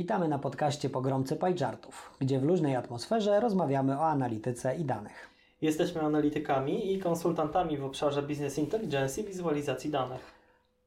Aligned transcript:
Witamy 0.00 0.28
na 0.28 0.38
podcaście 0.38 0.90
Pogromcy 0.90 1.36
Pajczartów, 1.36 2.10
gdzie 2.20 2.40
w 2.40 2.42
luźnej 2.42 2.76
atmosferze 2.76 3.40
rozmawiamy 3.40 3.98
o 3.98 4.08
analityce 4.08 4.76
i 4.76 4.84
danych. 4.84 5.30
Jesteśmy 5.62 6.00
analitykami 6.00 6.92
i 6.92 6.98
konsultantami 6.98 7.78
w 7.78 7.84
obszarze 7.84 8.22
Business 8.22 8.58
Intelligence 8.58 9.20
i 9.20 9.24
wizualizacji 9.24 9.90
danych. 9.90 10.20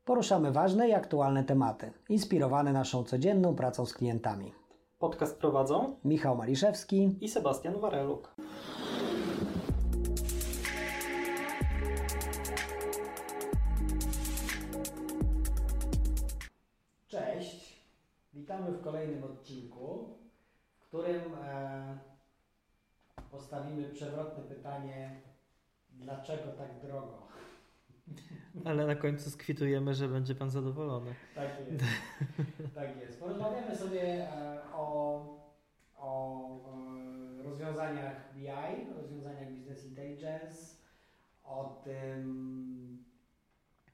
Poruszamy 0.06 0.52
ważne 0.52 0.90
i 0.90 0.94
aktualne 0.94 1.44
tematy, 1.44 1.92
inspirowane 2.10 2.74
naszą 2.74 3.04
codzienną 3.04 3.56
pracą 3.56 3.86
z 3.86 3.94
klientami. 3.94 4.52
Podcast 5.00 5.38
prowadzą 5.38 5.96
Michał 6.06 6.38
Maliszewski 6.38 7.18
i 7.22 7.30
Sebastian 7.30 7.80
Wareluk. 7.80 8.36
Witamy 18.44 18.72
w 18.72 18.82
kolejnym 18.82 19.24
odcinku, 19.24 20.10
w 20.76 20.88
którym 20.88 21.22
e, 21.44 21.98
postawimy 23.32 23.90
przewrotne 23.90 24.44
pytanie, 24.44 25.22
dlaczego 25.90 26.52
tak 26.52 26.80
drogo? 26.82 27.28
Ale 28.66 28.88
na 28.88 28.96
końcu 28.96 29.32
skwitujemy, 29.32 29.94
że 29.94 30.08
będzie 30.08 30.36
Pan 30.36 30.50
zadowolony. 30.50 31.16
Tak 31.36 31.50
jest. 31.60 31.86
tak 32.76 32.98
jest. 32.98 33.20
Porozmawiamy 33.20 33.76
sobie 33.76 34.30
e, 34.32 34.62
o, 34.74 35.26
o 35.98 36.46
e, 37.40 37.44
rozwiązaniach 37.44 38.34
BI, 38.34 38.94
rozwiązaniach 38.96 39.52
Business 39.52 39.86
Intelligence, 39.86 40.76
o 41.44 41.82
tym, 41.84 43.04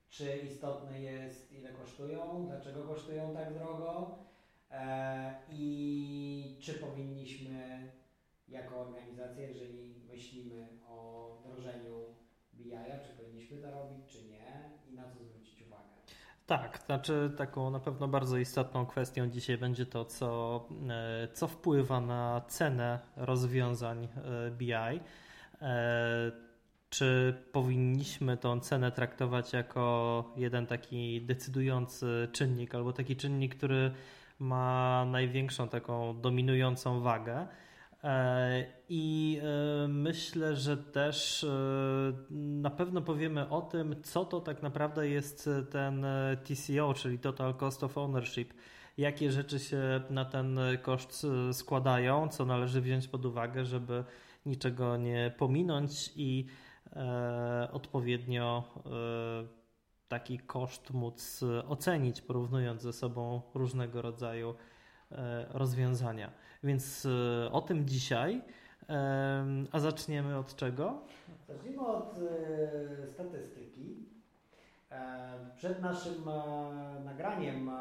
czy 0.10 0.38
istotne 0.38 1.02
jest, 1.02 1.52
ile 1.52 1.70
kosztują, 1.74 2.46
dlaczego 2.48 2.84
kosztują 2.84 3.34
tak 3.34 3.54
drogo 3.54 4.29
i 5.52 6.58
czy 6.60 6.74
powinniśmy 6.74 7.92
jako 8.48 8.82
organizacja, 8.82 9.48
jeżeli 9.48 9.96
myślimy 10.12 10.68
o 10.88 11.30
wdrożeniu 11.40 12.16
BI, 12.54 12.72
czy 13.04 13.24
powinniśmy 13.24 13.58
to 13.58 13.72
robić, 13.72 14.06
czy 14.08 14.18
nie 14.24 14.70
i 14.90 14.96
na 14.96 15.04
co 15.10 15.24
zwrócić 15.24 15.62
uwagę. 15.62 15.84
Tak, 16.46 16.80
znaczy 16.86 17.32
taką 17.38 17.70
na 17.72 17.80
pewno 17.80 18.08
bardzo 18.08 18.38
istotną 18.38 18.86
kwestią 18.86 19.30
dzisiaj 19.30 19.58
będzie 19.58 19.86
to, 19.86 20.06
co, 20.06 20.68
e, 20.90 21.28
co 21.34 21.48
wpływa 21.48 22.02
na 22.02 22.42
cenę 22.48 23.00
rozwiązań 23.16 24.04
e, 24.04 24.52
BI. 24.52 25.00
Czy 26.90 27.34
powinniśmy 27.52 28.38
tą 28.38 28.60
cenę 28.60 28.92
traktować 28.92 29.54
jako 29.54 30.24
jeden 30.38 30.68
taki 30.68 31.22
decydujący 31.22 32.28
czynnik, 32.32 32.76
albo 32.76 32.94
taki 32.94 33.16
czynnik, 33.16 33.56
który 33.56 33.92
ma 34.40 35.06
największą 35.06 35.70
taką 35.70 36.22
dominującą 36.22 37.02
wagę? 37.02 37.48
E, 38.04 38.66
I 38.90 39.40
e, 39.44 39.88
myślę, 39.88 40.56
że 40.56 40.78
też 40.78 41.44
e, 41.44 42.14
na 42.32 42.70
pewno 42.70 43.02
powiemy 43.02 43.50
o 43.50 43.62
tym, 43.62 43.96
co 44.04 44.26
to 44.26 44.42
tak 44.42 44.62
naprawdę 44.62 45.10
jest 45.10 45.50
ten 45.72 46.06
TCO, 46.44 46.94
czyli 46.94 47.20
Total 47.20 47.56
Cost 47.56 47.84
of 47.84 47.98
Ownership. 47.98 48.54
Jakie 48.98 49.32
rzeczy 49.32 49.60
się 49.60 50.02
na 50.10 50.26
ten 50.26 50.60
koszt 50.82 51.28
składają, 51.52 52.28
co 52.28 52.46
należy 52.46 52.82
wziąć 52.82 53.08
pod 53.08 53.26
uwagę, 53.26 53.66
żeby 53.66 54.04
niczego 54.46 54.98
nie 54.98 55.34
pominąć 55.38 56.12
i 56.16 56.46
odpowiednio 57.72 58.64
taki 60.10 60.40
koszt 60.40 60.92
móc 60.92 61.42
ocenić, 61.68 62.22
porównując 62.22 62.82
ze 62.82 62.94
sobą 62.94 63.42
różnego 63.54 64.02
rodzaju 64.02 64.56
E, 65.12 65.46
rozwiązania. 65.50 66.32
Więc 66.64 67.06
e, 67.46 67.52
o 67.52 67.62
tym 67.62 67.88
dzisiaj. 67.88 68.42
E, 68.90 69.46
a 69.72 69.80
zaczniemy 69.80 70.38
od 70.38 70.56
czego? 70.56 71.02
Zacznijmy 71.48 71.88
od 71.88 72.16
statystyki. 73.14 74.10
Przed 75.56 75.82
naszym 75.82 76.26
nagraniem 77.06 77.72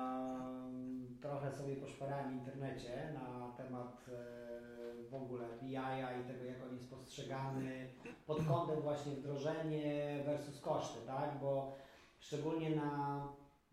trochę 1.21 1.53
sobie 1.53 1.77
poszperałem 1.77 2.31
w 2.31 2.33
internecie 2.33 3.15
na 3.15 3.53
temat 3.57 4.07
w 5.11 5.15
ogóle 5.15 5.45
BI 5.63 5.75
i 6.23 6.25
tego, 6.27 6.45
jak 6.45 6.63
on 6.69 6.75
jest 6.75 6.91
postrzegany 6.91 7.89
pod 8.27 8.47
kątem 8.47 8.81
właśnie 8.81 9.13
wdrożenie 9.13 10.23
versus 10.25 10.61
koszty, 10.61 10.99
tak? 11.07 11.39
Bo 11.41 11.77
szczególnie 12.21 12.77
na 12.77 13.23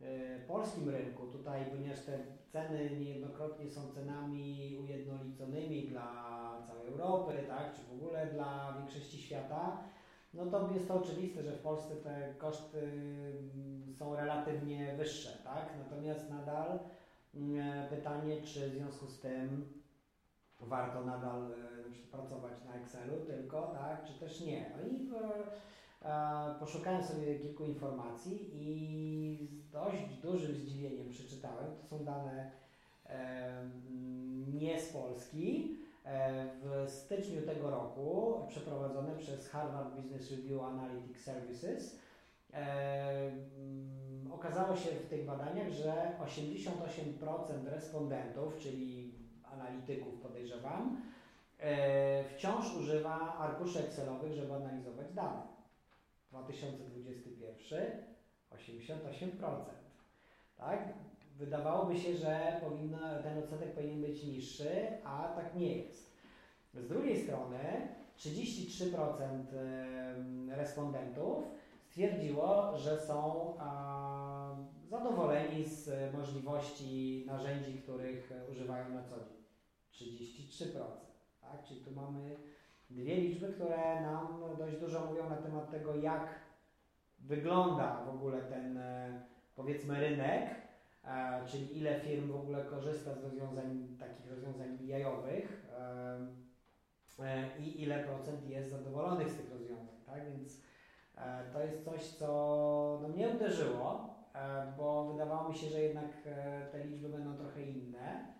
E, 0.01 0.39
polskim 0.47 0.89
rynku, 0.89 1.27
tutaj 1.27 1.65
ponieważ 1.71 1.99
te 1.99 2.19
ceny 2.49 2.89
niejednokrotnie 2.99 3.69
są 3.69 3.91
cenami 3.91 4.77
ujednoliconymi 4.83 5.87
dla 5.87 6.07
całej 6.67 6.87
Europy, 6.87 7.33
tak, 7.47 7.73
czy 7.73 7.81
w 7.83 7.93
ogóle 7.93 8.27
dla 8.27 8.73
większości 8.77 9.17
świata, 9.17 9.77
no 10.33 10.45
to 10.45 10.69
jest 10.73 10.87
to 10.87 10.95
oczywiste, 10.95 11.43
że 11.43 11.51
w 11.51 11.61
Polsce 11.61 11.95
te 11.95 12.33
koszty 12.37 12.79
mm, 12.79 13.93
są 13.93 14.15
relatywnie 14.15 14.95
wyższe, 14.97 15.37
tak? 15.43 15.69
Natomiast 15.83 16.29
nadal 16.29 16.79
mm, 17.35 17.59
e, 17.59 17.89
pytanie, 17.89 18.41
czy 18.41 18.69
w 18.69 18.73
związku 18.73 19.07
z 19.07 19.19
tym 19.19 19.73
warto 20.61 21.05
nadal 21.05 21.51
e, 21.51 21.55
pracować 22.11 22.53
na 22.65 22.75
Excelu 22.75 23.25
tylko, 23.25 23.61
tak, 23.61 24.05
czy 24.05 24.13
też 24.13 24.41
nie. 24.41 24.71
No 24.77 24.87
i 24.87 25.09
poszukałem 26.59 27.03
sobie 27.03 27.39
kilku 27.39 27.63
informacji 27.63 28.49
i 28.53 29.47
z 29.51 29.69
dość 29.69 30.03
dużym 30.21 30.55
zdziwieniem 30.55 31.09
przeczytałem, 31.09 31.75
to 31.75 31.83
są 31.87 32.05
dane 32.05 32.51
e, 33.05 33.69
nie 34.53 34.81
z 34.81 34.93
Polski, 34.93 35.77
e, 36.03 36.45
w 36.61 36.89
styczniu 36.89 37.41
tego 37.41 37.69
roku 37.69 38.33
przeprowadzone 38.49 39.15
przez 39.15 39.49
Harvard 39.49 39.95
Business 39.95 40.31
Review 40.31 40.61
Analytics 40.61 41.23
Services. 41.23 41.99
Okazało 44.31 44.75
się 44.75 44.89
w 44.89 45.09
tych 45.09 45.25
badaniach, 45.25 45.69
że 45.69 46.11
88% 46.19 47.65
respondentów, 47.65 48.57
czyli 48.57 49.13
analityków 49.43 50.21
podejrzewam, 50.21 51.01
wciąż 52.35 52.75
używa 52.75 53.37
arkuszy 53.37 53.79
Excelowych, 53.79 54.33
żeby 54.33 54.53
analizować 54.53 55.13
dane. 55.13 55.54
2021 56.43 58.15
88%. 58.51 58.95
Tak? 60.57 60.93
Wydawałoby 61.37 61.99
się, 61.99 62.13
że 62.13 62.61
powinno, 62.63 62.97
ten 63.23 63.37
odsetek 63.37 63.73
powinien 63.73 64.01
być 64.01 64.23
niższy, 64.23 64.69
a 65.03 65.33
tak 65.35 65.55
nie 65.55 65.77
jest. 65.77 66.15
Z 66.73 66.87
drugiej 66.87 67.23
strony 67.23 67.87
33% 68.17 69.43
respondentów 70.49 71.43
stwierdziło, 71.87 72.77
że 72.77 72.99
są 72.99 73.53
zadowoleni 74.89 75.63
z 75.63 76.13
możliwości 76.13 77.23
narzędzi, 77.27 77.73
których 77.73 78.31
używają 78.51 78.89
na 78.89 79.03
co 79.03 79.15
dzień. 79.15 79.45
33%. 79.91 80.79
Tak? 81.41 81.63
Czyli 81.67 81.81
tu 81.81 81.91
mamy 81.91 82.35
dwie 82.89 83.15
liczby, 83.15 83.53
które 83.53 84.01
nam 84.01 84.43
dość 84.57 84.77
dużo 84.77 85.05
mówią 85.05 85.29
na 85.29 85.35
temat 85.35 85.71
tego, 85.71 85.95
jak 85.95 86.45
wygląda 87.19 88.03
w 88.05 88.09
ogóle 88.09 88.41
ten, 88.41 88.77
e, 88.77 89.21
powiedzmy, 89.55 89.99
rynek, 89.99 90.49
e, 91.05 91.45
czyli 91.47 91.79
ile 91.79 91.99
firm 91.99 92.31
w 92.31 92.35
ogóle 92.35 92.63
korzysta 92.63 93.13
z 93.13 93.23
rozwiązań, 93.23 93.97
takich 93.99 94.31
rozwiązań 94.31 94.77
BI-owych 94.77 95.65
e, 97.19 97.59
i 97.59 97.83
ile 97.83 98.03
procent 98.03 98.49
jest 98.49 98.69
zadowolonych 98.69 99.31
z 99.31 99.37
tych 99.37 99.51
rozwiązań, 99.51 99.95
tak? 100.05 100.31
Więc 100.31 100.61
to 101.53 101.61
jest 101.63 101.85
coś, 101.85 102.07
co 102.07 102.99
no, 103.01 103.07
mnie 103.07 103.29
uderzyło, 103.29 104.15
bo 104.77 105.05
wydawało 105.11 105.49
mi 105.49 105.55
się, 105.55 105.69
że 105.69 105.81
jednak 105.81 106.05
te 106.71 106.85
liczby 106.85 107.09
będą 107.09 107.37
trochę 107.37 107.61
inne, 107.61 108.33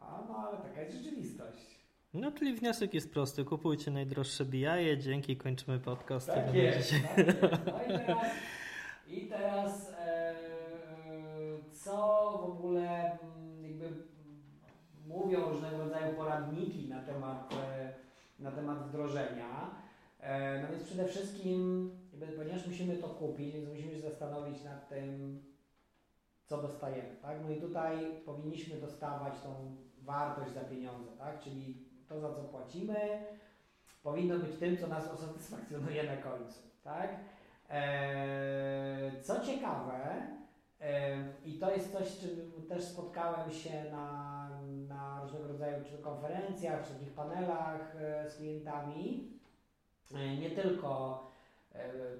a, 0.00 0.22
no 0.28 0.36
ale 0.36 0.58
taka 0.58 0.80
jest 0.80 0.96
rzeczywistość. 0.96 1.75
No, 2.16 2.32
czyli 2.32 2.54
wniosek 2.54 2.94
jest 2.94 3.12
prosty. 3.12 3.44
Kupujcie 3.44 3.90
najdroższe 3.90 4.44
BI, 4.44 4.64
dzięki 4.98 5.36
kończymy 5.36 5.78
podcast. 5.78 6.26
Tak 6.26 6.54
jest, 6.54 6.92
tak 6.92 7.26
jest. 7.26 7.40
No 7.66 7.82
i 7.84 7.98
teraz, 7.98 8.32
i 9.08 9.26
teraz 9.26 9.92
e, 9.98 10.34
co 11.72 11.96
w 12.42 12.50
ogóle 12.50 13.18
mm, 13.18 13.62
jakby 13.62 13.92
mówią 15.06 15.50
różnego 15.50 15.78
rodzaju 15.78 16.16
poradniki 16.16 16.88
na 16.88 17.02
temat, 17.02 17.54
e, 17.54 17.94
na 18.38 18.50
temat 18.52 18.88
wdrożenia. 18.88 19.70
E, 20.20 20.62
no 20.62 20.68
więc 20.68 20.82
przede 20.82 21.04
wszystkim, 21.04 21.90
ponieważ 22.36 22.66
musimy 22.66 22.96
to 22.96 23.08
kupić, 23.08 23.54
więc 23.54 23.68
musimy 23.68 23.92
się 23.92 24.00
zastanowić 24.00 24.64
nad 24.64 24.88
tym, 24.88 25.42
co 26.46 26.62
dostajemy. 26.62 27.16
Tak? 27.22 27.38
No 27.42 27.50
i 27.50 27.60
tutaj 27.60 27.96
powinniśmy 28.24 28.80
dostawać 28.80 29.40
tą 29.40 29.76
wartość 30.02 30.52
za 30.52 30.60
pieniądze, 30.60 31.10
tak? 31.18 31.40
czyli 31.40 31.86
to, 32.08 32.20
za 32.20 32.34
co 32.34 32.42
płacimy, 32.42 33.26
powinno 34.02 34.38
być 34.38 34.56
tym, 34.56 34.76
co 34.76 34.86
nas 34.86 35.14
usatysfakcjonuje 35.14 36.02
na 36.02 36.16
końcu. 36.16 36.60
Tak? 36.84 37.16
Eee, 37.70 39.22
co 39.22 39.40
ciekawe, 39.40 40.26
I 41.44 41.58
to 41.58 41.70
jest 41.70 41.92
coś, 41.92 42.08
z 42.08 42.20
czym 42.20 42.30
też 42.68 42.84
spotkałem 42.84 43.50
się 43.52 43.84
na, 43.90 44.48
na 44.88 45.20
różnego 45.22 45.48
rodzaju 45.48 45.84
czy 45.84 45.98
konferencjach, 45.98 46.86
czy 46.86 46.92
takich 46.92 47.12
panelach 47.12 47.96
z 48.28 48.36
klientami. 48.36 49.30
Nie 50.40 50.50
tylko, 50.50 51.22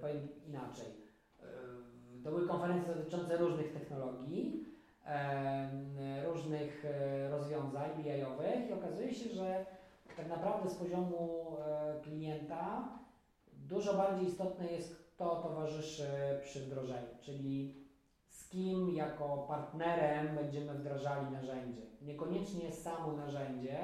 powiem 0.00 0.28
inaczej, 0.46 0.86
to 2.24 2.30
były 2.30 2.48
konferencje 2.48 2.94
dotyczące 2.94 3.36
różnych 3.36 3.72
technologii, 3.72 4.64
różnych 6.24 6.84
e, 6.84 7.28
rozwiązań 7.28 7.90
BI-owych 8.02 8.70
i 8.70 8.72
okazuje 8.72 9.14
się, 9.14 9.28
że 9.28 9.66
tak 10.16 10.28
naprawdę 10.28 10.70
z 10.70 10.74
poziomu 10.74 11.56
e, 11.66 12.00
klienta 12.00 12.88
dużo 13.52 13.94
bardziej 13.94 14.28
istotne 14.28 14.66
jest 14.66 14.96
kto 14.96 15.36
towarzyszy 15.36 16.08
przy 16.42 16.60
wdrożeniu, 16.60 17.08
czyli 17.20 17.74
z 18.28 18.48
kim 18.48 18.90
jako 18.90 19.44
partnerem 19.48 20.34
będziemy 20.36 20.74
wdrażali 20.74 21.30
narzędzie. 21.30 21.82
Niekoniecznie 22.02 22.72
samo 22.72 23.12
narzędzie, 23.12 23.78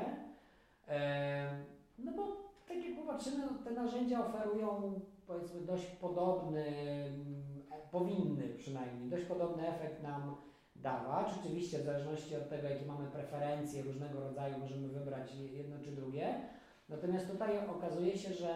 no 1.98 2.12
bo 2.16 2.22
tak 2.68 2.76
jak 2.84 2.96
popatrzymy, 2.96 3.46
no, 3.46 3.64
te 3.64 3.70
narzędzia 3.70 4.26
oferują 4.26 5.00
powiedzmy 5.26 5.60
dość 5.60 5.86
podobny, 5.86 6.64
powinny 7.90 8.48
przynajmniej, 8.48 9.10
dość 9.10 9.24
podobny 9.24 9.68
efekt 9.68 10.02
nam 10.02 10.36
dawać. 10.82 11.26
Oczywiście 11.40 11.78
w 11.78 11.84
zależności 11.84 12.36
od 12.36 12.48
tego, 12.48 12.68
jakie 12.68 12.86
mamy 12.86 13.10
preferencje 13.10 13.82
różnego 13.82 14.20
rodzaju, 14.20 14.58
możemy 14.58 14.88
wybrać 14.88 15.34
jedno 15.34 15.76
czy 15.84 15.92
drugie. 15.92 16.34
Natomiast 16.88 17.30
tutaj 17.30 17.68
okazuje 17.68 18.18
się, 18.18 18.34
że 18.34 18.54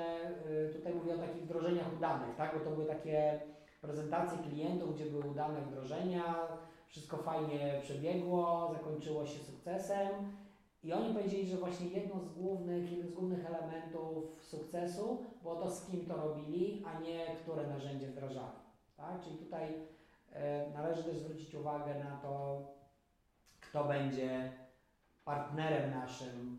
y, 0.70 0.74
tutaj 0.74 0.94
mówię 0.94 1.14
o 1.14 1.18
takich 1.18 1.42
wdrożeniach 1.42 1.96
udanych, 1.96 2.36
tak? 2.36 2.54
bo 2.58 2.64
to 2.64 2.70
były 2.70 2.86
takie 2.86 3.40
prezentacje 3.80 4.38
klientów, 4.38 4.94
gdzie 4.94 5.06
były 5.06 5.24
udane 5.30 5.60
wdrożenia, 5.60 6.34
wszystko 6.88 7.16
fajnie 7.16 7.80
przebiegło, 7.82 8.70
zakończyło 8.72 9.26
się 9.26 9.38
sukcesem. 9.38 10.08
I 10.82 10.92
oni 10.92 11.14
powiedzieli, 11.14 11.46
że 11.46 11.56
właśnie 11.56 11.86
jedną 11.86 12.20
z 12.20 12.28
głównych, 12.28 12.92
jeden 12.92 13.08
z 13.08 13.14
głównych 13.14 13.46
elementów 13.46 14.44
sukcesu 14.44 15.24
było 15.42 15.54
to, 15.54 15.70
z 15.70 15.86
kim 15.86 16.06
to 16.06 16.16
robili, 16.16 16.84
a 16.86 17.00
nie 17.00 17.26
które 17.42 17.66
narzędzie 17.66 18.06
wdrażali. 18.06 18.58
Tak? 18.96 19.20
Czyli 19.24 19.36
tutaj 19.36 19.74
należy 20.74 21.04
też 21.04 21.16
zwrócić 21.16 21.54
uwagę 21.54 22.04
na 22.04 22.16
to, 22.16 22.62
kto 23.60 23.84
będzie 23.84 24.52
partnerem 25.24 25.90
naszym 25.90 26.58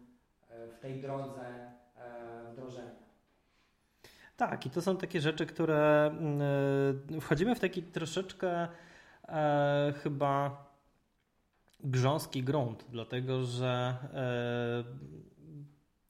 e, 0.50 0.68
w 0.68 0.80
tej 0.80 1.02
drodze 1.02 1.72
e, 1.96 2.52
wdrożenia. 2.52 3.08
Tak, 4.38 4.66
i 4.66 4.70
to 4.70 4.82
są 4.82 4.98
takie 4.98 5.22
rzeczy, 5.22 5.46
które 5.46 6.06
mm, 6.06 7.22
wchodzimy 7.22 7.56
w 7.56 7.60
taki 7.60 7.84
troszeczkę 7.84 8.68
e, 9.28 9.94
chyba 10.04 10.66
grząski 11.80 12.44
grunt, 12.44 12.86
dlatego 12.90 13.44
że 13.44 13.98
e, 14.14 14.84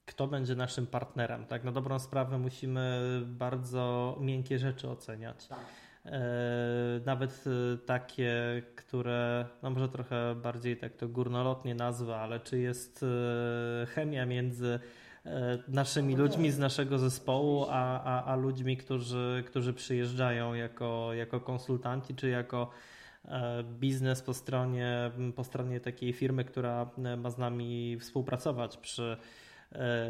kto 0.06 0.26
będzie 0.26 0.54
naszym 0.54 0.86
partnerem. 0.86 1.46
Tak, 1.46 1.64
na 1.64 1.72
dobrą 1.72 1.98
sprawę 1.98 2.38
musimy 2.38 3.00
bardzo 3.26 4.16
miękkie 4.20 4.58
rzeczy 4.58 4.90
oceniać. 4.90 5.46
Tak. 5.46 5.58
E, 6.06 7.00
nawet 7.06 7.44
e, 7.46 7.78
takie, 7.78 8.62
które, 8.76 9.46
no 9.62 9.70
może 9.70 9.88
trochę 9.88 10.34
bardziej 10.34 10.76
tak 10.76 10.96
to 10.96 11.08
górnolotnie 11.08 11.74
nazwa, 11.74 12.16
ale 12.16 12.40
czy 12.40 12.58
jest 12.58 13.02
e, 13.82 13.86
chemia 13.86 14.26
między 14.26 14.80
naszymi 15.68 16.16
ludźmi 16.16 16.50
z 16.50 16.58
naszego 16.58 16.98
zespołu, 16.98 17.66
a, 17.70 18.02
a, 18.02 18.24
a 18.24 18.36
ludźmi, 18.36 18.76
którzy, 18.76 19.44
którzy 19.46 19.74
przyjeżdżają 19.74 20.54
jako, 20.54 21.14
jako 21.14 21.40
konsultanci, 21.40 22.14
czy 22.14 22.28
jako 22.28 22.70
biznes 23.62 24.22
po 24.22 24.34
stronie, 24.34 25.10
po 25.36 25.44
stronie 25.44 25.80
takiej 25.80 26.12
firmy, 26.12 26.44
która 26.44 26.90
ma 27.16 27.30
z 27.30 27.38
nami 27.38 27.98
współpracować 28.00 28.76
przy 28.76 29.16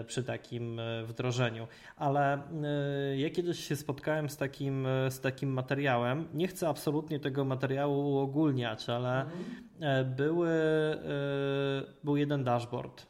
przy 0.06 0.24
takim 0.24 0.80
e, 0.80 1.04
wdrożeniu. 1.04 1.66
Ale 1.96 2.34
e, 2.34 3.18
ja 3.18 3.30
kiedyś 3.30 3.68
się 3.68 3.76
spotkałem 3.76 4.30
z 4.30 4.36
takim, 4.36 4.86
z 5.08 5.20
takim 5.20 5.50
materiałem. 5.52 6.28
Nie 6.34 6.48
chcę 6.48 6.68
absolutnie 6.68 7.20
tego 7.20 7.44
materiału 7.44 8.10
uogólniać, 8.10 8.88
ale 8.88 9.20
mhm. 9.20 10.14
były, 10.14 10.50
był 12.04 12.16
jeden 12.16 12.44
dashboard. 12.44 13.06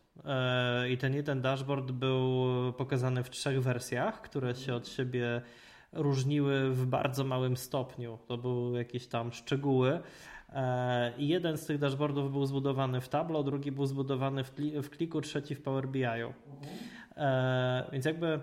I 0.91 0.99
ten 0.99 1.15
jeden 1.15 1.41
dashboard 1.41 1.91
był 1.93 2.45
pokazany 2.73 3.25
w 3.25 3.31
trzech 3.31 3.63
wersjach, 3.63 4.23
które 4.23 4.55
się 4.55 4.75
od 4.75 4.89
siebie 4.89 5.43
różniły 5.93 6.71
w 6.71 6.87
bardzo 6.87 7.25
małym 7.25 7.57
stopniu. 7.57 8.19
To 8.27 8.39
były 8.39 8.79
jakieś 8.79 9.07
tam 9.07 9.33
szczegóły. 9.33 10.01
E, 10.53 11.13
I 11.19 11.29
jeden 11.29 11.57
z 11.57 11.67
tych 11.67 11.79
dashboardów 11.79 12.33
był 12.33 12.47
zbudowany 12.47 13.01
w 13.01 13.09
Tableau, 13.09 13.45
drugi 13.45 13.73
był 13.73 13.87
zbudowany 13.87 14.45
w, 14.45 14.53
w 14.83 14.91
Kliku, 14.91 15.21
trzeci 15.21 15.55
w 15.55 15.63
Power 15.63 15.89
BI. 15.89 16.05
Mhm. 16.05 16.35
E, 17.17 17.89
więc 17.93 18.05
jakby. 18.05 18.41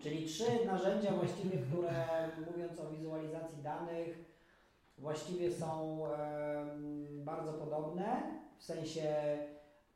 Czyli 0.00 0.26
trzy 0.26 0.44
narzędzia 0.66 1.12
właściwie, 1.12 1.58
które 1.58 2.04
mówiąc 2.50 2.80
o 2.80 2.90
wizualizacji 2.90 3.62
danych, 3.62 4.24
właściwie 4.98 5.52
są 5.52 6.00
bardzo 7.24 7.52
podobne 7.52 8.22
w 8.58 8.62
sensie 8.64 9.02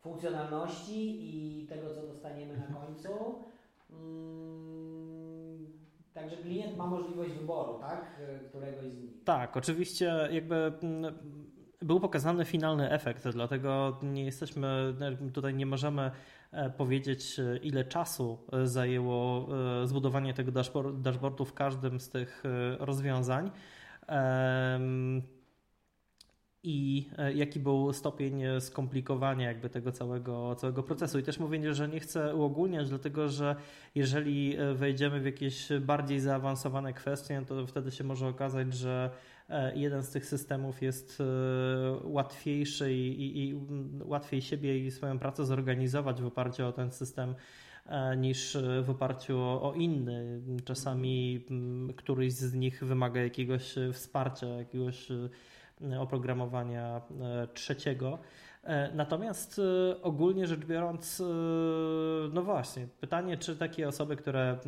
funkcjonalności 0.00 1.18
i 1.20 1.66
tego, 1.66 1.94
co 1.94 2.06
dostaniemy 2.06 2.56
na 2.56 2.74
końcu. 2.80 3.08
Mm, 3.90 5.66
także 6.14 6.36
klient 6.36 6.76
ma 6.76 6.86
możliwość 6.86 7.32
wyboru, 7.32 7.78
tak? 7.78 8.20
Któregoś 8.48 8.84
z 8.84 9.02
nich. 9.02 9.24
Tak, 9.24 9.56
oczywiście 9.56 10.28
jakby 10.30 10.72
mm, 10.82 11.14
był 11.86 12.00
pokazany 12.00 12.44
finalny 12.44 12.90
efekt, 12.90 13.28
dlatego 13.28 13.98
nie 14.02 14.24
jesteśmy, 14.24 14.94
tutaj 15.34 15.54
nie 15.54 15.66
możemy 15.66 16.10
e, 16.52 16.70
powiedzieć, 16.70 17.38
e, 17.38 17.56
ile 17.56 17.84
czasu 17.84 18.38
e, 18.52 18.66
zajęło 18.66 19.48
zbudowanie 19.84 20.34
tego 20.34 20.52
dashboardu 20.92 21.44
w 21.44 21.54
każdym 21.54 22.00
z 22.00 22.08
tych 22.08 22.42
rozwiązań 22.78 23.50
i 26.62 27.10
jaki 27.34 27.60
był 27.60 27.92
stopień 27.92 28.42
skomplikowania 28.60 29.48
jakby 29.48 29.70
tego 29.70 29.92
całego, 29.92 30.54
całego 30.54 30.82
procesu. 30.82 31.18
I 31.18 31.22
też 31.22 31.38
mówię, 31.38 31.74
że 31.74 31.88
nie 31.88 32.00
chcę 32.00 32.34
uogólniać, 32.34 32.88
dlatego 32.88 33.28
że 33.28 33.56
jeżeli 33.94 34.56
wejdziemy 34.74 35.20
w 35.20 35.24
jakieś 35.24 35.68
bardziej 35.80 36.20
zaawansowane 36.20 36.92
kwestie, 36.92 37.42
to 37.46 37.66
wtedy 37.66 37.90
się 37.90 38.04
może 38.04 38.28
okazać, 38.28 38.74
że 38.74 39.10
jeden 39.74 40.02
z 40.02 40.10
tych 40.10 40.26
systemów 40.26 40.82
jest 40.82 41.20
e, 41.20 41.24
łatwiejszy 42.04 42.92
i, 42.92 43.22
i, 43.22 43.48
i 43.48 43.60
łatwiej 44.04 44.42
siebie 44.42 44.78
i 44.78 44.90
swoją 44.90 45.18
pracę 45.18 45.44
zorganizować 45.44 46.22
w 46.22 46.26
oparciu 46.26 46.66
o 46.66 46.72
ten 46.72 46.90
system 46.90 47.34
e, 47.86 48.16
niż 48.16 48.58
w 48.82 48.90
oparciu 48.90 49.38
o, 49.38 49.72
inny. 49.76 50.40
Czasami 50.64 51.46
któryś 51.96 52.32
z 52.32 52.54
nich 52.54 52.84
wymaga 52.84 53.20
jakiegoś 53.20 53.74
wsparcia, 53.92 54.46
jakiegoś 54.46 55.08
oprogramowania 55.98 57.00
trzeciego. 57.54 58.18
Natomiast 58.94 59.60
ogólnie 60.02 60.46
rzecz 60.46 60.64
biorąc, 60.64 61.22
no 62.32 62.42
właśnie, 62.42 62.86
pytanie, 63.00 63.36
czy 63.36 63.56
takie 63.56 63.88
osoby, 63.88 64.16
które 64.16 64.58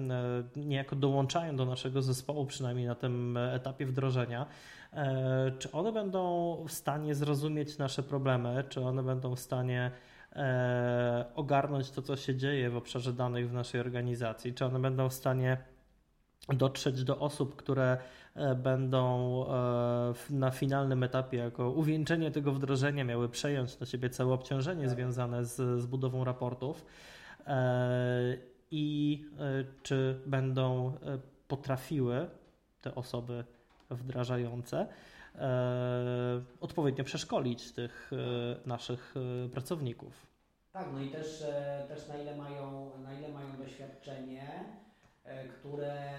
niejako 0.57 0.97
dołączają 0.97 1.57
do 1.57 1.65
naszego 1.65 2.03
zespołu, 2.03 2.47
przynajmniej 2.47 2.87
na 2.87 2.95
tym 2.95 3.37
etapie 3.37 3.87
wdrożenia, 3.87 4.47
E, 4.93 5.53
czy 5.59 5.73
one 5.73 5.93
będą 5.93 6.57
w 6.69 6.73
stanie 6.73 7.15
zrozumieć 7.15 7.79
nasze 7.79 8.03
problemy, 8.03 8.65
czy 8.69 8.81
one 8.81 9.03
będą 9.03 9.37
w 9.37 9.41
stanie 9.41 9.91
e, 10.33 11.25
ogarnąć 11.35 11.91
to, 11.91 12.03
co 12.03 12.17
się 12.17 12.37
dzieje 12.37 12.71
w 12.71 12.77
obszarze 12.77 13.13
danych 13.13 13.51
w 13.51 13.53
naszej 13.53 13.81
organizacji, 13.81 14.55
czy 14.55 14.65
one 14.65 14.79
będą 14.79 15.09
w 15.09 15.15
stanie 15.15 15.57
dotrzeć 16.49 17.05
do 17.05 17.19
osób, 17.19 17.57
które 17.57 17.93
e, 17.93 17.99
będą 18.57 19.45
na 20.31 20.51
finalnym 20.51 21.03
etapie, 21.03 21.37
jako 21.37 21.71
uwieńczenie 21.71 22.31
tego 22.31 22.53
wdrożenia, 22.53 23.05
miały 23.05 23.29
przejąć 23.29 23.81
na 23.81 23.87
siebie 23.87 24.11
całe 24.11 24.35
obciążenie 24.35 24.85
tak. 24.85 24.91
związane 24.91 25.45
z, 25.45 25.83
z 25.83 25.87
budową 25.87 26.25
raportów 26.25 26.85
i 28.71 29.25
czy 29.83 30.21
będą 30.27 30.93
potrafiły 31.49 32.29
te 32.83 32.95
osoby 32.95 33.45
wdrażające, 33.91 34.87
e, 35.35 36.43
odpowiednio 36.61 37.05
przeszkolić 37.05 37.73
tych 37.73 38.11
e, 38.13 38.69
naszych 38.69 39.15
e, 39.17 39.49
pracowników. 39.49 40.27
Tak, 40.73 40.87
no 40.93 41.01
i 41.01 41.11
też, 41.11 41.45
też 41.89 42.09
na, 42.09 42.17
ile 42.17 42.37
mają, 42.37 42.91
na 42.99 43.19
ile 43.19 43.29
mają 43.29 43.57
doświadczenie, 43.57 44.65
które 45.49 46.13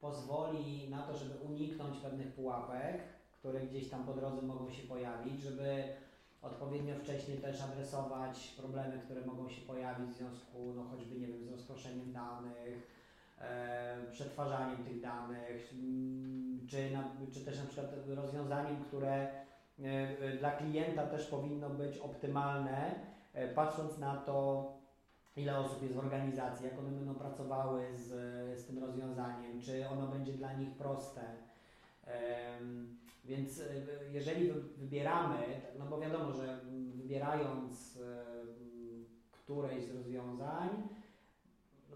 pozwoli 0.00 0.90
na 0.90 1.02
to, 1.02 1.16
żeby 1.16 1.34
uniknąć 1.34 1.98
pewnych 1.98 2.32
pułapek, 2.32 3.02
które 3.32 3.60
gdzieś 3.60 3.88
tam 3.88 4.04
po 4.04 4.12
drodze 4.12 4.42
mogą 4.42 4.70
się 4.70 4.82
pojawić, 4.82 5.40
żeby 5.40 5.84
odpowiednio 6.42 6.94
wcześniej 6.96 7.38
też 7.38 7.62
adresować 7.62 8.54
problemy, 8.58 9.00
które 9.04 9.26
mogą 9.26 9.48
się 9.48 9.60
pojawić 9.60 10.10
w 10.10 10.16
związku 10.16 10.72
no 10.76 10.84
choćby 10.84 11.18
nie 11.18 11.26
wiem, 11.26 11.44
z 11.44 11.50
rozproszeniem 11.50 12.12
danych, 12.12 13.00
przetwarzaniem 14.12 14.84
tych 14.84 15.00
danych, 15.00 15.72
mm, 15.72 16.66
czy, 16.70 16.90
na, 16.90 17.04
czy 17.32 17.44
też 17.44 17.58
na 17.58 17.64
przykład 17.64 17.90
rozwiązaniem, 18.08 18.84
które 18.84 19.28
dla 20.38 20.50
klienta 20.50 21.06
też 21.06 21.26
powinno 21.26 21.70
być 21.70 21.98
optymalne, 21.98 22.94
patrząc 23.54 23.98
na 23.98 24.16
to, 24.16 24.66
ile 25.36 25.58
osób 25.58 25.82
jest 25.82 25.94
w 25.94 25.98
organizacji, 25.98 26.66
jak 26.66 26.78
one 26.78 26.90
będą 26.90 27.14
pracowały 27.14 27.96
z, 27.96 28.08
z 28.60 28.66
tym 28.66 28.78
rozwiązaniem, 28.78 29.60
czy 29.60 29.88
ono 29.88 30.06
będzie 30.06 30.32
dla 30.32 30.52
nich 30.52 30.70
proste. 30.70 31.20
Więc 33.24 33.60
e, 33.60 33.64
jeżeli 34.12 34.52
wybieramy, 34.76 35.36
no 35.78 35.86
bo 35.86 36.00
wiadomo, 36.00 36.32
że 36.32 36.60
wybierając 36.94 37.98
któreś 39.32 39.84
z 39.84 39.94
rozwiązań, 39.94 40.68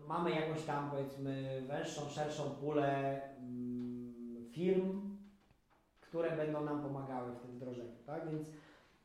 mamy 0.09 0.31
jakąś 0.31 0.63
tam 0.63 0.91
powiedzmy 0.91 1.63
węższą, 1.69 2.09
szerszą 2.09 2.51
pulę 2.51 3.21
firm, 4.51 5.17
które 6.01 6.37
będą 6.37 6.65
nam 6.65 6.83
pomagały 6.83 7.33
w 7.33 7.41
tym 7.41 7.51
wdrożeniu, 7.51 7.97
tak? 8.07 8.31
Więc 8.31 8.49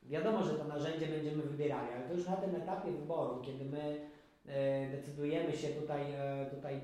wiadomo, 0.04 0.44
że 0.44 0.54
to 0.54 0.64
narzędzie 0.64 1.08
będziemy 1.08 1.44
wybierali, 1.44 1.94
ale 1.94 2.08
to 2.08 2.14
już 2.14 2.28
na 2.28 2.36
tym 2.36 2.56
etapie 2.56 2.92
wyboru, 2.92 3.42
kiedy 3.42 3.66
my 3.66 3.82
e, 3.82 4.19
decydujemy 4.92 5.54
się 5.54 5.68
tutaj, 5.68 6.02
e, 6.18 6.46
tutaj 6.46 6.82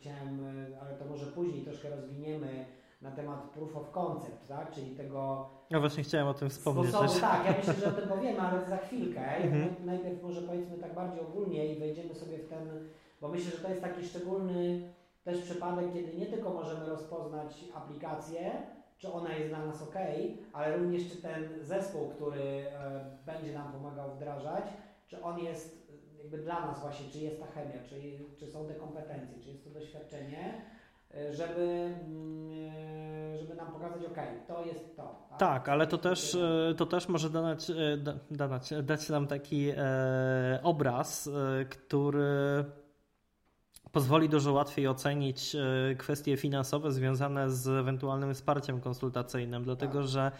chciałem, 0.00 0.46
ale 0.80 0.96
to 0.96 1.04
może 1.04 1.26
później 1.26 1.64
troszkę 1.64 1.90
rozwiniemy 1.90 2.66
na 3.02 3.10
temat 3.10 3.50
proof 3.50 3.76
of 3.76 3.90
concept, 3.90 4.48
tak? 4.48 4.72
czyli 4.72 4.96
tego. 4.96 5.48
Ja 5.70 5.80
właśnie 5.80 6.02
chciałem 6.04 6.28
o 6.28 6.34
tym 6.34 6.50
wspomnieć. 6.50 6.88
Sposobu, 6.88 7.20
tak, 7.20 7.46
ja 7.46 7.54
myślę, 7.58 7.74
że 7.74 7.86
o 7.86 7.92
tym 7.92 8.08
powiemy, 8.08 8.40
ale 8.40 8.68
za 8.68 8.76
chwilkę. 8.76 9.36
Mhm. 9.36 9.74
Najpierw 9.84 10.22
może 10.22 10.42
powiedzmy 10.42 10.78
tak 10.78 10.94
bardziej 10.94 11.20
ogólnie 11.20 11.66
i 11.66 11.78
wejdziemy 11.78 12.14
sobie 12.14 12.38
w 12.38 12.48
ten, 12.48 12.88
bo 13.20 13.28
myślę, 13.28 13.50
że 13.50 13.58
to 13.58 13.68
jest 13.68 13.82
taki 13.82 14.04
szczególny 14.04 14.92
też 15.24 15.42
przypadek, 15.42 15.92
kiedy 15.92 16.14
nie 16.14 16.26
tylko 16.26 16.50
możemy 16.50 16.86
rozpoznać 16.86 17.64
aplikację, 17.74 18.52
czy 18.98 19.12
ona 19.12 19.34
jest 19.34 19.48
dla 19.48 19.66
nas 19.66 19.82
ok, 19.82 19.94
ale 20.52 20.76
również 20.76 21.10
czy 21.10 21.22
ten 21.22 21.48
zespół, 21.62 22.08
który 22.08 22.42
e, 22.42 23.04
będzie 23.26 23.54
nam 23.54 23.72
pomagał 23.72 24.10
wdrażać, 24.10 24.64
czy 25.06 25.22
on 25.22 25.38
jest 25.38 25.75
jakby 26.26 26.38
dla 26.38 26.66
nas 26.66 26.80
właśnie, 26.80 27.10
czy 27.10 27.18
jest 27.18 27.40
ta 27.40 27.46
chemia, 27.46 27.82
czy, 27.88 27.96
czy 28.36 28.52
są 28.52 28.66
te 28.66 28.74
kompetencje, 28.74 29.42
czy 29.42 29.48
jest 29.48 29.64
to 29.64 29.70
doświadczenie 29.70 30.62
E, 31.16 31.34
żeby, 31.34 31.94
mm, 32.06 32.50
e, 33.34 33.38
żeby 33.38 33.54
nam 33.54 33.72
pokazać, 33.72 34.04
ok, 34.04 34.18
to 34.48 34.64
jest 34.64 34.96
to. 34.96 35.26
Tak, 35.30 35.38
tak 35.38 35.68
ale 35.68 35.86
to 35.86 35.98
też, 35.98 36.34
e, 36.34 36.74
to 36.76 36.86
też 36.86 37.08
może 37.08 37.30
dać, 37.30 37.72
dać, 38.30 38.70
dać 38.82 39.08
nam 39.08 39.26
taki 39.26 39.72
obraz, 40.62 41.30
który 41.70 42.64
pozwoli 43.92 44.28
dużo 44.28 44.52
łatwiej 44.52 44.88
ocenić 44.88 45.56
kwestie 45.98 46.36
finansowe 46.36 46.92
związane 46.92 47.50
z 47.50 47.68
ewentualnym 47.68 48.34
wsparciem 48.34 48.80
konsultacyjnym, 48.80 49.64
dlatego 49.64 49.98
tak. 49.98 50.08
że 50.08 50.32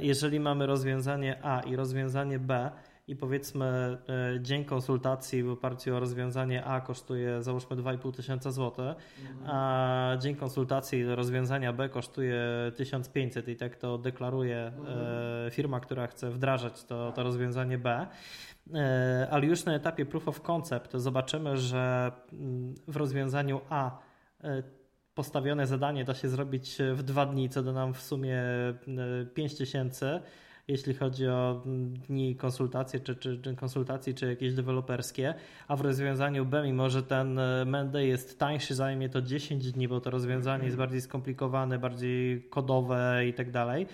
jeżeli 0.00 0.40
mamy 0.40 0.66
rozwiązanie 0.66 1.38
A 1.42 1.60
i 1.60 1.76
rozwiązanie 1.76 2.38
B, 2.38 2.70
i 3.08 3.16
powiedzmy 3.16 3.98
e, 4.36 4.40
dzień 4.40 4.64
konsultacji 4.64 5.42
w 5.42 5.50
oparciu 5.50 5.96
o 5.96 6.00
rozwiązanie 6.00 6.64
A 6.64 6.80
kosztuje 6.80 7.42
załóżmy 7.42 7.76
2,5 7.76 8.12
tysiąca 8.12 8.50
złotych, 8.50 8.94
mhm. 9.20 9.50
a 9.50 10.16
dzień 10.16 10.36
konsultacji 10.36 11.04
do 11.04 11.16
rozwiązania 11.16 11.72
B 11.72 11.88
kosztuje 11.88 12.42
1500 12.76 13.48
i 13.48 13.56
tak 13.56 13.76
to 13.76 13.98
deklaruje 13.98 14.56
e, 14.56 14.66
mhm. 14.66 15.50
firma, 15.50 15.80
która 15.80 16.06
chce 16.06 16.30
wdrażać 16.30 16.84
to, 16.84 17.12
to 17.12 17.22
rozwiązanie 17.22 17.78
B. 17.78 18.06
E, 18.74 19.28
ale 19.30 19.46
już 19.46 19.64
na 19.64 19.74
etapie 19.74 20.06
proof 20.06 20.28
of 20.28 20.40
concept 20.40 20.92
zobaczymy, 20.92 21.56
że 21.56 22.12
mm, 22.32 22.74
w 22.88 22.96
rozwiązaniu 22.96 23.60
A 23.70 23.98
postawione 25.14 25.66
zadanie 25.66 26.04
da 26.04 26.14
się 26.14 26.28
zrobić 26.28 26.78
w 26.94 27.02
dwa 27.02 27.26
dni, 27.26 27.48
co 27.48 27.62
da 27.62 27.72
nam 27.72 27.94
w 27.94 28.02
sumie 28.02 28.42
5000 29.34 29.58
tysięcy 29.58 30.20
jeśli 30.68 30.94
chodzi 30.94 31.28
o 31.28 31.62
mm, 31.66 31.94
dni 31.94 32.36
konsultacji, 32.36 33.00
czy, 33.00 33.16
czy, 33.16 33.38
czy 33.38 33.56
konsultacji, 33.56 34.14
czy 34.14 34.26
jakieś 34.26 34.54
deweloperskie, 34.54 35.34
a 35.68 35.76
w 35.76 35.80
rozwiązaniu 35.80 36.46
B, 36.46 36.62
mimo 36.62 36.90
że 36.90 37.02
ten 37.02 37.38
e, 37.38 37.64
Menday 37.64 38.06
jest 38.06 38.38
tańszy, 38.38 38.74
zajmie 38.74 39.08
to 39.08 39.22
10 39.22 39.72
dni, 39.72 39.88
bo 39.88 40.00
to 40.00 40.10
rozwiązanie 40.10 40.64
jest 40.64 40.76
bardziej 40.76 41.00
skomplikowane, 41.00 41.78
bardziej 41.78 42.42
kodowe 42.42 43.22
i 43.28 43.34
tak 43.34 43.50
dalej, 43.50 43.86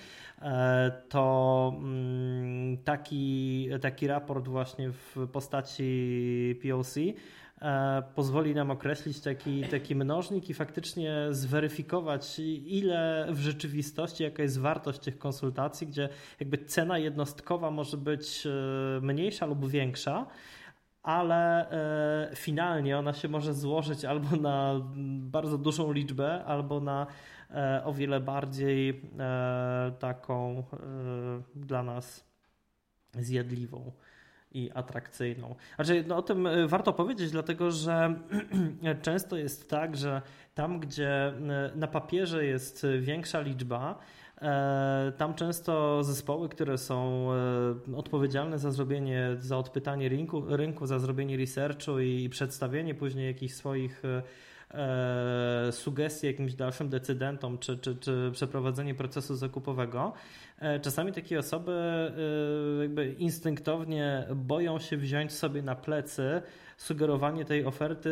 e, 0.43 0.93
to 1.09 1.73
mm, 1.77 2.79
taki, 2.79 3.69
taki 3.81 4.07
raport 4.07 4.49
właśnie 4.49 4.91
w 4.91 5.29
postaci 5.33 6.61
POC 6.63 6.95
pozwoli 8.15 8.55
nam 8.55 8.71
określić 8.71 9.21
taki, 9.21 9.63
taki 9.63 9.97
mnożnik 9.97 10.51
i 10.51 10.55
faktycznie 10.55 11.27
zweryfikować, 11.31 12.39
ile 12.67 13.27
w 13.31 13.41
rzeczywistości, 13.41 14.23
jaka 14.23 14.43
jest 14.43 14.61
wartość 14.61 14.99
tych 14.99 15.19
konsultacji, 15.19 15.87
gdzie 15.87 16.09
jakby 16.41 16.59
cena 16.59 16.99
jednostkowa 16.99 17.71
może 17.71 17.97
być 17.97 18.47
e, 18.47 18.51
mniejsza 19.01 19.47
lub 19.47 19.69
większa, 19.69 20.27
ale 21.03 21.71
e, 21.71 22.37
finalnie 22.37 22.99
ona 22.99 23.13
się 23.13 23.29
może 23.29 23.55
złożyć 23.55 24.05
albo 24.05 24.37
na 24.37 24.81
bardzo 25.21 25.59
dużą 25.59 25.93
liczbę, 25.93 26.45
albo 26.45 26.81
na 26.81 27.07
o 27.85 27.93
wiele 27.93 28.21
bardziej 28.21 29.03
taką 29.99 30.65
dla 31.55 31.83
nas 31.83 32.25
zjadliwą 33.13 33.93
i 34.53 34.71
atrakcyjną. 34.75 35.55
Znaczy, 35.77 36.05
no, 36.07 36.17
o 36.17 36.23
tym 36.23 36.47
e, 36.47 36.67
warto 36.67 36.93
powiedzieć, 36.93 37.31
dlatego 37.31 37.71
że 37.71 38.15
często 39.03 39.37
jest 39.37 39.71
tak, 39.71 39.97
że 39.97 40.23
tam, 40.55 40.81
gdzie 40.81 41.27
e, 41.27 41.33
na 41.75 41.87
papierze 41.87 42.45
jest 42.45 42.87
większa 43.01 43.41
liczba, 43.41 43.99
e, 44.43 45.13
tam 45.17 45.35
często 45.35 46.05
zespoły, 46.05 46.49
które 46.49 46.79
są 46.79 47.29
odpowiedzialne 47.97 48.59
za 48.59 48.71
zrobienie, 48.71 49.29
za 49.39 49.59
odpytanie 49.59 50.09
rynku, 50.09 50.43
rynku 50.49 50.87
za 50.87 50.99
zrobienie 50.99 51.37
researchu 51.37 52.01
i 52.01 52.29
przedstawienie 52.29 52.95
później 52.95 53.27
jakichś 53.27 53.55
swoich 53.55 54.03
e, 54.75 55.73
sugestii 55.73 56.27
jakimś 56.27 56.55
dalszym 56.55 56.89
decydentom, 56.89 57.59
czy, 57.59 57.79
czy, 57.79 57.97
czy 57.97 58.31
przeprowadzenie 58.33 58.95
procesu 58.95 59.35
zakupowego. 59.37 60.13
E, 60.59 60.81
czasami 60.81 61.13
takie 61.13 61.39
osoby 61.39 61.73
e, 62.79 62.83
jakby 62.83 63.13
instynktownie 63.13 64.27
boją 64.35 64.79
się 64.79 64.97
wziąć 64.97 65.33
sobie 65.33 65.63
na 65.63 65.75
plecy 65.75 66.43
sugerowanie 66.77 67.45
tej 67.45 67.65
oferty, 67.65 68.11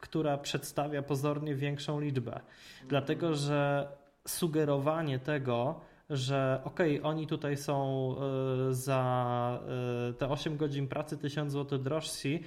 która 0.00 0.38
przedstawia 0.38 1.02
pozornie 1.02 1.54
większą 1.54 2.00
liczbę. 2.00 2.40
Dlatego, 2.88 3.34
że 3.34 3.88
sugerowanie 4.26 5.18
tego, 5.18 5.80
że 6.10 6.60
okej, 6.64 6.98
okay, 6.98 7.10
oni 7.10 7.26
tutaj 7.26 7.56
są 7.56 8.14
za 8.70 9.60
te 10.18 10.28
8 10.28 10.56
godzin 10.56 10.88
pracy 10.88 11.18
1000 11.18 11.52
zł 11.52 11.78
drożsi, 11.78 12.42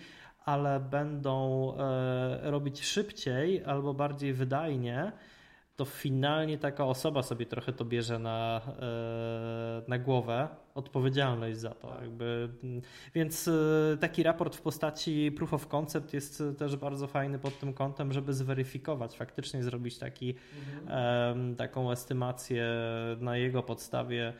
ale 0.49 0.79
będą 0.79 1.73
e, 1.77 2.51
robić 2.51 2.85
szybciej 2.85 3.63
albo 3.65 3.93
bardziej 3.93 4.33
wydajnie, 4.33 5.11
to 5.75 5.85
finalnie 5.85 6.57
taka 6.57 6.85
osoba 6.85 7.23
sobie 7.23 7.45
trochę 7.45 7.73
to 7.73 7.85
bierze 7.85 8.19
na, 8.19 8.61
e, 8.81 9.81
na 9.87 9.99
głowę, 9.99 10.47
odpowiedzialność 10.75 11.57
za 11.57 11.69
to. 11.69 11.97
Jakby. 12.01 12.49
Więc 13.15 13.47
e, 13.47 13.97
taki 13.97 14.23
raport 14.23 14.55
w 14.55 14.61
postaci 14.61 15.31
proof 15.31 15.53
of 15.53 15.67
concept 15.67 16.13
jest 16.13 16.43
też 16.57 16.75
bardzo 16.75 17.07
fajny 17.07 17.39
pod 17.39 17.59
tym 17.59 17.73
kątem, 17.73 18.13
żeby 18.13 18.33
zweryfikować, 18.33 19.17
faktycznie 19.17 19.63
zrobić 19.63 19.97
taki, 19.97 20.35
mhm. 20.81 21.55
taką 21.55 21.91
estymację 21.91 22.65
na 23.19 23.37
jego 23.37 23.63
podstawie 23.63 24.33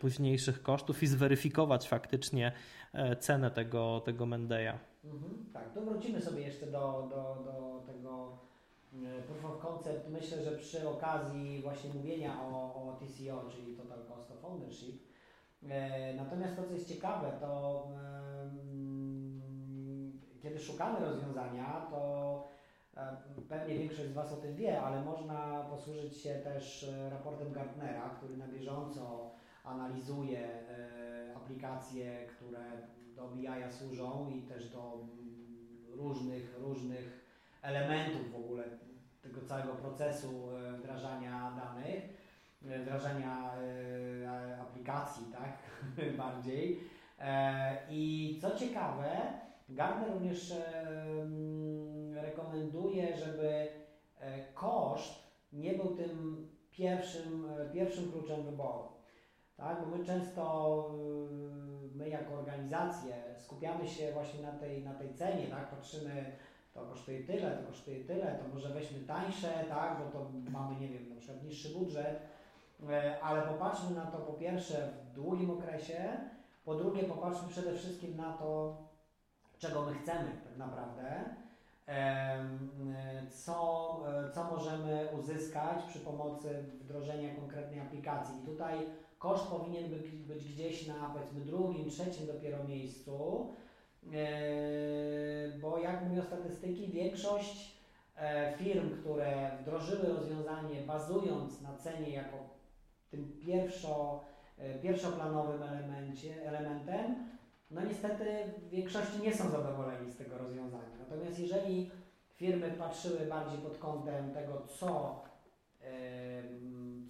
późniejszych 0.00 0.62
kosztów 0.62 1.02
i 1.02 1.06
zweryfikować 1.06 1.88
faktycznie 1.88 2.52
cenę 3.20 3.50
tego, 3.50 4.02
tego 4.04 4.26
Mendeya. 4.26 4.78
Mhm, 5.12 5.44
tak, 5.52 5.72
to 5.72 5.82
wrócimy 5.82 6.20
sobie 6.20 6.42
jeszcze 6.42 6.66
do, 6.66 7.06
do, 7.10 7.42
do 7.44 7.82
tego 7.86 8.38
e, 8.92 9.22
proof 9.22 9.44
of 9.44 9.58
concept. 9.58 10.08
Myślę, 10.08 10.42
że 10.42 10.52
przy 10.52 10.88
okazji 10.88 11.60
właśnie 11.62 11.90
mówienia 11.90 12.40
o, 12.42 12.74
o 12.74 12.96
TCO, 13.00 13.50
czyli 13.50 13.76
Total 13.76 14.04
Cost 14.08 14.30
of 14.30 14.44
Ownership. 14.44 15.02
E, 15.68 16.14
natomiast 16.14 16.56
to, 16.56 16.62
co 16.64 16.72
jest 16.72 16.88
ciekawe, 16.88 17.32
to 17.40 17.82
kiedy 20.42 20.60
szukamy 20.60 21.00
rozwiązania, 21.00 21.86
to 21.90 22.44
e, 22.96 23.16
pewnie 23.48 23.78
większość 23.78 24.08
z 24.08 24.12
Was 24.12 24.32
o 24.32 24.36
tym 24.36 24.56
wie, 24.56 24.82
ale 24.82 25.04
można 25.04 25.64
posłużyć 25.70 26.16
się 26.16 26.34
też 26.34 26.90
raportem 27.10 27.52
Gartnera, 27.52 28.10
który 28.16 28.36
na 28.36 28.48
bieżąco 28.48 29.30
analizuje 29.66 30.48
aplikacje, 31.36 32.26
które 32.26 32.60
do 33.16 33.28
BI 33.28 33.72
służą 33.72 34.30
i 34.30 34.42
też 34.42 34.70
do 34.70 34.94
mm, 34.94 35.98
różnych, 35.98 36.58
różnych 36.58 37.26
elementów 37.62 38.32
w 38.32 38.36
ogóle 38.36 38.64
tego 39.22 39.40
całego 39.42 39.72
procesu 39.72 40.50
e, 40.50 40.72
wdrażania 40.72 41.52
danych, 41.56 42.04
e, 42.64 42.78
wdrażania 42.78 43.54
e, 43.54 44.60
aplikacji, 44.60 45.26
tak, 45.38 45.58
bardziej. 46.18 46.80
I 47.90 48.38
co 48.42 48.56
ciekawe, 48.56 49.10
Gartner 49.68 50.12
również 50.12 50.54
rekomenduje 52.14 53.16
żeby 53.16 53.68
e, 54.18 54.52
koszt 54.54 55.26
nie 55.52 55.74
był 55.74 55.96
tym 55.96 56.46
pierwszym, 56.70 57.46
e, 57.50 57.70
pierwszym 57.72 58.12
kluczem 58.12 58.42
wyboru. 58.42 58.95
Tak? 59.56 59.80
Bo 59.80 59.96
my 59.96 60.04
często, 60.04 60.84
y, 61.92 61.96
my 61.96 62.08
jako 62.08 62.34
organizacje 62.34 63.14
skupiamy 63.38 63.88
się 63.88 64.12
właśnie 64.12 64.42
na 64.42 64.52
tej, 64.52 64.84
na 64.84 64.94
tej 64.94 65.14
cenie, 65.14 65.46
tak? 65.46 65.70
patrzymy, 65.70 66.32
to 66.74 66.86
kosztuje 66.86 67.24
tyle, 67.24 67.50
to 67.50 67.66
kosztuje 67.66 68.04
tyle, 68.04 68.38
to 68.42 68.54
może 68.54 68.68
weźmy 68.68 69.00
tańsze, 69.00 69.64
tak? 69.68 69.98
bo 69.98 70.18
to 70.18 70.30
mamy, 70.50 70.80
nie 70.80 70.88
wiem, 70.88 71.08
na 71.08 71.16
przykład 71.16 71.42
niższy 71.42 71.68
budżet, 71.68 72.20
e, 72.90 73.20
ale 73.22 73.42
popatrzmy 73.42 73.90
na 73.90 74.06
to 74.06 74.18
po 74.18 74.32
pierwsze 74.32 74.92
w 75.10 75.14
długim 75.14 75.50
okresie, 75.50 76.20
po 76.64 76.74
drugie 76.74 77.02
popatrzmy 77.02 77.48
przede 77.48 77.74
wszystkim 77.74 78.16
na 78.16 78.32
to, 78.32 78.76
czego 79.58 79.82
my 79.82 79.94
chcemy 79.94 80.30
tak 80.44 80.56
naprawdę, 80.56 81.24
co, 83.30 83.98
e, 84.08 84.30
co 84.30 84.44
możemy 84.44 85.08
uzyskać 85.20 85.82
przy 85.88 86.00
pomocy 86.00 86.64
wdrożenia 86.80 87.34
konkretnej 87.34 87.80
aplikacji. 87.80 88.42
I 88.42 88.46
tutaj 88.46 88.78
koszt 89.26 89.46
powinien 89.46 89.90
być, 90.26 90.52
gdzieś 90.52 90.86
na 90.86 91.10
powiedzmy 91.14 91.40
drugim, 91.40 91.90
trzecim 91.90 92.26
dopiero 92.26 92.64
miejscu, 92.64 93.46
e, 94.12 95.58
bo 95.60 95.78
jak 95.78 96.02
mówią 96.02 96.22
statystyki, 96.22 96.88
większość 96.88 97.76
e, 98.16 98.56
firm, 98.56 98.90
które 99.00 99.58
wdrożyły 99.60 100.08
rozwiązanie 100.08 100.80
bazując 100.80 101.60
na 101.60 101.76
cenie 101.76 102.10
jako 102.10 102.36
tym 103.10 103.32
pierwszo, 103.46 104.24
pierwszoplanowym 104.82 105.62
elemencie, 105.62 106.46
elementem, 106.48 107.14
no 107.70 107.80
niestety 107.84 108.24
w 108.58 108.68
większości 108.68 109.22
nie 109.22 109.34
są 109.34 109.50
zadowoleni 109.50 110.10
z 110.10 110.16
tego 110.16 110.38
rozwiązania. 110.38 110.96
Natomiast 110.98 111.38
jeżeli 111.38 111.90
firmy 112.32 112.70
patrzyły 112.70 113.26
bardziej 113.26 113.58
pod 113.58 113.78
kątem 113.78 114.32
tego, 114.32 114.62
co, 114.66 115.22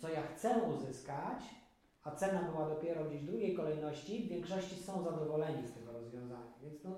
co 0.01 0.09
ja 0.09 0.23
chcę 0.23 0.59
uzyskać, 0.63 1.43
a 2.07 2.11
cena 2.11 2.43
była 2.43 2.69
dopiero 2.69 3.05
gdzieś 3.05 3.23
drugiej 3.23 3.55
kolejności, 3.55 4.25
w 4.25 4.29
większości 4.29 4.77
są 4.83 5.03
zadowoleni 5.03 5.69
z 5.69 5.75
tego 5.75 5.93
rozwiązania. 5.93 6.53
Więc 6.63 6.85
no, 6.85 6.91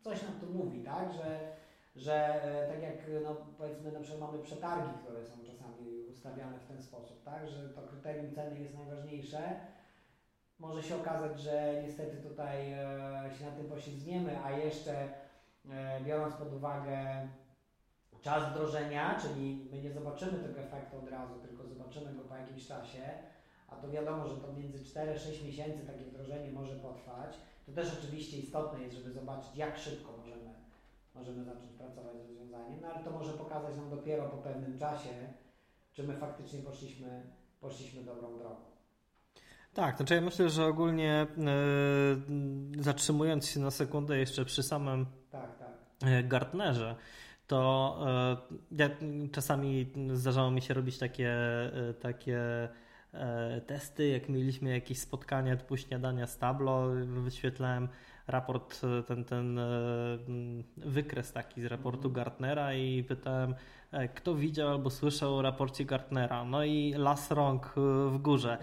coś 0.00 0.22
nam 0.22 0.32
tu 0.40 0.46
mówi, 0.46 0.84
tak, 0.84 1.12
że, 1.12 1.52
że 1.96 2.42
e, 2.42 2.72
tak 2.72 2.82
jak 2.82 3.10
no, 3.24 3.36
powiedzmy 3.58 3.92
na 3.92 4.00
przykład 4.00 4.20
mamy 4.20 4.42
przetargi, 4.42 4.98
które 5.02 5.24
są 5.24 5.44
czasami 5.44 6.06
ustawiane 6.10 6.58
w 6.58 6.66
ten 6.66 6.82
sposób, 6.82 7.24
tak, 7.24 7.48
że 7.48 7.68
to 7.68 7.82
kryterium 7.82 8.34
ceny 8.34 8.60
jest 8.60 8.74
najważniejsze, 8.74 9.60
może 10.58 10.82
się 10.82 10.96
okazać, 10.96 11.40
że 11.40 11.82
niestety 11.82 12.16
tutaj 12.16 12.72
e, 12.72 13.30
się 13.38 13.44
na 13.44 13.52
tym 13.52 13.68
poślizgniemy, 13.68 14.44
a 14.44 14.50
jeszcze 14.50 15.08
e, 15.70 16.00
biorąc 16.04 16.34
pod 16.34 16.52
uwagę 16.52 17.28
czas 18.22 18.50
wdrożenia, 18.50 19.18
czyli 19.20 19.68
my 19.70 19.82
nie 19.82 19.92
zobaczymy 19.92 20.38
tego 20.38 20.60
efektu 20.60 20.98
od 20.98 21.08
razu, 21.08 21.34
tylko 21.40 21.66
zobaczymy 21.66 22.14
go 22.14 22.22
po 22.22 22.36
jakimś 22.36 22.66
czasie, 22.66 23.00
a 23.68 23.76
to 23.76 23.90
wiadomo, 23.90 24.28
że 24.28 24.36
to 24.36 24.52
między 24.52 24.78
4-6 24.78 25.44
miesięcy 25.44 25.86
takie 25.86 26.04
wdrożenie 26.04 26.52
może 26.52 26.76
potrwać. 26.76 27.36
To 27.66 27.72
też 27.72 27.98
oczywiście 27.98 28.36
istotne 28.36 28.82
jest, 28.82 28.96
żeby 28.96 29.12
zobaczyć, 29.12 29.56
jak 29.56 29.78
szybko 29.78 30.12
możemy, 30.18 30.54
możemy 31.14 31.44
zacząć 31.44 31.72
pracować 31.72 32.16
z 32.16 32.28
rozwiązaniem, 32.28 32.80
no 32.82 32.88
ale 32.88 33.04
to 33.04 33.10
może 33.10 33.32
pokazać 33.32 33.76
nam 33.76 33.90
dopiero 33.90 34.28
po 34.28 34.36
pewnym 34.36 34.78
czasie, 34.78 35.10
czy 35.92 36.02
my 36.02 36.16
faktycznie 36.16 36.58
poszliśmy, 36.58 37.22
poszliśmy 37.60 38.02
dobrą 38.02 38.38
drogą. 38.38 38.56
Tak, 39.74 39.96
znaczy 39.96 40.14
ja 40.14 40.20
myślę, 40.20 40.50
że 40.50 40.66
ogólnie 40.66 41.26
yy, 41.36 42.82
zatrzymując 42.82 43.48
się 43.48 43.60
na 43.60 43.70
sekundę 43.70 44.18
jeszcze 44.18 44.44
przy 44.44 44.62
samym 44.62 45.06
tak, 45.30 45.58
tak. 45.58 45.68
E, 46.04 46.22
Gartnerze, 46.24 46.96
to 47.46 47.98
yy, 48.50 48.78
ja, 48.78 48.90
czasami 49.32 49.92
zdarzało 50.12 50.50
mi 50.50 50.62
się 50.62 50.74
robić 50.74 50.98
takie, 50.98 51.36
takie 52.00 52.68
testy, 53.66 54.08
jak 54.08 54.28
mieliśmy 54.28 54.70
jakieś 54.70 54.98
spotkania 54.98 55.56
typu 55.56 55.76
śniadania 55.76 56.26
z 56.26 56.38
Tablo, 56.38 56.88
wyświetlałem 57.04 57.88
raport, 58.26 58.80
ten, 59.06 59.24
ten 59.24 59.60
wykres 60.76 61.32
taki 61.32 61.62
z 61.62 61.64
raportu 61.64 62.08
mhm. 62.08 62.14
Gartnera 62.14 62.74
i 62.74 63.04
pytałem, 63.04 63.54
kto 64.14 64.34
widział 64.34 64.68
albo 64.68 64.90
słyszał 64.90 65.36
o 65.36 65.42
raporcie 65.42 65.84
Gartnera. 65.84 66.44
No 66.44 66.64
i 66.64 66.94
las 66.96 67.30
rąk 67.30 67.72
w 68.10 68.18
górze 68.18 68.58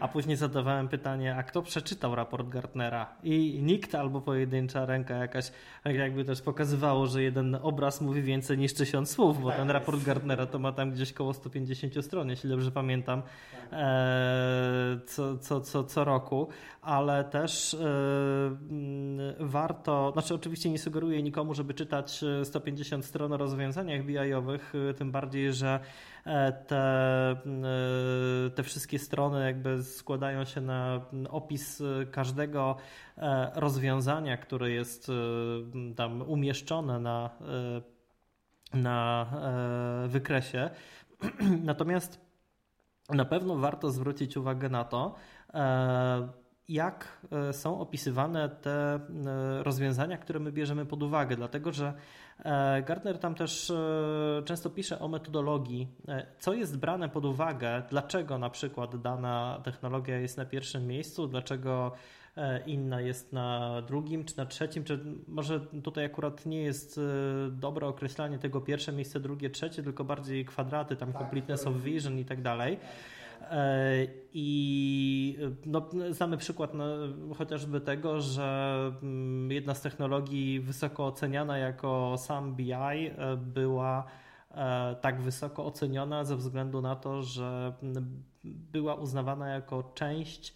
a 0.00 0.08
później 0.08 0.36
zadawałem 0.36 0.88
pytanie, 0.88 1.36
a 1.36 1.42
kto 1.42 1.62
przeczytał 1.62 2.14
raport 2.14 2.48
Gartnera? 2.48 3.06
I 3.22 3.60
nikt 3.62 3.94
albo 3.94 4.20
pojedyncza 4.20 4.86
ręka 4.86 5.14
jakaś 5.14 5.52
jakby 5.84 6.24
też 6.24 6.42
pokazywało, 6.42 7.06
że 7.06 7.22
jeden 7.22 7.54
obraz 7.62 8.00
mówi 8.00 8.22
więcej 8.22 8.58
niż 8.58 8.74
tysiąc 8.74 9.10
słów, 9.10 9.42
bo 9.42 9.48
tak 9.48 9.58
ten 9.58 9.70
raport 9.70 10.04
Gartnera 10.04 10.46
to 10.46 10.58
ma 10.58 10.72
tam 10.72 10.90
gdzieś 10.90 11.12
koło 11.12 11.34
150 11.34 12.04
stron, 12.04 12.30
jeśli 12.30 12.50
dobrze 12.50 12.70
pamiętam, 12.70 13.22
tak. 13.22 13.70
e, 13.72 15.00
co, 15.06 15.38
co, 15.38 15.60
co, 15.60 15.84
co 15.84 16.04
roku, 16.04 16.48
ale 16.82 17.24
też 17.24 17.74
e, 17.74 17.78
warto, 19.38 20.10
znaczy 20.12 20.34
oczywiście 20.34 20.70
nie 20.70 20.78
sugeruję 20.78 21.22
nikomu, 21.22 21.54
żeby 21.54 21.74
czytać 21.74 22.24
150 22.44 23.04
stron 23.04 23.32
o 23.32 23.36
rozwiązaniach 23.36 24.04
BI-owych, 24.04 24.72
tym 24.96 25.10
bardziej, 25.10 25.52
że 25.52 25.80
E, 25.80 25.80
te, 26.66 26.76
e, 26.76 28.50
te 28.54 28.62
wszystkie 28.62 28.98
strony 28.98 29.44
jakby 29.44 29.82
składają 29.82 30.44
się 30.44 30.60
na 30.60 31.00
opis 31.30 31.82
każdego 32.10 32.76
e, 33.18 33.50
rozwiązania, 33.54 34.36
które 34.36 34.70
jest 34.70 35.10
tam 35.96 36.22
umieszczone 36.22 37.00
na, 37.00 37.30
na 38.74 39.26
wykresie. 40.08 40.70
Natomiast 41.64 42.20
na 43.08 43.24
pewno 43.24 43.56
warto 43.56 43.90
zwrócić 43.90 44.36
uwagę 44.36 44.68
na 44.68 44.84
to, 44.84 45.14
jak 46.68 47.26
są 47.52 47.80
opisywane 47.80 48.48
te 48.48 49.00
rozwiązania, 49.62 50.18
które 50.18 50.40
my 50.40 50.52
bierzemy 50.52 50.86
pod 50.86 51.02
uwagę, 51.02 51.36
dlatego 51.36 51.72
że 51.72 51.94
E, 52.44 52.82
Gardner 52.82 53.18
tam 53.18 53.34
też 53.34 53.70
e, 53.70 54.42
często 54.44 54.70
pisze 54.70 54.98
o 54.98 55.08
metodologii, 55.08 55.88
e, 56.08 56.26
co 56.38 56.54
jest 56.54 56.78
brane 56.78 57.08
pod 57.08 57.24
uwagę, 57.24 57.82
dlaczego 57.90 58.38
na 58.38 58.50
przykład 58.50 59.00
dana 59.02 59.60
technologia 59.64 60.18
jest 60.18 60.36
na 60.36 60.44
pierwszym 60.44 60.86
miejscu, 60.86 61.26
dlaczego 61.26 61.92
inna 62.66 63.00
jest 63.00 63.32
na 63.32 63.82
drugim 63.82 64.24
czy 64.24 64.36
na 64.36 64.46
trzecim, 64.46 64.84
czy 64.84 65.00
może 65.28 65.60
tutaj 65.60 66.04
akurat 66.04 66.46
nie 66.46 66.62
jest 66.62 67.00
dobre 67.50 67.86
określanie 67.86 68.38
tego 68.38 68.60
pierwsze 68.60 68.92
miejsce, 68.92 69.20
drugie, 69.20 69.50
trzecie, 69.50 69.82
tylko 69.82 70.04
bardziej 70.04 70.44
kwadraty, 70.44 70.96
tam 70.96 71.12
tak, 71.12 71.22
completeness 71.22 71.66
of 71.66 71.76
vision 71.76 72.18
i 72.18 72.24
tak 72.24 72.42
dalej. 72.42 72.78
I 74.32 75.38
no, 75.66 75.88
znamy 76.10 76.36
przykład 76.36 76.74
no, 76.74 76.84
chociażby 77.34 77.80
tego, 77.80 78.20
że 78.20 78.92
mm, 79.02 79.50
jedna 79.52 79.74
z 79.74 79.80
technologii 79.80 80.60
wysoko 80.60 81.06
oceniana 81.06 81.58
jako 81.58 82.14
sam 82.18 82.54
BI 82.54 82.72
e, 82.72 83.36
była 83.36 84.04
e, 84.50 84.96
tak 85.00 85.20
wysoko 85.20 85.66
oceniona 85.66 86.24
ze 86.24 86.36
względu 86.36 86.80
na 86.80 86.96
to, 86.96 87.22
że 87.22 87.72
mm, 87.82 88.22
była 88.44 88.94
uznawana 88.94 89.48
jako 89.48 89.92
część 89.94 90.54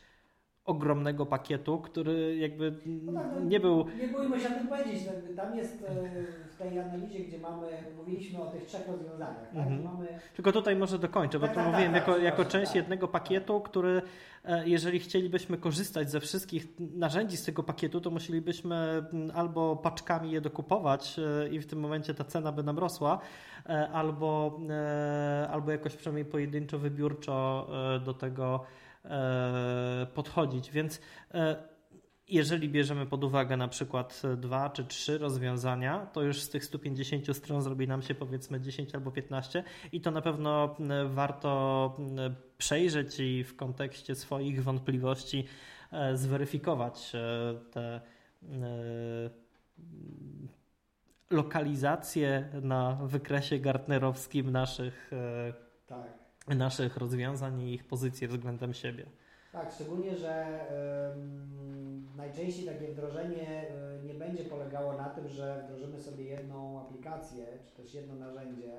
ogromnego 0.65 1.27
pakietu, 1.27 1.79
który 1.79 2.37
jakby 2.37 2.75
no 2.87 3.13
tak, 3.13 3.31
no, 3.35 3.41
nie 3.45 3.61
był... 3.61 3.87
Nie 3.99 4.09
bójmy 4.09 4.41
się 4.41 4.49
o 4.49 4.53
tym 4.59 4.69
powiedzieć. 4.69 5.03
No, 5.07 5.43
tam 5.43 5.57
jest 5.57 5.85
e, 5.89 6.23
w 6.51 6.57
tej 6.57 6.79
analizie, 6.81 7.21
gdzie 7.21 7.39
mamy, 7.39 7.67
mówiliśmy 7.97 8.43
o 8.43 8.47
tych 8.47 8.67
trzech 8.67 8.89
rozwiązaniach. 8.89 9.41
Tak? 9.41 9.57
Mhm. 9.57 9.83
Mamy... 9.83 10.07
Tylko 10.37 10.53
tutaj 10.53 10.77
może 10.77 10.99
dokończę, 10.99 11.39
bo 11.39 11.47
tak, 11.47 11.55
tu 11.55 11.61
tak, 11.61 11.71
mówiłem 11.71 11.93
tak, 11.93 12.01
jako, 12.01 12.15
tak, 12.15 12.23
jako 12.23 12.45
część 12.45 12.75
jednego 12.75 13.09
pakietu, 13.09 13.61
który 13.61 14.03
e, 14.45 14.69
jeżeli 14.69 14.99
chcielibyśmy 14.99 15.59
korzystać 15.59 16.11
ze 16.11 16.21
wszystkich 16.21 16.69
narzędzi 16.79 17.37
z 17.37 17.45
tego 17.45 17.63
pakietu, 17.63 18.01
to 18.01 18.11
musielibyśmy 18.11 19.05
albo 19.35 19.77
paczkami 19.77 20.31
je 20.31 20.41
dokupować 20.41 21.17
e, 21.19 21.49
i 21.49 21.59
w 21.59 21.67
tym 21.67 21.81
momencie 21.81 22.15
ta 22.15 22.25
cena 22.25 22.53
by 22.53 22.63
nam 22.63 22.79
rosła, 22.79 23.19
albo, 23.93 24.61
albo 25.51 25.71
jakoś 25.71 25.97
przynajmniej 25.97 26.25
pojedynczo, 26.25 26.79
wybiórczo 26.79 27.67
do 28.05 28.15
tego 28.15 28.65
podchodzić. 30.15 30.71
Więc 30.71 31.01
e, 31.35 31.57
jeżeli 32.29 32.69
bierzemy 32.69 33.07
pod 33.07 33.25
uwagę 33.25 33.57
na 33.57 33.69
przykład 33.69 34.23
dwa 34.37 34.71
czy 34.71 34.85
trzy 34.85 35.19
rozwiązania, 35.19 36.07
to 36.07 36.23
już 36.23 36.41
z 36.41 36.51
tych 36.51 36.65
150 36.65 37.37
stron 37.37 37.63
zrobi 37.63 37.89
nam 37.89 38.03
się 38.03 38.15
powiedzmy 38.15 38.61
10 38.61 38.95
albo 38.95 39.11
15 39.11 39.65
i 39.93 40.01
to 40.01 40.11
na 40.11 40.23
pewno 40.23 40.77
warto 41.07 41.97
przejrzeć 42.59 43.21
i 43.21 43.45
w 43.45 43.57
kontekście 43.57 44.15
swoich 44.15 44.65
wątpliwości 44.65 45.45
e, 45.93 46.17
zweryfikować 46.17 47.13
te 47.71 48.01
lokalizacje 51.31 52.49
na 52.63 52.99
wykresie 53.03 53.59
gartnerowskim 53.59 54.51
naszych 54.51 55.11
tak 55.87 56.22
naszych 56.49 56.97
rozwiązań 56.97 57.61
i 57.61 57.75
ich 57.75 57.85
pozycję 57.85 58.29
względem 58.29 58.75
siebie. 58.75 59.07
Tak, 59.53 59.73
szczególnie, 59.73 60.17
że 60.17 60.61
najczęściej 62.17 62.65
takie 62.65 62.89
wdrożenie 62.89 63.67
y, 64.03 64.07
nie 64.07 64.15
będzie 64.15 64.45
polegało 64.45 64.93
na 64.93 65.11
tym, 65.11 65.29
że 65.29 65.63
wdrożymy 65.65 66.01
sobie 66.01 66.25
jedną 66.25 66.81
aplikację, 66.81 67.47
czy 67.67 67.83
też 67.83 67.95
jedno 67.95 68.15
narzędzie. 68.15 68.73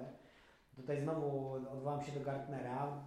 Tutaj 0.76 1.02
znowu 1.02 1.52
odwołam 1.52 2.02
się 2.04 2.12
do 2.12 2.20
Gartnera. 2.20 3.04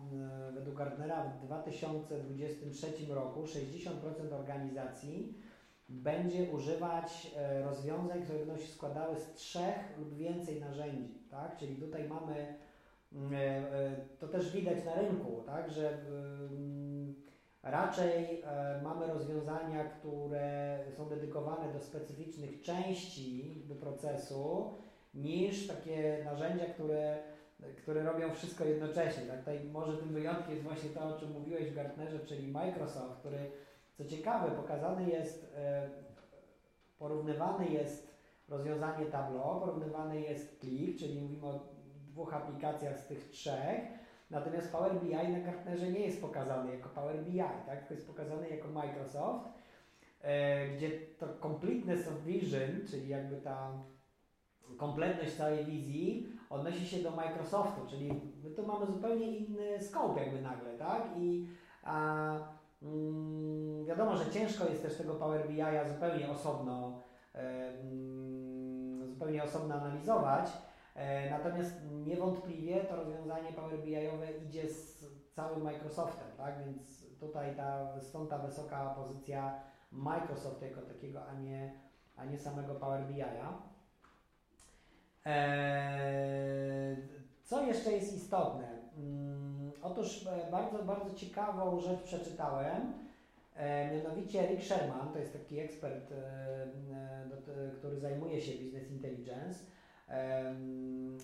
Y, 0.51 0.53
według 0.53 0.77
Gartnera 0.77 1.25
w 1.25 1.47
2023 1.47 2.87
roku 3.09 3.43
60% 3.43 4.35
organizacji 4.35 5.35
będzie 5.89 6.51
używać 6.51 7.33
e, 7.37 7.63
rozwiązań, 7.63 8.23
które 8.23 8.39
będą 8.39 8.57
się 8.57 8.73
składały 8.73 9.17
z 9.21 9.33
trzech 9.35 9.99
lub 9.99 10.15
więcej 10.15 10.61
narzędzi. 10.61 11.19
Tak? 11.31 11.57
Czyli 11.57 11.77
tutaj 11.77 12.09
mamy, 12.09 12.55
to 14.19 14.29
też 14.29 14.53
widać 14.53 14.85
na 14.85 14.95
rynku, 14.95 15.43
tak? 15.47 15.71
że 15.71 15.91
mm, 15.91 17.15
raczej 17.63 18.43
mamy 18.83 19.07
rozwiązania, 19.07 19.85
które 19.85 20.79
są 20.97 21.09
dedykowane 21.09 21.73
do 21.73 21.81
specyficznych 21.81 22.63
części 22.63 23.63
procesu, 23.81 24.75
niż 25.17 25.67
takie 25.67 26.23
narzędzia, 26.25 26.65
które, 26.67 27.19
które 27.77 28.03
robią 28.03 28.35
wszystko 28.35 28.65
jednocześnie. 28.65 29.27
Tak? 29.27 29.39
Tutaj 29.39 29.61
może 29.73 29.97
tym 29.97 30.09
wyjątkiem 30.09 30.51
jest 30.51 30.63
właśnie 30.63 30.91
to, 30.91 31.05
o 31.05 31.19
czym 31.19 31.33
mówiłeś 31.33 31.71
w 31.71 31.75
Gartnerze, 31.75 32.19
czyli 32.19 32.49
Microsoft, 32.49 33.19
który 33.19 33.51
co 33.95 34.05
ciekawe, 34.05 34.51
pokazany 34.51 35.11
jest, 35.11 35.53
e, 35.57 35.89
porównywany 36.99 37.69
jest 37.69 38.17
rozwiązanie 38.49 39.07
Tableau, 39.07 39.61
porównywany 39.61 40.21
jest 40.21 40.61
Click, 40.61 40.99
czyli 40.99 41.21
mówimy 41.21 41.47
o 41.47 41.76
dwóch 42.17 42.35
aplikacjach 42.35 42.99
z 42.99 43.07
tych 43.07 43.31
trzech, 43.31 43.81
natomiast 44.31 44.73
Power 44.73 44.95
BI 44.95 45.29
na 45.29 45.41
Gartnerze 45.41 45.91
nie 45.91 46.01
jest 46.01 46.21
pokazany 46.21 46.73
jako 46.73 46.89
Power 46.89 47.25
BI, 47.25 47.39
tak? 47.39 47.79
tylko 47.79 47.95
jest 47.95 48.07
pokazany 48.07 48.49
jako 48.49 48.69
Microsoft, 48.69 49.49
e, 50.21 50.69
gdzie 50.69 50.91
to 50.91 51.27
completeness 51.43 52.09
of 52.09 52.23
vision, 52.25 52.87
czyli 52.91 53.09
jakby 53.09 53.37
ta 53.37 53.73
kompletność 54.77 55.35
całej 55.35 55.65
wizji 55.65 56.29
odnosi 56.51 56.87
się 56.87 56.99
do 56.99 57.11
Microsoftu, 57.11 57.87
czyli 57.87 58.13
my 58.45 58.51
tu 58.51 58.67
mamy 58.67 58.87
zupełnie 58.87 59.37
inny 59.37 59.81
scope 59.81 60.21
jakby 60.21 60.43
nagle, 60.43 60.79
tak? 60.79 61.03
I 61.19 61.49
a, 61.83 62.39
Mm, 62.83 63.85
wiadomo, 63.85 64.17
że 64.17 64.31
ciężko 64.31 64.65
jest 64.65 64.83
też 64.83 64.97
tego 64.97 65.15
Power 65.15 65.49
BI 65.49 65.63
zupełnie 65.89 66.31
osobno, 66.31 67.03
mm, 67.35 69.07
zupełnie 69.07 69.45
osobno 69.45 69.75
analizować, 69.75 70.47
e, 70.47 70.51
natomiast 71.31 71.75
niewątpliwie 72.07 72.85
to 72.85 72.97
rozwiązanie 72.97 73.53
Power 73.53 73.79
BI-owe 73.79 74.33
idzie 74.49 74.69
z 74.69 75.05
całym 75.35 75.63
Microsoftem, 75.63 76.29
tak? 76.37 76.55
Więc 76.65 77.07
tutaj 77.21 77.57
ta, 77.57 78.01
stąd 78.01 78.31
ta 78.31 78.39
wysoka 78.39 78.95
pozycja 78.95 79.61
Microsoft 79.93 80.63
jako 80.63 80.81
takiego, 80.81 81.27
a 81.27 81.35
nie, 81.35 81.73
a 82.17 82.25
nie 82.25 82.39
samego 82.39 82.75
Power 82.75 83.07
BI-a. 83.07 83.63
Eee, 85.25 86.97
co 87.43 87.63
jeszcze 87.63 87.93
jest 87.93 88.17
istotne? 88.17 88.69
Mm, 88.97 89.73
otóż 89.83 90.27
e, 90.27 90.51
bardzo, 90.51 90.83
bardzo 90.83 91.15
ciekawą 91.15 91.81
rzecz 91.81 92.03
przeczytałem. 92.03 92.93
E, 93.57 93.97
mianowicie 93.97 94.47
Rick 94.47 94.63
Sherman, 94.63 95.13
to 95.13 95.19
jest 95.19 95.33
taki 95.33 95.59
ekspert, 95.59 96.13
e, 96.13 96.67
który 97.79 98.01
zajmuje 98.01 98.41
się 98.41 98.53
business 98.53 98.91
intelligence. 98.91 99.59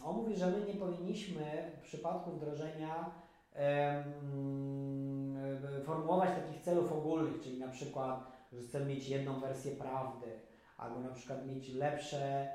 On 0.05 0.17
mówi, 0.17 0.37
że 0.37 0.47
my 0.47 0.67
nie 0.67 0.75
powinniśmy 0.75 1.73
w 1.79 1.83
przypadku 1.83 2.31
wdrożenia 2.31 3.11
formułować 5.85 6.31
takich 6.31 6.63
celów 6.63 6.93
ogólnych, 6.93 7.41
czyli 7.41 7.59
na 7.59 7.69
przykład, 7.69 8.33
że 8.53 8.61
chcemy 8.61 8.87
mieć 8.87 9.09
jedną 9.09 9.41
wersję 9.41 9.73
prawdy, 9.73 10.27
albo 10.77 11.01
na 11.01 11.15
przykład 11.15 11.47
mieć 11.47 11.69
lepsze, 11.69 12.49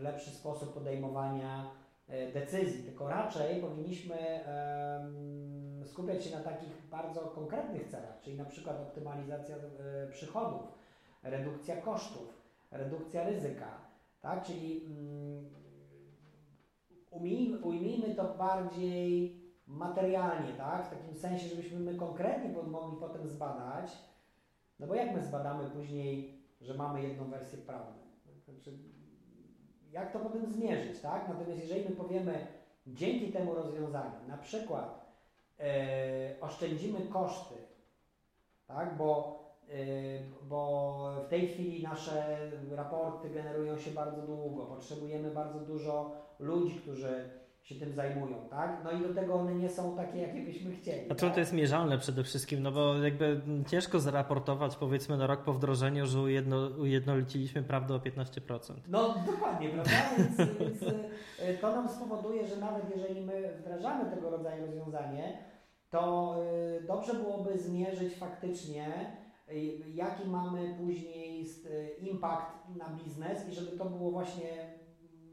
lepszy 0.00 0.30
sposób 0.30 0.74
podejmowania 0.74 1.70
E, 2.12 2.32
decyzji, 2.32 2.84
tylko 2.84 3.08
raczej 3.08 3.60
powinniśmy 3.60 4.40
skupiać 5.84 6.24
się 6.24 6.36
na 6.36 6.42
takich 6.42 6.88
bardzo 6.90 7.20
konkretnych 7.20 7.88
celach, 7.88 8.20
czyli 8.20 8.36
na 8.36 8.44
przykład 8.44 8.80
optymalizacja 8.80 9.56
e, 9.56 9.60
przychodów, 10.10 10.62
redukcja 11.22 11.76
kosztów, 11.76 12.42
redukcja 12.70 13.24
ryzyka, 13.24 13.78
tak? 14.22 14.42
Czyli 14.42 14.84
mm, 14.86 15.50
ujmijmy, 17.62 18.14
to 18.14 18.34
bardziej 18.38 19.42
materialnie, 19.66 20.52
tak? 20.52 20.86
W 20.86 20.90
takim 20.90 21.14
sensie, 21.14 21.48
żebyśmy 21.48 21.80
my 21.80 21.94
konkretnie 21.94 22.62
mogli 22.62 23.00
potem 23.00 23.28
zbadać, 23.28 23.98
no 24.78 24.86
bo 24.86 24.94
jak 24.94 25.14
my 25.14 25.22
zbadamy 25.22 25.70
później, 25.70 26.42
że 26.60 26.74
mamy 26.74 27.02
jedną 27.02 27.30
wersję 27.30 27.58
prawdy? 27.58 28.00
Znaczy, 28.44 28.78
jak 29.90 30.12
to 30.12 30.18
potem 30.18 30.46
zmierzyć, 30.46 31.00
tak? 31.00 31.28
Natomiast 31.28 31.60
jeżeli 31.60 31.88
my 31.88 31.96
powiemy, 31.96 32.46
dzięki 32.86 33.32
temu 33.32 33.54
rozwiązaniu, 33.54 34.28
na 34.28 34.38
przykład 34.38 35.16
e, 35.60 36.40
oszczędzimy 36.40 37.00
koszty, 37.00 37.54
tak? 38.66 38.96
Bo, 38.96 39.41
bo 40.42 41.22
w 41.26 41.28
tej 41.28 41.48
chwili 41.48 41.82
nasze 41.82 42.38
raporty 42.70 43.30
generują 43.30 43.78
się 43.78 43.90
bardzo 43.90 44.22
długo, 44.22 44.66
potrzebujemy 44.66 45.30
bardzo 45.30 45.60
dużo 45.60 46.12
ludzi, 46.38 46.74
którzy 46.74 47.42
się 47.62 47.74
tym 47.74 47.92
zajmują, 47.92 48.36
tak? 48.50 48.80
No 48.84 48.92
i 48.92 49.02
do 49.02 49.14
tego 49.14 49.34
one 49.34 49.54
nie 49.54 49.68
są 49.68 49.96
takie, 49.96 50.18
jakie 50.18 50.40
byśmy 50.40 50.72
chcieli. 50.72 51.10
A 51.10 51.14
czym 51.14 51.28
tak? 51.28 51.34
to 51.34 51.40
jest 51.40 51.52
mierzalne 51.52 51.98
przede 51.98 52.24
wszystkim? 52.24 52.62
No 52.62 52.72
bo 52.72 52.98
jakby 52.98 53.40
ciężko 53.68 54.00
zaraportować 54.00 54.76
powiedzmy 54.76 55.16
na 55.16 55.26
rok 55.26 55.42
po 55.42 55.52
wdrożeniu, 55.52 56.06
że 56.06 56.20
ujedno, 56.20 56.70
ujednoliciliśmy 56.78 57.62
prawdę 57.62 57.94
o 57.94 57.98
15%. 57.98 58.74
No 58.88 59.14
dokładnie, 59.26 59.68
prawda? 59.68 59.90
Więc, 60.18 60.36
więc 60.58 60.94
e, 61.38 61.54
to 61.54 61.72
nam 61.72 61.88
spowoduje, 61.88 62.46
że 62.46 62.56
nawet 62.56 62.96
jeżeli 62.96 63.20
my 63.20 63.54
wdrażamy 63.58 64.10
tego 64.10 64.30
rodzaju 64.30 64.66
rozwiązanie, 64.66 65.38
to 65.90 66.34
e, 66.80 66.86
dobrze 66.86 67.14
byłoby 67.14 67.58
zmierzyć 67.58 68.14
faktycznie, 68.14 69.16
jaki 69.94 70.28
mamy 70.28 70.74
później 70.78 71.46
impact 72.00 72.76
na 72.76 72.88
biznes 72.88 73.48
i 73.48 73.54
żeby 73.54 73.78
to 73.78 73.84
było 73.84 74.10
właśnie 74.10 74.74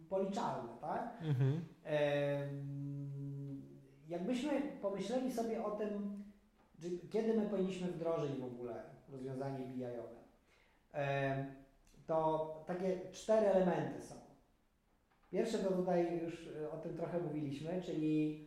policzalne, 0.09 0.69
tak? 0.81 1.17
Mhm. 1.21 1.61
Jakbyśmy 4.07 4.61
pomyśleli 4.81 5.31
sobie 5.31 5.65
o 5.65 5.71
tym, 5.71 6.23
kiedy 7.09 7.33
my 7.33 7.49
powinniśmy 7.49 7.87
wdrożyć 7.87 8.31
w 8.31 8.43
ogóle 8.43 8.83
rozwiązanie 9.09 9.65
BI-owe, 9.65 10.19
to 12.05 12.63
takie 12.67 12.99
cztery 13.11 13.47
elementy 13.47 14.01
są. 14.01 14.15
Pierwsze 15.29 15.57
to 15.57 15.71
tutaj 15.71 16.19
już 16.23 16.49
o 16.71 16.77
tym 16.77 16.97
trochę 16.97 17.19
mówiliśmy, 17.19 17.81
czyli 17.81 18.45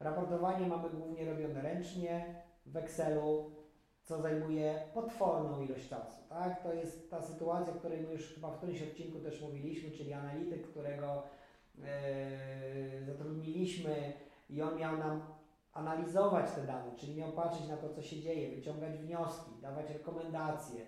raportowanie 0.00 0.66
mamy 0.66 0.90
głównie 0.90 1.24
robione 1.24 1.62
ręcznie 1.62 2.42
w 2.66 2.76
Excelu, 2.76 3.50
co 4.10 4.22
zajmuje 4.22 4.82
potworną 4.94 5.62
ilość 5.62 5.88
czasu. 5.88 6.22
Tak? 6.28 6.62
To 6.62 6.74
jest 6.74 7.10
ta 7.10 7.22
sytuacja, 7.22 7.72
o 7.72 7.76
której 7.76 8.00
my 8.00 8.12
już 8.12 8.34
chyba 8.34 8.50
w 8.50 8.56
którymś 8.56 8.82
odcinku 8.82 9.18
też 9.18 9.40
mówiliśmy, 9.40 9.90
czyli 9.90 10.12
analityk, 10.12 10.66
którego 10.66 11.22
e, 11.84 13.04
zatrudniliśmy 13.06 14.12
i 14.48 14.62
on 14.62 14.78
miał 14.78 14.96
nam 14.96 15.22
analizować 15.72 16.50
te 16.50 16.62
dane, 16.62 16.96
czyli 16.96 17.14
miał 17.14 17.32
patrzeć 17.32 17.68
na 17.68 17.76
to, 17.76 17.88
co 17.88 18.02
się 18.02 18.20
dzieje, 18.20 18.56
wyciągać 18.56 18.98
wnioski, 18.98 19.50
dawać 19.62 19.90
rekomendacje. 19.90 20.86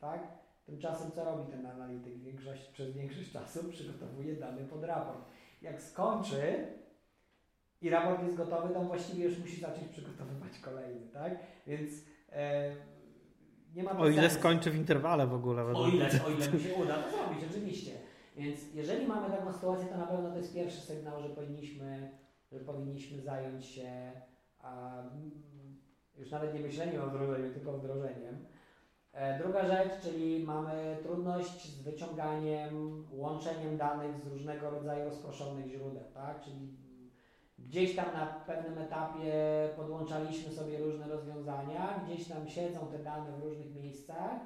Tak? 0.00 0.28
Tymczasem 0.66 1.10
co 1.10 1.24
robi 1.24 1.52
ten 1.52 1.66
analityk? 1.66 2.18
Większość, 2.18 2.68
przez 2.68 2.92
większość 2.92 3.32
czasu 3.32 3.64
przygotowuje 3.68 4.36
dane 4.36 4.64
pod 4.64 4.84
raport. 4.84 5.24
Jak 5.62 5.82
skończy 5.82 6.66
i 7.80 7.90
raport 7.90 8.22
jest 8.22 8.36
gotowy, 8.36 8.74
to 8.74 8.80
właściwie 8.80 9.24
już 9.24 9.38
musi 9.38 9.60
zacząć 9.60 9.88
przygotowywać 9.88 10.58
kolejny. 10.58 11.08
Tak? 11.12 11.38
Więc 11.66 12.13
nie 13.74 13.82
ma 13.82 13.98
o 13.98 14.08
ile 14.08 14.22
sensu. 14.22 14.38
skończy 14.38 14.70
w 14.70 14.76
interwale 14.76 15.26
w 15.26 15.34
ogóle. 15.34 15.62
O 15.62 15.88
ile, 15.88 16.06
o 16.26 16.30
ile 16.30 16.52
mi 16.52 16.60
się 16.60 16.74
uda 16.74 16.94
to 16.94 17.10
zrobić, 17.10 17.44
oczywiście. 17.50 17.92
Więc 18.36 18.74
jeżeli 18.74 19.06
mamy 19.06 19.30
taką 19.30 19.52
sytuację, 19.52 19.86
to 19.86 19.98
na 19.98 20.06
pewno 20.06 20.30
to 20.30 20.36
jest 20.36 20.54
pierwszy 20.54 20.80
sygnał, 20.80 21.22
że 21.22 21.28
powinniśmy, 21.28 22.10
że 22.52 22.60
powinniśmy 22.60 23.22
zająć 23.22 23.66
się 23.66 24.12
a, 24.58 25.02
już 26.16 26.30
nawet 26.30 26.54
nie 26.54 26.60
myśleniem 26.60 27.02
o 27.02 27.06
wdrożeniu, 27.06 27.54
tylko 27.54 27.72
wdrożeniem. 27.72 28.46
E, 29.12 29.38
druga 29.38 29.66
rzecz, 29.66 30.02
czyli 30.02 30.44
mamy 30.44 30.98
trudność 31.02 31.64
z 31.64 31.82
wyciąganiem, 31.82 33.04
łączeniem 33.12 33.76
danych 33.76 34.20
z 34.20 34.26
różnego 34.26 34.70
rodzaju 34.70 35.04
rozproszonych 35.04 35.66
źródeł, 35.66 36.04
tak? 36.14 36.40
Czyli 36.44 36.76
Gdzieś 37.68 37.96
tam 37.96 38.12
na 38.12 38.26
pewnym 38.26 38.78
etapie 38.78 39.32
podłączaliśmy 39.76 40.52
sobie 40.52 40.78
różne 40.78 41.08
rozwiązania, 41.08 42.00
gdzieś 42.04 42.28
tam 42.28 42.48
siedzą 42.48 42.86
te 42.86 42.98
dane 42.98 43.32
w 43.32 43.42
różnych 43.42 43.74
miejscach. 43.74 44.40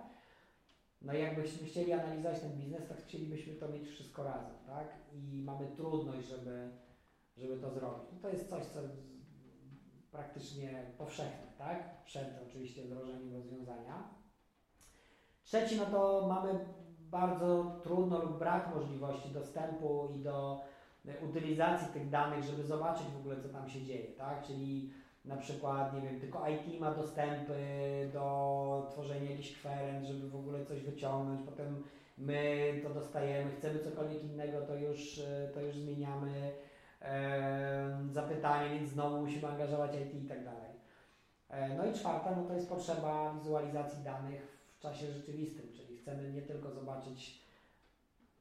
No 1.03 1.15
i 1.15 1.21
jakbyśmy 1.21 1.67
chcieli 1.67 1.93
analizować 1.93 2.41
ten 2.41 2.53
biznes, 2.53 2.89
to 2.89 2.95
chcielibyśmy 2.95 3.55
to 3.55 3.69
mieć 3.69 3.89
wszystko 3.89 4.25
razem, 4.25 4.57
tak? 4.67 4.89
I 5.13 5.43
mamy 5.43 5.67
trudność, 5.77 6.29
żeby, 6.29 6.71
żeby 7.37 7.57
to 7.57 7.71
zrobić. 7.71 8.09
No 8.13 8.19
to 8.23 8.29
jest 8.29 8.51
coś, 8.51 8.65
co 8.65 8.81
praktycznie 10.11 10.93
powszechne, 10.99 11.53
tak? 11.59 12.05
Przed 12.05 12.29
oczywiście 12.49 12.83
wdrożeniem 12.83 13.35
rozwiązania. 13.35 14.15
Trzeci, 15.43 15.77
no 15.77 15.87
to 15.87 16.27
mamy 16.29 16.59
bardzo 16.99 17.81
trudno 17.83 18.19
lub 18.19 18.39
brak 18.39 18.75
możliwości 18.75 19.29
dostępu 19.29 20.09
i 20.17 20.23
do 20.23 20.61
utylizacji 21.29 21.89
tych 21.93 22.11
danych, 22.11 22.45
żeby 22.45 22.65
zobaczyć 22.65 23.07
w 23.07 23.17
ogóle, 23.17 23.37
co 23.37 23.49
tam 23.49 23.69
się 23.69 23.83
dzieje, 23.83 24.13
tak? 24.13 24.47
Czyli 24.47 24.91
na 25.25 25.37
przykład, 25.37 25.95
nie 25.95 26.01
wiem, 26.01 26.21
tylko 26.21 26.49
IT 26.49 26.81
ma 26.81 26.95
dostępy 26.95 27.55
do 28.13 28.89
tworzenia 28.93 29.31
jakichś 29.31 29.53
kwerent, 29.53 30.07
żeby 30.07 30.29
w 30.29 30.37
ogóle 30.37 30.67
coś 30.67 30.83
wyciągnąć, 30.83 31.41
potem 31.47 31.85
my 32.19 32.73
to 32.83 32.91
dostajemy, 32.91 33.51
chcemy 33.51 33.79
cokolwiek 33.79 34.25
innego, 34.25 34.61
to 34.61 34.77
już, 34.77 35.21
to 35.55 35.61
już 35.61 35.77
zmieniamy 35.77 36.53
e, 37.03 37.99
zapytanie, 38.13 38.71
więc 38.71 38.91
znowu 38.91 39.21
musimy 39.21 39.49
angażować 39.49 39.91
IT 39.95 40.25
i 40.25 40.29
tak 40.29 40.45
dalej. 40.45 40.71
E, 41.49 41.77
no 41.77 41.87
i 41.87 41.93
czwarta, 41.93 42.37
no 42.37 42.45
to 42.45 42.55
jest 42.55 42.69
potrzeba 42.69 43.35
wizualizacji 43.35 44.05
danych 44.05 44.59
w 44.79 44.81
czasie 44.81 45.07
rzeczywistym, 45.07 45.73
czyli 45.73 45.97
chcemy 45.97 46.33
nie 46.33 46.43
tylko 46.43 46.71
zobaczyć 46.71 47.48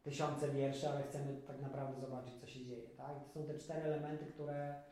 tysiące 0.09 0.51
wierszy, 0.51 0.89
ale 0.89 1.03
chcemy 1.03 1.41
tak 1.47 1.61
naprawdę 1.61 2.01
zobaczyć, 2.01 2.33
co 2.41 2.47
się 2.47 2.65
dzieje. 2.65 2.89
Tak? 2.97 3.23
to 3.23 3.29
są 3.29 3.47
te 3.47 3.57
cztery 3.57 3.81
elementy, 3.81 4.25
które 4.25 4.83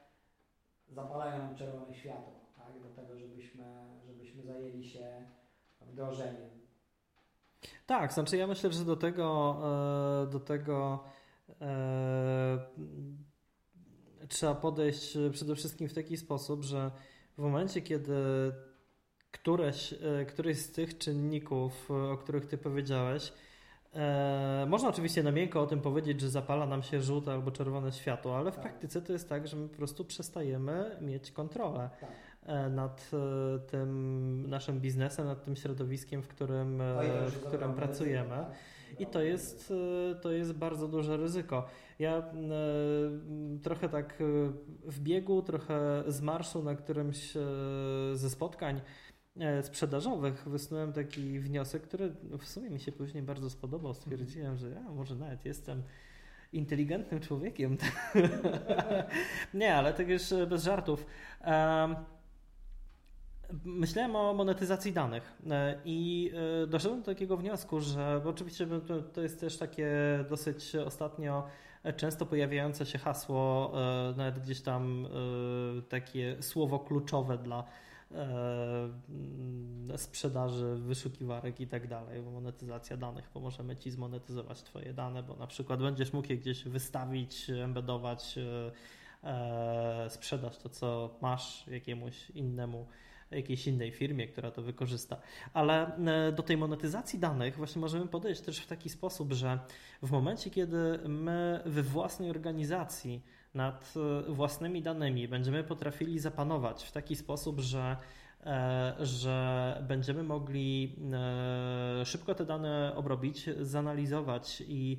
zapalają 0.90 1.38
nam 1.38 1.56
czerwone 1.56 1.94
światło 1.94 2.34
tak? 2.58 2.82
do 2.82 2.90
tego, 2.90 3.18
żebyśmy, 3.18 3.64
żebyśmy 4.08 4.44
zajęli 4.44 4.84
się 4.84 5.26
wdrożeniem. 5.82 6.50
Tak, 7.86 8.14
znaczy 8.14 8.38
ja 8.38 8.48
myślę, 8.48 8.72
że 8.72 8.86
do 8.86 8.96
tego, 8.96 9.58
e, 10.24 10.32
do 10.32 10.40
tego 10.40 11.04
e, 11.62 12.58
trzeba 14.28 14.56
podejść 14.56 15.18
przede 15.32 15.56
wszystkim 15.56 15.90
w 15.90 15.94
taki 15.94 16.18
sposób, 16.18 16.64
że 16.64 16.92
w 17.38 17.42
momencie, 17.42 17.82
kiedy 17.82 18.14
któreś, 19.32 19.94
e, 19.94 20.26
któryś 20.26 20.58
z 20.58 20.72
tych 20.72 20.98
czynników, 20.98 21.92
o 21.92 22.18
których 22.18 22.46
Ty 22.46 22.58
powiedziałeś, 22.58 23.34
E, 23.96 24.66
można 24.68 24.90
oczywiście 24.90 25.24
na 25.24 25.32
miękko 25.32 25.62
o 25.62 25.68
tym 25.68 25.82
powiedzieć, 25.82 26.22
że 26.22 26.30
zapala 26.30 26.66
nam 26.66 26.84
się 26.84 27.02
żółte 27.02 27.32
albo 27.32 27.52
czerwone 27.52 27.92
światło, 27.92 28.38
ale 28.38 28.52
w 28.52 28.56
tak. 28.56 28.64
praktyce 28.64 29.02
to 29.02 29.14
jest 29.14 29.30
tak, 29.30 29.48
że 29.48 29.58
my 29.58 29.70
po 29.70 29.78
prostu 29.78 30.06
przestajemy 30.06 30.98
mieć 31.02 31.32
kontrolę 31.32 31.90
tak. 32.02 32.10
E, 32.46 32.70
nad 32.70 33.12
e, 33.14 33.60
tym 33.60 34.50
naszym 34.50 34.80
biznesem, 34.80 35.26
nad 35.26 35.44
tym 35.44 35.56
środowiskiem, 35.56 36.22
w 36.22 36.28
którym, 36.28 36.82
w 37.28 37.44
którym 37.48 37.74
pracujemy. 37.74 38.30
Tak. 38.30 38.52
I 39.00 39.06
to 39.06 39.22
jest, 39.22 39.74
to 40.22 40.32
jest 40.32 40.54
bardzo 40.54 40.88
duże 40.88 41.18
ryzyko. 41.18 41.66
Ja 42.00 42.24
trochę 43.64 43.90
tak 43.90 44.24
w 44.84 45.00
biegu, 45.00 45.42
trochę 45.42 46.04
z 46.08 46.22
marszu 46.22 46.64
na 46.64 46.76
którymś 46.76 47.34
ze 48.14 48.30
spotkań 48.30 48.82
sprzedażowych 49.62 50.50
wysnułem 50.50 50.94
taki 50.94 51.40
wniosek, 51.40 51.82
który 51.82 52.12
w 52.40 52.48
sumie 52.48 52.70
mi 52.70 52.80
się 52.80 52.92
później 52.92 53.24
bardzo 53.24 53.50
spodobał. 53.50 53.94
Stwierdziłem, 53.94 54.58
że 54.58 54.70
ja 54.70 54.82
może 54.82 55.16
nawet 55.16 55.46
jestem 55.46 55.84
inteligentnym 56.54 57.20
człowiekiem. 57.20 57.78
Nie, 59.54 59.76
ale 59.76 59.94
tak 59.94 60.10
już 60.10 60.24
bez 60.50 60.64
żartów. 60.64 61.06
Myślałem 63.66 64.16
o 64.16 64.34
monetyzacji 64.34 64.94
danych 64.94 65.34
e, 65.50 65.80
i 65.86 66.32
e, 66.64 66.68
doszedłem 66.68 67.00
do 67.00 67.06
takiego 67.06 67.38
wniosku, 67.38 67.82
że 67.82 68.22
oczywiście 68.26 68.68
to 69.14 69.22
jest 69.22 69.40
też 69.40 69.58
takie 69.58 69.90
dosyć 70.30 70.76
ostatnio 70.76 71.48
często 71.96 72.26
pojawiające 72.26 72.86
się 72.86 72.98
hasło, 72.98 73.74
nawet 74.18 74.40
gdzieś 74.40 74.62
tam 74.62 75.08
takie 75.90 76.38
słowo 76.42 76.80
kluczowe 76.80 77.38
dla 77.38 77.64
E, 77.64 77.68
sprzedaży 79.98 80.76
wyszukiwarek 80.76 81.60
i 81.60 81.68
tak 81.68 81.88
dalej, 81.88 82.22
monetyzacja 82.22 82.98
danych, 82.98 83.30
bo 83.34 83.40
możemy 83.40 83.78
Ci 83.78 83.92
zmonetyzować 83.92 84.64
Twoje 84.64 84.94
dane, 84.94 85.24
bo 85.24 85.36
na 85.36 85.48
przykład 85.48 85.80
będziesz 85.80 86.14
mógł 86.14 86.28
je 86.28 86.38
gdzieś 86.38 86.64
wystawić, 86.64 87.50
embedować, 87.50 88.38
e, 88.38 88.72
e, 89.30 90.10
sprzedać 90.10 90.58
to, 90.58 90.70
co 90.70 91.18
masz 91.22 91.68
jakiemuś 91.68 92.30
innemu 92.30 92.86
jakiejś 93.32 93.68
innej 93.68 93.92
firmie, 93.92 94.28
która 94.28 94.52
to 94.52 94.62
wykorzysta. 94.62 95.18
Ale 95.54 95.92
do 96.36 96.44
tej 96.44 96.58
monetyzacji 96.58 97.20
danych 97.20 97.58
właśnie 97.58 97.82
możemy 97.82 98.08
podejść 98.08 98.42
też 98.42 98.60
w 98.60 98.68
taki 98.68 98.90
sposób, 98.90 99.34
że 99.34 99.60
w 100.02 100.12
momencie, 100.12 100.50
kiedy 100.50 101.00
my 101.08 101.62
we 101.66 101.84
własnej 101.84 102.30
organizacji 102.30 103.22
nad 103.56 103.94
e, 104.28 104.32
własnymi 104.32 104.82
danymi. 104.82 105.28
Będziemy 105.28 105.64
potrafili 105.64 106.20
zapanować 106.20 106.84
w 106.84 106.92
taki 106.92 107.16
sposób, 107.16 107.60
że, 107.60 107.98
e, 108.46 108.96
że 109.00 109.84
będziemy 109.88 110.24
mogli 110.24 110.96
e, 112.02 112.06
szybko 112.06 112.36
te 112.36 112.46
dane 112.46 112.94
obrobić, 112.96 113.50
zanalizować 113.62 114.64
i 114.68 114.98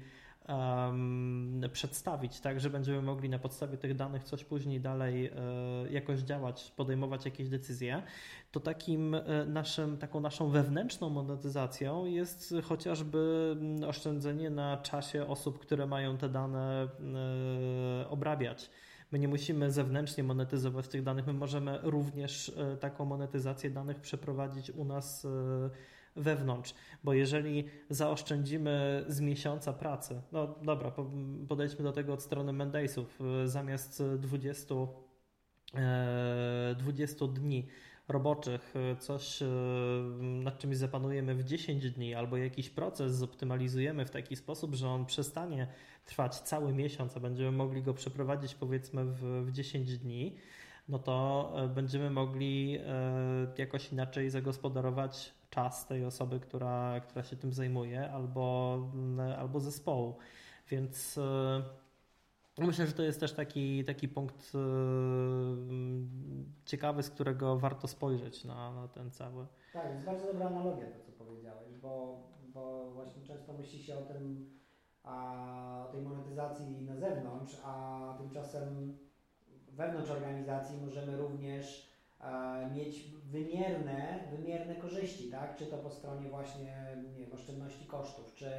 przedstawić, 1.72 2.40
tak, 2.40 2.60
że 2.60 2.70
będziemy 2.70 3.02
mogli 3.02 3.28
na 3.28 3.38
podstawie 3.38 3.78
tych 3.78 3.94
danych 3.94 4.24
coś 4.24 4.44
później 4.44 4.80
dalej 4.80 5.26
e, 5.26 5.32
jakoś 5.92 6.20
działać, 6.20 6.72
podejmować 6.76 7.24
jakieś 7.24 7.48
decyzje, 7.48 8.02
to 8.52 8.60
takim 8.60 9.14
e, 9.14 9.46
naszym, 9.46 9.98
taką 9.98 10.20
naszą 10.20 10.48
wewnętrzną 10.48 11.10
monetyzacją 11.10 12.04
jest 12.04 12.54
chociażby 12.64 13.52
mm, 13.60 13.88
oszczędzenie 13.88 14.50
na 14.50 14.76
czasie 14.76 15.26
osób, 15.26 15.58
które 15.58 15.86
mają 15.86 16.16
te 16.16 16.28
dane 16.28 16.88
e, 18.02 18.08
obrabiać. 18.08 18.70
My 19.12 19.18
nie 19.18 19.28
musimy 19.28 19.70
zewnętrznie 19.70 20.24
monetyzować 20.24 20.88
tych 20.88 21.02
danych, 21.02 21.26
my 21.26 21.32
możemy 21.32 21.78
również 21.82 22.52
taką 22.80 23.04
monetyzację 23.04 23.70
danych 23.70 24.00
przeprowadzić 24.00 24.70
u 24.70 24.84
nas 24.84 25.26
wewnątrz, 26.16 26.74
bo 27.04 27.14
jeżeli 27.14 27.64
zaoszczędzimy 27.90 29.04
z 29.08 29.20
miesiąca 29.20 29.72
pracy, 29.72 30.22
no 30.32 30.54
dobra, 30.62 30.92
podejdźmy 31.48 31.84
do 31.84 31.92
tego 31.92 32.12
od 32.12 32.22
strony 32.22 32.52
Mendaysów, 32.52 33.18
zamiast 33.44 34.02
20, 34.18 34.74
20 36.76 37.24
e, 37.24 37.28
dni 37.28 37.66
roboczych, 38.08 38.74
coś 38.98 39.42
nad 40.20 40.58
czymś 40.58 40.76
zapanujemy 40.76 41.34
w 41.34 41.44
10 41.44 41.90
dni, 41.90 42.14
albo 42.14 42.36
jakiś 42.36 42.70
proces 42.70 43.14
zoptymalizujemy 43.14 44.04
w 44.04 44.10
taki 44.10 44.36
sposób, 44.36 44.74
że 44.74 44.88
on 44.88 45.06
przestanie 45.06 45.68
trwać 46.04 46.40
cały 46.40 46.72
miesiąc, 46.72 47.16
a 47.16 47.20
będziemy 47.20 47.52
mogli 47.52 47.82
go 47.82 47.94
przeprowadzić 47.94 48.54
powiedzmy 48.54 49.04
w, 49.04 49.44
w 49.46 49.52
10 49.52 49.98
dni, 49.98 50.36
no 50.88 50.98
to 50.98 51.52
e, 51.56 51.68
będziemy 51.68 52.10
mogli 52.10 52.78
e, 52.86 53.46
jakoś 53.58 53.92
inaczej 53.92 54.30
zagospodarować 54.30 55.34
czas 55.50 55.86
tej 55.86 56.04
osoby, 56.04 56.40
która, 56.40 57.00
która 57.00 57.22
się 57.22 57.36
tym 57.36 57.52
zajmuje, 57.52 58.10
albo, 58.10 58.76
mm, 58.94 59.38
albo 59.38 59.60
zespołu. 59.60 60.16
Więc 60.70 61.18
e, 61.18 61.62
myślę, 62.58 62.86
że 62.86 62.92
to 62.92 63.02
jest 63.02 63.20
też 63.20 63.32
taki, 63.32 63.84
taki 63.84 64.08
punkt 64.08 64.52
ciekawy, 66.64 67.02
z 67.02 67.10
którego 67.10 67.58
warto 67.58 67.88
spojrzeć 67.88 68.44
na, 68.44 68.72
na 68.72 68.88
ten 68.88 69.10
cały. 69.10 69.46
Tak, 69.72 69.92
jest 69.92 70.06
bardzo 70.06 70.26
dobra 70.26 70.46
analogia 70.46 70.86
to, 70.86 71.00
co 71.00 71.12
powiedziałeś, 71.12 71.74
bo, 71.82 72.22
bo 72.42 72.90
właśnie 72.90 73.22
często 73.22 73.52
myśli 73.52 73.82
się 73.82 73.98
o 73.98 74.02
tym, 74.02 74.50
a, 75.02 75.86
o 75.88 75.92
tej 75.92 76.02
monetyzacji 76.02 76.82
na 76.82 76.96
zewnątrz, 76.96 77.56
a 77.64 78.14
tymczasem 78.18 78.98
wewnątrz 79.72 80.10
organizacji 80.10 80.78
możemy 80.78 81.16
również 81.16 81.95
mieć 82.74 83.04
wymierne, 83.32 84.18
wymierne 84.36 84.74
korzyści, 84.74 85.30
tak? 85.30 85.56
Czy 85.56 85.66
to 85.66 85.78
po 85.78 85.90
stronie 85.90 86.28
właśnie 86.28 86.96
nie 87.18 87.32
oszczędności 87.32 87.86
kosztów, 87.86 88.34
czy 88.34 88.50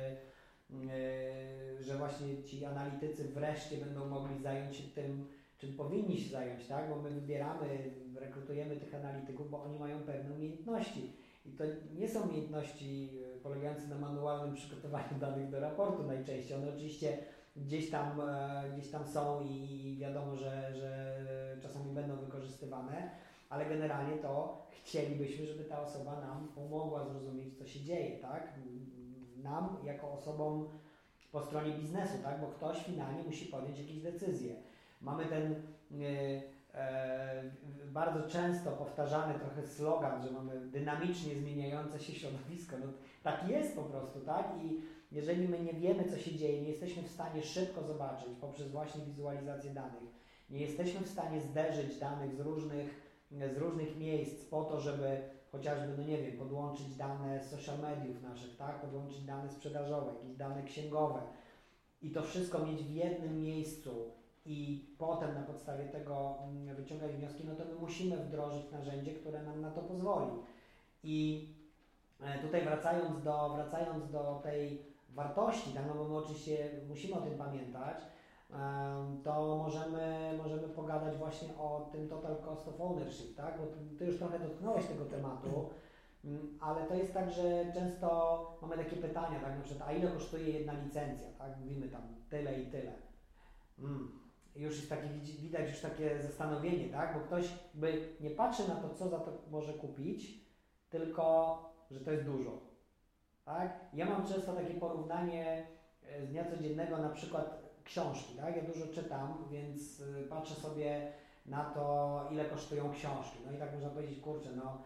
yy, 0.69 1.83
że 1.83 1.97
właśnie 1.97 2.43
ci 2.43 2.65
analitycy 2.65 3.23
wreszcie 3.23 3.77
będą 3.77 4.07
mogli 4.07 4.39
zająć 4.39 4.75
się 4.75 4.83
tym, 4.83 5.27
czym 5.57 5.73
powinni 5.73 6.17
się 6.17 6.29
zająć, 6.29 6.67
tak? 6.67 6.89
Bo 6.89 6.95
my 6.95 7.09
wybieramy, 7.09 7.91
rekrutujemy 8.15 8.75
tych 8.75 8.95
analityków, 8.95 9.49
bo 9.51 9.63
oni 9.63 9.79
mają 9.79 9.99
pewne 9.99 10.35
umiejętności. 10.35 11.13
I 11.45 11.51
to 11.51 11.63
nie 11.95 12.09
są 12.09 12.21
umiejętności 12.21 13.09
e, 13.37 13.39
polegające 13.39 13.87
na 13.87 13.97
manualnym 13.97 14.55
przygotowaniu 14.55 15.19
danych 15.21 15.49
do 15.49 15.59
raportu 15.59 16.03
najczęściej. 16.03 16.57
One 16.57 16.75
oczywiście 16.75 17.17
gdzieś 17.55 17.89
tam, 17.89 18.21
e, 18.21 18.63
gdzieś 18.73 18.91
tam 18.91 19.07
są 19.07 19.41
i 19.41 19.97
wiadomo, 19.99 20.35
że, 20.35 20.73
że 20.75 21.17
czasami 21.61 21.93
będą 21.93 22.15
wykorzystywane, 22.15 23.09
ale 23.49 23.65
generalnie 23.65 24.17
to 24.17 24.61
chcielibyśmy, 24.69 25.45
żeby 25.45 25.63
ta 25.63 25.81
osoba 25.81 26.21
nam 26.21 26.47
pomogła 26.55 27.05
zrozumieć, 27.05 27.57
co 27.57 27.65
się 27.65 27.81
dzieje, 27.81 28.19
tak? 28.19 28.53
Nam, 29.43 29.77
jako 29.83 30.11
osobom 30.11 30.67
po 31.31 31.41
stronie 31.41 31.71
biznesu, 31.71 32.13
tak? 32.23 32.41
Bo 32.41 32.47
ktoś 32.47 32.83
finalnie 32.83 33.23
musi 33.23 33.45
podjąć 33.45 33.79
jakieś 33.79 34.01
decyzje. 34.01 34.55
Mamy 35.01 35.25
ten 35.25 35.55
e, 36.01 36.41
e, 36.73 37.43
bardzo 37.91 38.29
często 38.29 38.71
powtarzany 38.71 39.39
trochę 39.39 39.67
slogan, 39.67 40.23
że 40.23 40.31
mamy 40.31 40.67
dynamicznie 40.67 41.35
zmieniające 41.35 41.99
się 41.99 42.13
środowisko. 42.13 42.75
No, 42.79 42.85
tak 43.23 43.49
jest 43.49 43.75
po 43.75 43.83
prostu, 43.83 44.19
tak? 44.19 44.47
I 44.63 44.81
jeżeli 45.11 45.47
my 45.47 45.59
nie 45.59 45.73
wiemy, 45.73 46.05
co 46.05 46.17
się 46.17 46.35
dzieje, 46.35 46.61
nie 46.61 46.69
jesteśmy 46.69 47.03
w 47.03 47.11
stanie 47.11 47.43
szybko 47.43 47.83
zobaczyć 47.83 48.29
poprzez 48.41 48.71
właśnie 48.71 49.05
wizualizację 49.05 49.73
danych, 49.73 50.09
nie 50.49 50.59
jesteśmy 50.59 51.01
w 51.01 51.09
stanie 51.09 51.41
zderzyć 51.41 51.99
danych 51.99 52.35
z 52.35 52.39
różnych 52.39 53.06
z 53.31 53.57
różnych 53.57 53.97
miejsc 53.97 54.45
po 54.45 54.63
to, 54.63 54.79
żeby 54.79 55.21
chociażby, 55.51 55.97
no 55.97 56.03
nie 56.03 56.17
wiem, 56.17 56.37
podłączyć 56.37 56.95
dane 56.95 57.43
z 57.43 57.49
social 57.49 57.79
mediów 57.79 58.21
naszych, 58.21 58.57
tak, 58.57 58.81
podłączyć 58.81 59.21
dane 59.21 59.49
sprzedażowe, 59.49 60.13
jakieś 60.13 60.37
dane 60.37 60.63
księgowe. 60.63 61.19
I 62.01 62.11
to 62.11 62.23
wszystko 62.23 62.65
mieć 62.65 62.83
w 62.83 62.95
jednym 62.95 63.41
miejscu 63.41 64.11
i 64.45 64.85
potem 64.97 65.33
na 65.33 65.41
podstawie 65.41 65.85
tego 65.85 66.35
mm, 66.43 66.75
wyciągać 66.75 67.11
wnioski, 67.11 67.43
no 67.45 67.55
to 67.55 67.65
my 67.65 67.75
musimy 67.75 68.17
wdrożyć 68.17 68.71
narzędzie, 68.71 69.13
które 69.13 69.43
nam 69.43 69.61
na 69.61 69.71
to 69.71 69.81
pozwoli. 69.81 70.31
I 71.03 71.47
e, 72.21 72.39
tutaj 72.39 72.63
wracając 72.63 73.23
do, 73.23 73.49
wracając 73.49 74.11
do 74.11 74.39
tej 74.43 74.81
wartości, 75.09 75.71
tak, 75.71 75.83
no 75.87 75.93
bo 75.93 76.07
my 76.07 76.17
oczywiście 76.17 76.69
musimy 76.87 77.15
o 77.15 77.21
tym 77.21 77.37
pamiętać, 77.37 77.97
to 79.23 79.57
możemy, 79.63 80.33
możemy 80.43 80.67
pogadać 80.67 81.17
właśnie 81.17 81.57
o 81.57 81.89
tym 81.91 82.09
total 82.09 82.35
cost 82.45 82.67
of 82.67 82.81
ownership, 82.81 83.35
tak? 83.35 83.57
Bo 83.57 83.63
ty 83.97 84.05
już 84.05 84.17
trochę 84.17 84.39
dotknąłeś 84.39 84.85
tego 84.85 85.05
tematu, 85.05 85.69
mm, 86.25 86.57
ale 86.61 86.85
to 86.85 86.95
jest 86.95 87.13
tak, 87.13 87.31
że 87.31 87.73
często 87.73 88.57
mamy 88.61 88.77
takie 88.77 88.95
pytania, 88.95 89.39
tak? 89.39 89.57
Na 89.57 89.63
przykład, 89.63 89.89
a 89.89 89.93
ile 89.93 90.11
kosztuje 90.11 90.49
jedna 90.49 90.73
licencja, 90.73 91.27
tak? 91.37 91.59
Mówimy 91.59 91.89
tam 91.89 92.01
tyle 92.29 92.61
i 92.61 92.65
tyle. 92.65 92.91
Mm. 93.79 94.19
Już 94.55 94.77
jest 94.77 94.89
takie, 94.89 95.07
widać 95.41 95.69
już 95.69 95.79
takie 95.79 96.21
zastanowienie, 96.21 96.89
tak? 96.89 97.13
Bo 97.13 97.19
ktoś 97.19 97.53
by 97.73 98.15
nie 98.19 98.29
patrzy 98.29 98.67
na 98.67 98.75
to, 98.75 98.89
co 98.89 99.09
za 99.09 99.19
to 99.19 99.31
może 99.51 99.73
kupić, 99.73 100.47
tylko, 100.89 101.57
że 101.91 101.99
to 101.99 102.11
jest 102.11 102.25
dużo, 102.25 102.51
tak? 103.45 103.79
Ja 103.93 104.05
mam 104.05 104.27
często 104.27 104.53
takie 104.53 104.73
porównanie 104.73 105.67
e, 106.03 106.25
z 106.25 106.29
dnia 106.29 106.45
codziennego, 106.45 106.97
na 106.97 107.09
przykład 107.09 107.67
książki, 107.87 108.33
tak? 108.35 108.55
Ja 108.55 108.61
dużo 108.61 108.87
czytam, 108.93 109.47
więc 109.51 109.99
y, 109.99 110.27
patrzę 110.29 110.55
sobie 110.55 111.11
na 111.45 111.63
to, 111.65 112.27
ile 112.31 112.45
kosztują 112.45 112.91
książki. 112.91 113.37
No 113.45 113.51
i 113.51 113.57
tak 113.57 113.73
można 113.73 113.89
powiedzieć, 113.89 114.19
kurczę, 114.19 114.49
no 114.55 114.81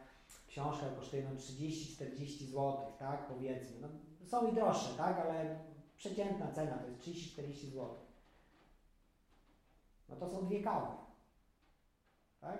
książka 0.47 0.85
kosztuje 0.99 1.23
no 1.23 1.39
30-40 1.39 2.45
zł, 2.45 2.77
tak? 2.99 3.27
Powiedzmy. 3.27 3.77
No, 3.81 3.87
są 4.25 4.51
i 4.51 4.55
droższe, 4.55 4.97
tak? 4.97 5.19
Ale 5.19 5.59
przeciętna 5.97 6.51
cena 6.51 6.77
to 6.77 6.87
jest 6.87 7.01
30-40 7.01 7.65
zł. 7.65 7.89
No 10.09 10.15
to 10.15 10.29
są 10.29 10.45
dwie 10.45 10.63
kawy. 10.63 10.87
Tak? 12.41 12.59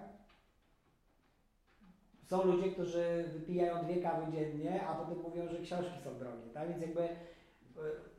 Są 2.23 2.43
ludzie, 2.43 2.71
którzy 2.71 3.29
wypijają 3.33 3.83
dwie 3.83 4.01
kawy 4.01 4.31
dziennie, 4.31 4.87
a 4.87 4.95
potem 4.95 5.21
mówią, 5.21 5.49
że 5.49 5.61
książki 5.61 6.03
są 6.03 6.19
drogie, 6.19 6.49
tak? 6.53 6.69
Więc 6.69 6.81
jakby 6.81 7.09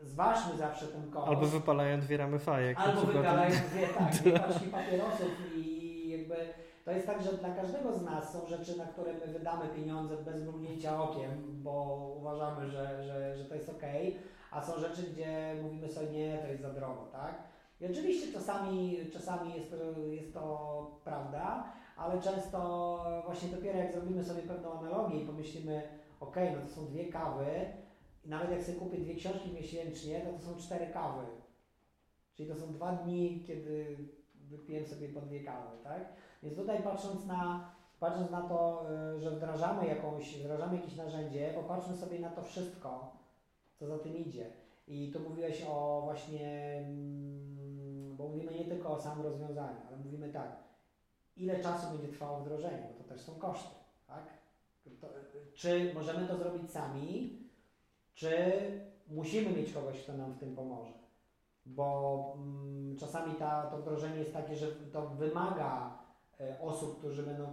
zważmy 0.02 0.56
zawsze 0.56 0.86
ten 0.86 1.10
koszt. 1.10 1.28
Albo 1.28 1.46
wypalają 1.46 2.00
dwie 2.00 2.16
ramy 2.16 2.38
fajek. 2.38 2.78
Albo 2.78 3.00
wypalają 3.00 3.50
dwie, 3.50 3.86
tak, 3.86 4.12
dwie 4.20 4.38
paczki 4.38 4.66
papierosów 4.66 5.56
i 5.56 6.10
jakby 6.10 6.36
to 6.84 6.92
jest 6.92 7.06
tak, 7.06 7.22
że 7.22 7.32
dla 7.32 7.54
każdego 7.54 7.92
z 7.92 8.02
nas 8.02 8.32
są 8.32 8.46
rzeczy, 8.46 8.78
na 8.78 8.86
które 8.86 9.12
my 9.12 9.32
wydamy 9.32 9.68
pieniądze 9.68 10.16
bez 10.16 10.42
mrugnięcia 10.42 11.02
okiem, 11.02 11.30
bo 11.62 12.06
uważamy, 12.18 12.70
że, 12.70 13.04
że, 13.04 13.36
że 13.36 13.44
to 13.44 13.54
jest 13.54 13.68
ok, 13.68 13.82
a 14.50 14.62
są 14.62 14.80
rzeczy, 14.80 15.02
gdzie 15.02 15.54
mówimy 15.62 15.88
sobie 15.88 16.10
nie, 16.10 16.38
to 16.38 16.46
jest 16.46 16.62
za 16.62 16.70
drogo, 16.70 17.06
tak? 17.12 17.34
I 17.80 17.86
oczywiście 17.86 18.32
czasami, 18.32 18.98
czasami 19.12 19.54
jest, 19.54 19.70
to, 19.70 19.76
jest 20.00 20.34
to 20.34 21.00
prawda, 21.04 21.64
ale 21.96 22.20
często 22.20 23.00
właśnie 23.24 23.48
dopiero 23.48 23.78
jak 23.78 23.92
zrobimy 23.92 24.24
sobie 24.24 24.42
pewną 24.42 24.78
analogię 24.78 25.20
i 25.20 25.26
pomyślimy, 25.26 25.82
ok, 26.20 26.36
no 26.56 26.62
to 26.62 26.74
są 26.74 26.86
dwie 26.86 27.04
kawy, 27.04 27.46
nawet 28.24 28.50
jak 28.50 28.62
sobie 28.62 28.78
kupię 28.78 28.98
dwie 28.98 29.14
książki 29.14 29.52
miesięcznie, 29.52 30.20
to 30.20 30.32
to 30.32 30.38
są 30.38 30.60
cztery 30.60 30.86
kawy. 30.86 31.26
Czyli 32.34 32.48
to 32.48 32.56
są 32.56 32.72
dwa 32.72 32.92
dni, 32.92 33.44
kiedy 33.46 33.96
wypiję 34.34 34.86
sobie 34.86 35.08
po 35.08 35.20
dwie 35.20 35.44
kawy, 35.44 35.76
tak? 35.84 36.12
Więc 36.42 36.56
tutaj 36.56 36.82
patrząc 36.82 37.26
na, 37.26 37.70
patrząc 38.00 38.30
na 38.30 38.42
to, 38.42 38.86
y, 39.16 39.20
że 39.20 39.30
wdrażamy 39.30 39.86
jakąś, 39.86 40.38
wdrażamy 40.38 40.76
jakieś 40.76 40.96
narzędzie, 40.96 41.52
popatrzmy 41.54 41.96
sobie 41.96 42.18
na 42.18 42.30
to 42.30 42.42
wszystko, 42.42 43.16
co 43.76 43.86
za 43.86 43.98
tym 43.98 44.16
idzie. 44.16 44.50
I 44.88 45.12
tu 45.12 45.20
mówiłeś 45.20 45.64
o 45.68 46.00
właśnie, 46.04 46.76
mm, 46.86 48.16
bo 48.16 48.28
mówimy 48.28 48.54
nie 48.54 48.64
tylko 48.64 48.92
o 48.92 49.00
samym 49.00 49.24
rozwiązaniu, 49.24 49.80
ale 49.88 49.96
mówimy 49.96 50.28
tak, 50.28 50.56
ile 51.36 51.62
czasu 51.62 51.90
będzie 51.90 52.08
trwało 52.08 52.40
wdrożenie, 52.40 52.88
bo 52.88 53.04
to 53.04 53.08
też 53.08 53.20
są 53.20 53.34
koszty, 53.34 53.74
tak? 54.06 54.24
To, 55.00 55.08
czy 55.54 55.94
możemy 55.94 56.28
to 56.28 56.36
zrobić 56.36 56.70
sami, 56.70 57.41
czy 58.14 58.32
musimy 59.08 59.50
mieć 59.50 59.72
kogoś, 59.72 60.02
kto 60.02 60.12
nam 60.12 60.32
w 60.32 60.38
tym 60.38 60.56
pomoże. 60.56 60.92
Bo 61.66 62.34
mm, 62.36 62.96
czasami 62.96 63.34
ta, 63.34 63.66
to 63.66 63.78
wdrożenie 63.78 64.18
jest 64.18 64.32
takie, 64.32 64.56
że 64.56 64.66
to 64.66 65.06
wymaga 65.08 65.98
e, 66.40 66.60
osób, 66.60 66.98
którzy 66.98 67.22
będą 67.22 67.44
e, 67.44 67.48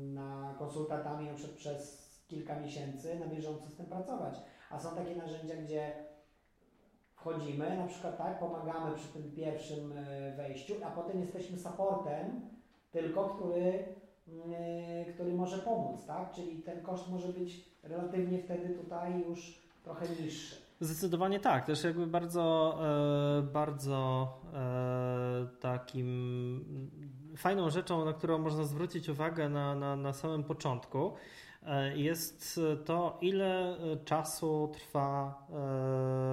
na 0.00 0.54
konsultantami 0.58 1.26
na 1.26 1.34
przykład 1.34 1.56
przez 1.56 2.10
kilka 2.28 2.60
miesięcy 2.60 3.18
na 3.18 3.26
bieżąco 3.26 3.68
z 3.68 3.76
tym 3.76 3.86
pracować. 3.86 4.34
A 4.70 4.78
są 4.78 4.96
takie 4.96 5.16
narzędzia, 5.16 5.56
gdzie 5.56 5.92
wchodzimy, 7.14 7.76
na 7.76 7.86
przykład 7.86 8.18
tak, 8.18 8.38
pomagamy 8.38 8.96
przy 8.96 9.08
tym 9.08 9.32
pierwszym 9.32 9.92
e, 9.92 10.32
wejściu, 10.36 10.74
a 10.84 10.90
potem 10.90 11.20
jesteśmy 11.20 11.58
supportem 11.58 12.40
tylko, 12.90 13.28
który, 13.28 13.84
mm, 14.28 15.14
który 15.14 15.32
może 15.32 15.58
pomóc, 15.58 16.06
tak? 16.06 16.32
Czyli 16.32 16.62
ten 16.62 16.82
koszt 16.82 17.10
może 17.10 17.28
być 17.28 17.70
relatywnie 17.82 18.38
wtedy 18.38 18.68
tutaj 18.68 19.24
już 19.28 19.69
trochę 19.82 20.08
niższy. 20.08 20.56
Zdecydowanie 20.80 21.40
tak. 21.40 21.66
Też 21.66 21.84
jakby 21.84 22.06
bardzo, 22.06 22.78
e, 23.38 23.42
bardzo 23.42 24.28
e, 24.54 25.48
takim 25.60 26.64
fajną 27.36 27.70
rzeczą, 27.70 28.04
na 28.04 28.12
którą 28.12 28.38
można 28.38 28.64
zwrócić 28.64 29.08
uwagę 29.08 29.48
na, 29.48 29.74
na, 29.74 29.96
na 29.96 30.12
samym 30.12 30.44
początku, 30.44 31.14
jest 31.94 32.60
to, 32.84 33.18
ile 33.20 33.76
czasu 34.04 34.70
trwa 34.72 35.42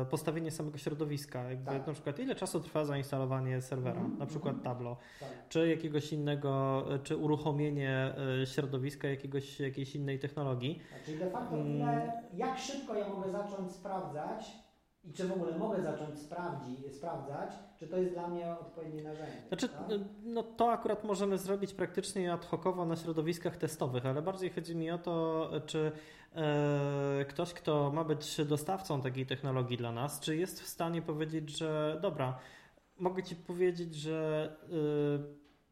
e, 0.02 0.06
postawienie 0.06 0.52
samego 0.52 0.78
środowiska. 0.78 1.50
Jakby 1.50 1.66
tak. 1.66 1.88
Na 1.88 1.94
przykład, 1.94 2.20
ile 2.20 2.36
czasu 2.36 2.60
trwa 2.60 2.86
zainstalowanie 2.86 3.62
serwera, 3.62 4.00
mm 4.00 4.16
-hmm. 4.16 4.20
na 4.20 4.26
przykład 4.26 4.56
mhm. 4.56 4.63
Tableau, 4.76 4.96
tak. 5.20 5.30
czy 5.50 5.68
jakiegoś 5.68 6.13
innego, 6.13 6.86
czy 7.04 7.18
uruchomienie 7.18 8.13
e, 8.42 8.46
środowiska 8.46 9.08
jakiegoś, 9.08 9.60
jakiejś 9.60 9.96
innej 9.96 10.20
technologii. 10.20 10.80
Czyli 11.06 11.20
de 11.20 11.30
facto, 11.30 11.58
ile, 11.58 12.24
jak 12.34 12.60
szybko 12.60 12.96
ja 12.96 13.10
mogę 13.10 13.32
zacząć 13.32 13.72
sprawdzać, 13.72 14.67
i 15.08 15.13
czy 15.13 15.28
w 15.28 15.32
ogóle 15.32 15.58
mogę 15.58 15.82
zacząć 15.82 16.20
sprawdzi, 16.20 16.93
sprawdzać, 16.93 17.50
czy 17.80 17.88
to 17.88 17.98
jest 17.98 18.13
dla 18.13 18.28
mnie 18.28 18.52
odpowiednie 18.52 19.04
narzędzie. 19.04 19.48
Znaczy, 19.48 19.70
tak? 19.70 19.88
no 20.24 20.43
to 20.43 20.72
akurat 20.72 21.04
możemy 21.04 21.38
zrobić 21.38 21.74
praktycznie 21.74 22.34
ad 22.34 22.46
hocowo 22.46 22.86
na 22.86 22.96
środowiskach 22.96 23.58
testowych, 23.58 24.06
ale 24.06 24.22
bardziej 24.22 24.50
chodzi 24.50 24.76
mi 24.76 24.91
o 24.91 24.98
to, 24.98 25.50
czy 25.65 25.91
e, 26.36 27.26
ktoś, 27.30 27.54
kto 27.54 27.91
ma 27.91 28.04
być 28.04 28.46
dostawcą 28.46 29.02
takiej 29.02 29.26
technologii 29.26 29.78
dla 29.78 29.91
nas, 29.91 30.20
czy 30.20 30.38
jest 30.38 30.62
w 30.62 30.67
stanie 30.67 31.02
powiedzieć, 31.02 31.58
że 31.58 32.00
dobra, 32.02 32.39
mogę 33.00 33.24
Ci 33.24 33.36
powiedzieć, 33.36 33.96
że 33.96 34.50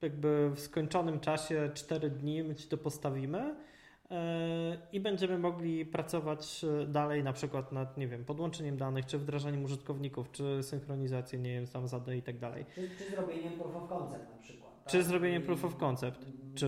e, 0.01 0.05
jakby 0.05 0.51
w 0.55 0.59
skończonym 0.59 1.19
czasie 1.19 1.71
4 1.73 2.09
dni 2.09 2.43
my 2.43 2.55
Ci 2.55 2.67
to 2.67 2.77
postawimy, 2.77 3.55
i 4.91 4.99
będziemy 4.99 5.37
mogli 5.37 5.85
pracować 5.85 6.65
e, 6.83 6.85
dalej 6.85 7.23
na 7.23 7.33
przykład 7.33 7.71
nad, 7.71 7.97
nie 7.97 8.07
wiem, 8.07 8.25
podłączeniem 8.25 8.77
danych, 8.77 9.05
czy 9.05 9.17
wdrażaniem 9.17 9.63
użytkowników, 9.63 10.31
czy 10.31 10.63
synchronizacją, 10.63 11.39
nie 11.39 11.53
wiem, 11.53 11.67
tam 11.67 11.87
zadań 11.87 12.17
i 12.17 12.21
tak 12.21 12.39
dalej. 12.39 12.65
Czy, 12.75 12.89
czy 12.97 13.11
zrobieniem 13.11 13.53
proof 13.53 13.75
of 13.75 13.89
concept 13.89 14.29
na 14.29 14.37
przykład. 14.37 14.83
Tak? 14.83 14.91
Czy 14.91 15.03
zrobieniem 15.03 15.41
proof 15.41 15.65
of 15.65 15.75
concept. 15.77 16.23
Mm. 16.23 16.55
Czy, 16.55 16.67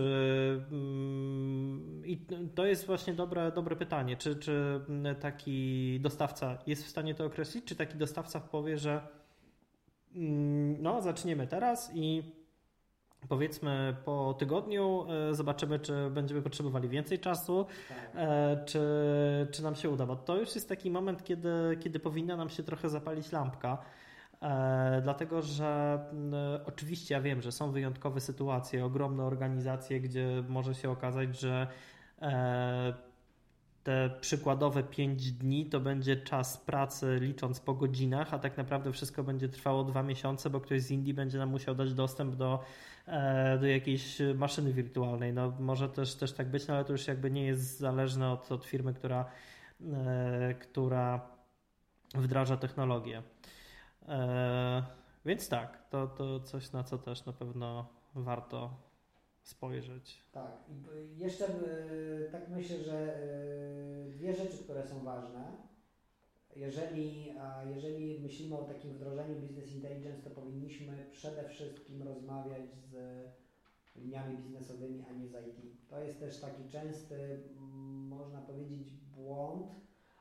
mm, 0.70 2.02
I 2.06 2.26
to 2.54 2.66
jest 2.66 2.86
właśnie 2.86 3.14
dobre, 3.14 3.52
dobre 3.52 3.76
pytanie. 3.76 4.16
Czy, 4.16 4.36
czy 4.36 4.80
taki 5.20 6.00
dostawca 6.00 6.58
jest 6.66 6.84
w 6.84 6.88
stanie 6.88 7.14
to 7.14 7.24
określić, 7.24 7.64
czy 7.64 7.76
taki 7.76 7.98
dostawca 7.98 8.40
powie, 8.40 8.78
że 8.78 9.00
mm, 10.14 10.82
no, 10.82 11.02
zaczniemy 11.02 11.46
teraz 11.46 11.90
i 11.94 12.37
Powiedzmy 13.28 13.96
po 14.04 14.34
tygodniu 14.38 15.06
e, 15.30 15.34
zobaczymy, 15.34 15.78
czy 15.78 16.10
będziemy 16.10 16.42
potrzebowali 16.42 16.88
więcej 16.88 17.18
czasu, 17.18 17.66
tak. 17.88 17.98
E, 18.14 18.64
czy, 18.66 18.80
czy 19.50 19.62
nam 19.62 19.74
się 19.74 19.90
uda, 19.90 20.06
bo 20.06 20.16
to 20.16 20.36
już 20.36 20.54
jest 20.54 20.68
taki 20.68 20.90
moment, 20.90 21.24
kiedy, 21.24 21.78
kiedy 21.80 22.00
powinna 22.00 22.36
nam 22.36 22.48
się 22.48 22.62
trochę 22.62 22.88
zapalić 22.88 23.32
lampka. 23.32 23.78
E, 24.42 25.00
dlatego, 25.02 25.42
że 25.42 25.98
oczywiście 26.66 27.14
ja 27.14 27.20
wiem, 27.20 27.42
że 27.42 27.52
są 27.52 27.70
wyjątkowe 27.70 28.20
sytuacje, 28.20 28.84
ogromne 28.84 29.24
organizacje, 29.24 30.00
gdzie 30.00 30.44
może 30.48 30.74
się 30.74 30.90
okazać, 30.90 31.40
że 31.40 31.66
te 33.88 34.10
przykładowe 34.20 34.82
5 34.82 35.32
dni 35.32 35.66
to 35.66 35.80
będzie 35.80 36.16
czas 36.16 36.56
pracy 36.56 37.18
licząc 37.20 37.60
po 37.60 37.74
godzinach, 37.74 38.34
a 38.34 38.38
tak 38.38 38.56
naprawdę 38.56 38.92
wszystko 38.92 39.24
będzie 39.24 39.48
trwało 39.48 39.84
dwa 39.84 40.02
miesiące, 40.02 40.50
bo 40.50 40.60
ktoś 40.60 40.82
z 40.82 40.90
Indii 40.90 41.14
będzie 41.14 41.38
nam 41.38 41.48
musiał 41.48 41.74
dać 41.74 41.94
dostęp 41.94 42.34
do 42.36 42.60
do 43.60 43.66
jakiejś 43.66 44.18
maszyny 44.34 44.72
wirtualnej. 44.72 45.32
No, 45.32 45.52
może 45.60 45.88
też, 45.88 46.14
też 46.14 46.32
tak 46.32 46.48
być, 46.50 46.66
no, 46.66 46.74
ale 46.74 46.84
to 46.84 46.92
już 46.92 47.06
jakby 47.06 47.30
nie 47.30 47.46
jest 47.46 47.78
zależne 47.78 48.30
od, 48.30 48.52
od 48.52 48.64
firmy, 48.64 48.94
która, 48.94 49.30
e, 49.92 50.54
która 50.54 51.30
wdraża 52.14 52.56
technologię. 52.56 53.22
E, 54.08 54.82
więc 55.24 55.48
tak, 55.48 55.88
to, 55.90 56.06
to 56.06 56.40
coś, 56.40 56.72
na 56.72 56.84
co 56.84 56.98
też 56.98 57.24
na 57.24 57.32
pewno 57.32 57.88
warto 58.14 58.70
spojrzeć. 59.42 60.22
Tak. 60.32 60.52
I 60.70 61.18
jeszcze 61.18 61.44
tak 62.32 62.48
myślę, 62.48 62.78
że 62.78 63.18
dwie 64.08 64.34
rzeczy, 64.34 64.58
które 64.58 64.88
są 64.88 65.04
ważne. 65.04 65.68
Jeżeli, 66.58 67.34
jeżeli 67.74 68.20
myślimy 68.20 68.58
o 68.58 68.64
takim 68.64 68.92
wdrożeniu 68.92 69.34
Business 69.34 69.72
Intelligence, 69.72 70.22
to 70.22 70.30
powinniśmy 70.30 71.06
przede 71.12 71.48
wszystkim 71.48 72.02
rozmawiać 72.02 72.70
z 72.72 72.94
liniami 73.96 74.36
biznesowymi, 74.36 75.04
a 75.10 75.12
nie 75.12 75.28
z 75.28 75.32
IT. 75.32 75.88
To 75.88 76.00
jest 76.00 76.20
też 76.20 76.40
taki 76.40 76.68
częsty, 76.68 77.40
można 78.08 78.40
powiedzieć, 78.40 78.90
błąd 78.90 79.66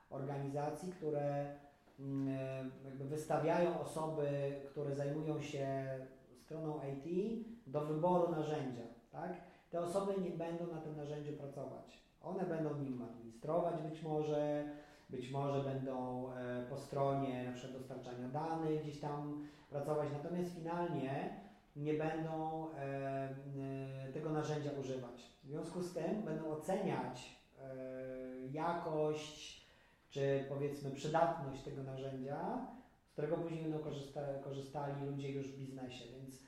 organizacji, 0.10 0.92
które 0.92 1.56
mm, 2.00 2.72
jakby 2.86 3.06
wystawiają 3.06 3.80
osoby, 3.80 4.28
które 4.70 4.96
zajmują 4.96 5.42
się 5.42 5.68
stroną 6.36 6.80
IT 6.94 7.46
do 7.68 7.86
wyboru 7.86 8.32
narzędzia. 8.32 8.84
Tak? 9.12 9.42
Te 9.70 9.82
osoby 9.82 10.22
nie 10.22 10.32
będą 10.32 10.68
na 10.68 10.82
tym 10.82 10.96
narzędziu 10.96 11.34
pracować. 11.34 12.02
One 12.22 12.46
będą 12.46 12.78
nim 12.78 13.02
administrować 13.02 13.82
być 13.82 14.02
może, 14.02 14.70
być 15.10 15.32
może 15.32 15.64
będą 15.64 16.28
e, 16.34 16.66
po 16.70 16.78
stronie 16.78 17.44
na 17.44 17.52
przykład 17.52 17.78
dostarczania 17.78 18.28
danych 18.28 18.82
gdzieś 18.82 19.00
tam 19.00 19.48
pracować, 19.70 20.10
natomiast 20.12 20.56
finalnie 20.56 21.40
nie 21.76 21.94
będą 21.94 22.68
e, 22.72 22.80
e, 24.08 24.14
tego 24.14 24.30
narzędzia 24.30 24.72
używać. 24.80 25.32
W 25.44 25.48
związku 25.48 25.82
z 25.82 25.94
tym 25.94 26.22
będą 26.22 26.46
oceniać 26.46 27.38
jakość 28.52 29.68
czy 30.10 30.46
powiedzmy 30.50 30.92
przydatność 30.92 31.64
tego 31.64 31.84
narzędzia, 31.84 32.68
z 33.06 33.12
którego 33.12 33.38
później 33.38 33.62
będą 33.62 33.80
korzystali 34.44 35.06
ludzie 35.06 35.32
już 35.32 35.48
w 35.48 35.58
biznesie. 35.58 36.06
Więc 36.12 36.44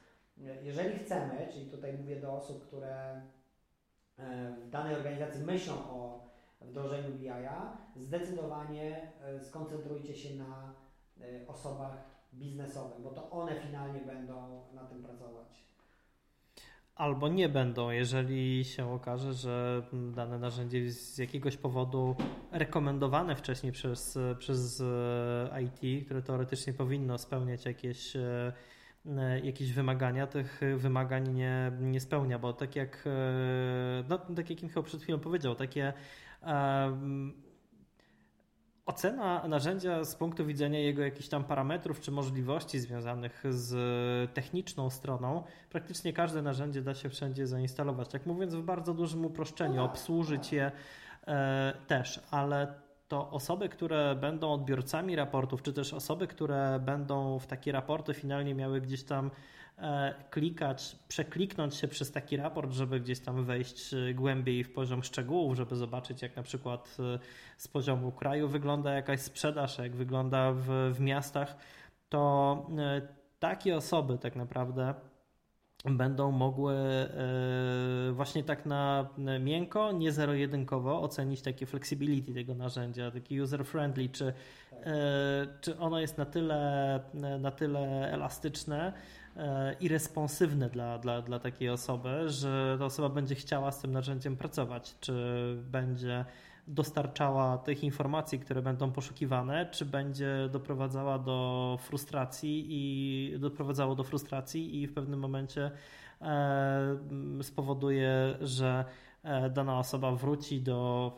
jeżeli 0.63 0.99
chcemy, 0.99 1.47
czyli 1.53 1.65
tutaj 1.65 1.93
mówię 1.93 2.15
do 2.15 2.33
osób, 2.33 2.67
które 2.67 3.21
w 4.65 4.69
danej 4.69 4.95
organizacji 4.95 5.43
myślą 5.43 5.73
o 5.73 6.28
wdrożeniu 6.61 7.11
BI-a, 7.17 7.77
zdecydowanie 7.95 9.11
e, 9.21 9.39
skoncentrujcie 9.43 10.15
się 10.15 10.35
na 10.35 10.73
e, 11.21 11.47
osobach 11.47 11.97
biznesowych, 12.33 13.01
bo 13.03 13.09
to 13.09 13.29
one 13.29 13.55
finalnie 13.55 13.99
będą 13.99 14.61
na 14.73 14.83
tym 14.83 15.03
pracować. 15.03 15.63
Albo 16.95 17.27
nie 17.27 17.49
będą, 17.49 17.89
jeżeli 17.89 18.65
się 18.65 18.91
okaże, 18.93 19.33
że 19.33 19.81
dane 20.15 20.39
narzędzie 20.39 20.91
z 20.91 21.17
jakiegoś 21.17 21.57
powodu 21.57 22.15
rekomendowane 22.51 23.35
wcześniej 23.35 23.71
przez, 23.71 24.19
przez 24.39 24.81
e, 24.81 25.61
IT, 25.63 26.05
które 26.05 26.21
teoretycznie 26.21 26.73
powinno 26.73 27.17
spełniać 27.17 27.65
jakieś 27.65 28.13
jakieś 29.43 29.73
wymagania, 29.73 30.27
tych 30.27 30.61
wymagań 30.77 31.33
nie, 31.33 31.71
nie 31.79 31.99
spełnia, 31.99 32.39
bo 32.39 32.53
tak 32.53 32.75
jak, 32.75 33.09
no, 34.09 34.17
tak 34.17 34.49
jak 34.49 34.63
Michał 34.63 34.83
przed 34.83 35.01
chwilą 35.01 35.19
powiedział, 35.19 35.55
takie 35.55 35.93
Ocena 38.85 39.47
narzędzia 39.47 40.03
z 40.03 40.15
punktu 40.15 40.45
widzenia 40.45 40.79
jego 40.79 41.01
jakichś 41.01 41.29
tam 41.29 41.43
parametrów 41.43 41.99
czy 41.99 42.11
możliwości 42.11 42.79
związanych 42.79 43.43
z 43.49 44.33
techniczną 44.33 44.89
stroną, 44.89 45.43
praktycznie 45.69 46.13
każde 46.13 46.41
narzędzie 46.41 46.81
da 46.81 46.93
się 46.93 47.09
wszędzie 47.09 47.47
zainstalować. 47.47 48.09
Tak 48.09 48.25
mówiąc 48.25 48.55
w 48.55 48.63
bardzo 48.63 48.93
dużym 48.93 49.25
uproszczeniu, 49.25 49.83
obsłużyć 49.83 50.53
je 50.53 50.71
e, 51.27 51.73
też, 51.87 52.21
ale 52.31 52.73
to 53.07 53.29
osoby, 53.29 53.69
które 53.69 54.15
będą 54.15 54.51
odbiorcami 54.51 55.15
raportów, 55.15 55.61
czy 55.61 55.73
też 55.73 55.93
osoby, 55.93 56.27
które 56.27 56.79
będą 56.85 57.39
w 57.39 57.47
takie 57.47 57.71
raporty 57.71 58.13
finalnie 58.13 58.55
miały 58.55 58.81
gdzieś 58.81 59.03
tam 59.03 59.31
klikać, 60.29 60.95
przekliknąć 61.07 61.75
się 61.75 61.87
przez 61.87 62.11
taki 62.11 62.37
raport, 62.37 62.71
żeby 62.71 62.99
gdzieś 62.99 63.19
tam 63.19 63.45
wejść 63.45 63.93
e, 63.93 64.13
głębiej 64.13 64.63
w 64.63 64.73
poziom 64.73 65.03
szczegółów, 65.03 65.57
żeby 65.57 65.75
zobaczyć, 65.75 66.21
jak 66.21 66.35
na 66.35 66.43
przykład 66.43 66.97
e, 66.99 67.19
z 67.57 67.67
poziomu 67.67 68.11
kraju 68.11 68.47
wygląda 68.47 68.93
jakaś 68.93 69.19
sprzedaż, 69.21 69.77
jak 69.77 69.95
wygląda 69.95 70.51
w, 70.51 70.91
w 70.93 70.99
miastach, 70.99 71.55
to 72.09 72.69
takie 73.39 73.75
osoby 73.75 74.17
tak 74.17 74.35
naprawdę 74.35 74.93
będą 75.85 76.31
mogły 76.31 76.75
właśnie 78.11 78.43
tak 78.43 78.65
na 78.65 79.09
miękko, 79.39 79.91
nie 79.91 80.11
zero-jedynkowo 80.11 81.01
ocenić 81.01 81.41
takie 81.41 81.65
flexibility 81.65 82.33
tego 82.33 82.55
narzędzia, 82.55 83.11
taki 83.11 83.41
user-friendly, 83.41 84.11
czy, 84.11 84.33
czy 85.61 85.77
ono 85.77 85.99
jest 85.99 86.17
na 86.17 86.25
tyle, 86.25 86.99
na 87.39 87.51
tyle 87.51 88.11
elastyczne, 88.11 88.93
i 89.79 89.87
responsywne 89.87 90.69
dla, 90.69 90.97
dla, 90.97 91.21
dla 91.21 91.39
takiej 91.39 91.69
osoby, 91.69 92.29
że 92.29 92.75
ta 92.79 92.85
osoba 92.85 93.09
będzie 93.09 93.35
chciała 93.35 93.71
z 93.71 93.81
tym 93.81 93.91
narzędziem 93.91 94.37
pracować, 94.37 94.95
czy 94.99 95.13
będzie 95.71 96.25
dostarczała 96.67 97.57
tych 97.57 97.83
informacji, 97.83 98.39
które 98.39 98.61
będą 98.61 98.91
poszukiwane, 98.91 99.65
czy 99.71 99.85
będzie 99.85 100.49
doprowadzała 100.51 101.19
do 101.19 101.77
frustracji 101.81 102.65
i 102.69 103.39
doprowadzało 103.39 103.95
do 103.95 104.03
frustracji 104.03 104.81
i 104.81 104.87
w 104.87 104.93
pewnym 104.93 105.19
momencie 105.19 105.71
e, 106.21 106.97
spowoduje, 107.41 108.35
że 108.41 108.85
dana 109.51 109.79
osoba 109.79 110.11
wróci 110.11 110.61
do 110.61 111.11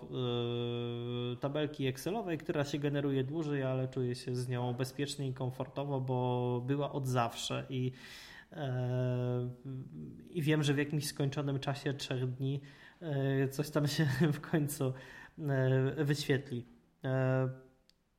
e, 1.33 1.35
tabelki 1.35 1.87
Excelowej, 1.87 2.37
która 2.37 2.63
się 2.63 2.79
generuje 2.79 3.23
dłużej, 3.23 3.63
ale 3.63 3.87
czuje 3.87 4.15
się 4.15 4.35
z 4.35 4.49
nią 4.49 4.73
bezpiecznie 4.73 5.27
i 5.27 5.33
komfortowo, 5.33 6.01
bo 6.01 6.61
była 6.65 6.91
od 6.91 7.07
zawsze 7.07 7.65
i, 7.69 7.91
i 10.29 10.41
wiem, 10.41 10.63
że 10.63 10.73
w 10.73 10.77
jakimś 10.77 11.07
skończonym 11.07 11.59
czasie 11.59 11.93
trzech 11.93 12.31
dni 12.31 12.61
coś 13.51 13.69
tam 13.69 13.87
się 13.87 14.05
w 14.33 14.41
końcu 14.41 14.93
E, 15.39 16.03
wyświetli. 16.03 16.65
E, 17.03 17.49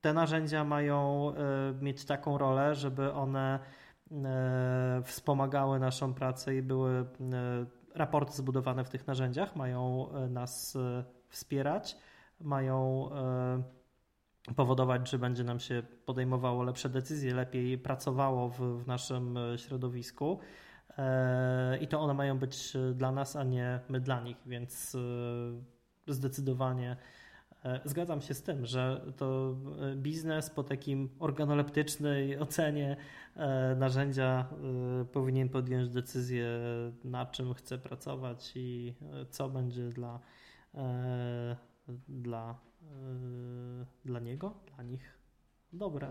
te 0.01 0.13
narzędzia 0.13 0.65
mają 0.65 1.29
e, 1.35 1.75
mieć 1.85 2.05
taką 2.05 2.39
rolę, 2.39 2.75
żeby 2.75 3.13
one 3.13 3.59
wspomagały 5.05 5.79
naszą 5.79 6.15
pracę 6.15 6.57
i 6.57 6.63
były 6.63 7.07
raporty 7.95 8.33
zbudowane 8.33 8.85
w 8.85 8.89
tych 8.89 9.07
narzędziach, 9.07 9.57
mają 9.57 10.09
nas 10.29 10.79
wspierać, 11.29 11.97
mają 12.41 13.11
powodować, 14.57 15.11
że 15.11 15.19
będzie 15.19 15.45
nam 15.45 15.61
się 15.61 15.83
podejmowało 16.07 16.63
lepsze 16.63 16.89
decyzje, 16.89 17.35
lepiej 17.35 17.79
pracowało 17.79 18.49
w, 18.49 18.61
w 18.61 18.87
naszym 18.87 19.39
środowisku. 19.57 20.39
I 21.81 21.89
to 21.89 22.01
one 22.01 22.15
mają 22.15 22.39
być 22.39 22.73
dla 22.95 23.13
nas, 23.13 23.37
a 23.37 23.45
nie 23.45 23.81
my 23.89 24.01
dla 24.01 24.21
nich, 24.21 24.37
więc 24.47 24.97
zdecydowanie 26.07 26.91
e, 26.91 27.22
zgadzam 27.85 28.21
się 28.21 28.35
z 28.35 28.43
tym, 28.43 28.67
że 28.67 29.13
to 29.17 29.57
e, 29.81 29.97
biznes 29.97 30.51
po 30.51 30.63
takim 30.63 31.09
organoleptycznej 31.19 32.39
ocenie 32.39 32.97
e, 33.37 33.75
narzędzia 33.75 34.49
powinien 35.13 35.49
podjąć 35.49 35.89
decyzję, 35.89 36.47
na 37.05 37.27
czym 37.27 37.55
chce 37.55 37.79
pracować 37.79 38.53
i 38.55 38.95
co 39.31 39.49
będzie 39.49 39.89
dla, 39.89 40.21
dla, 42.09 42.59
dla 44.05 44.21
niego, 44.21 44.55
dla 44.75 44.85
nich 44.85 45.19
dobre. 45.73 46.09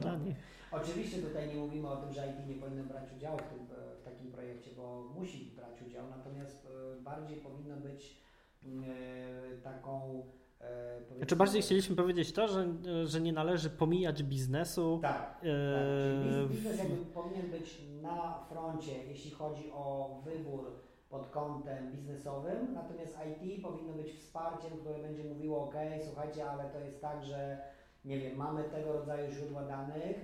Dla 0.00 0.16
nich. 0.16 0.36
Oczywiście 0.72 1.22
tutaj 1.22 1.48
nie 1.48 1.54
mówimy 1.54 1.88
o 1.88 1.96
tym, 1.96 2.12
że 2.12 2.26
IT 2.26 2.48
nie 2.48 2.54
powinno 2.54 2.84
brać 2.84 3.12
udziału 3.16 3.38
w, 3.38 3.42
tym, 3.42 3.66
w 4.00 4.04
takim 4.04 4.32
projekcie, 4.32 4.70
bo 4.76 5.12
musi 5.14 5.52
brać 5.56 5.82
udział, 5.82 6.10
natomiast 6.10 6.68
bardziej 7.04 7.36
powinno 7.36 7.76
być 7.76 8.22
E, 8.64 9.56
taką 9.62 10.22
e, 10.62 11.16
znaczy 11.16 11.36
bardziej 11.36 11.62
chcieliśmy 11.62 11.96
powiedzieć 11.96 12.32
to, 12.32 12.48
że, 12.48 12.66
że 13.04 13.20
nie 13.20 13.32
należy 13.32 13.70
pomijać 13.70 14.22
biznesu. 14.22 14.98
Tak. 15.02 15.12
tak. 15.12 15.42
Czyli 15.42 16.48
biznes 16.48 16.78
jakby 16.78 16.96
powinien 16.96 17.50
być 17.50 17.82
na 18.02 18.44
froncie, 18.48 19.04
jeśli 19.04 19.30
chodzi 19.30 19.70
o 19.72 20.16
wybór 20.24 20.72
pod 21.08 21.28
kątem 21.28 21.92
biznesowym, 21.92 22.74
natomiast 22.74 23.18
IT 23.42 23.62
powinno 23.62 23.92
być 23.92 24.12
wsparciem, 24.12 24.78
które 24.78 24.98
będzie 24.98 25.24
mówiło, 25.24 25.64
ok, 25.64 25.74
słuchajcie, 26.06 26.50
ale 26.50 26.64
to 26.64 26.80
jest 26.80 27.00
tak, 27.00 27.24
że 27.24 27.58
nie 28.04 28.18
wiem, 28.18 28.36
mamy 28.36 28.64
tego 28.64 28.92
rodzaju 28.92 29.32
źródła 29.32 29.62
danych, 29.62 30.16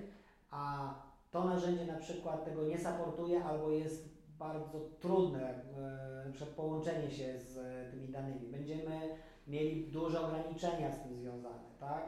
a 0.51 0.93
to 1.31 1.43
narzędzie 1.43 1.85
na 1.85 1.99
przykład 1.99 2.45
tego 2.45 2.63
nie 2.63 2.77
supportuje 2.77 3.43
albo 3.43 3.69
jest 3.69 4.09
bardzo 4.39 4.79
trudne, 4.99 5.63
e, 5.77 6.31
na 6.39 6.45
połączenie 6.45 7.11
się 7.11 7.39
z 7.39 7.57
e, 7.57 7.91
tymi 7.91 8.07
danymi. 8.07 8.47
Będziemy 8.47 9.09
mieli 9.49 9.91
duże 9.91 10.21
ograniczenia 10.21 10.91
z 10.91 11.03
tym 11.03 11.15
związane, 11.15 11.69
tak? 11.79 12.03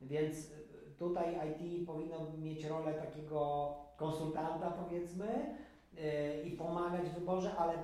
Więc 0.00 0.36
e, 0.36 0.50
tutaj 0.98 1.38
IT 1.50 1.86
powinno 1.86 2.16
mieć 2.38 2.64
rolę 2.64 2.94
takiego 2.94 3.70
konsultanta, 3.96 4.70
powiedzmy, 4.70 5.56
i 6.44 6.50
pomagać 6.50 7.08
w 7.08 7.14
wyborze, 7.14 7.56
ale 7.56 7.74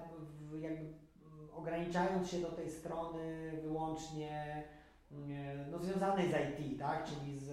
jakby 0.61 0.93
ograniczając 1.57 2.31
się 2.31 2.39
do 2.39 2.49
tej 2.49 2.71
strony 2.71 3.53
wyłącznie 3.63 4.65
no, 5.71 5.79
związanej 5.79 6.33
z 6.33 6.35
IT, 6.35 6.79
tak? 6.79 7.05
Czyli 7.05 7.39
z 7.39 7.53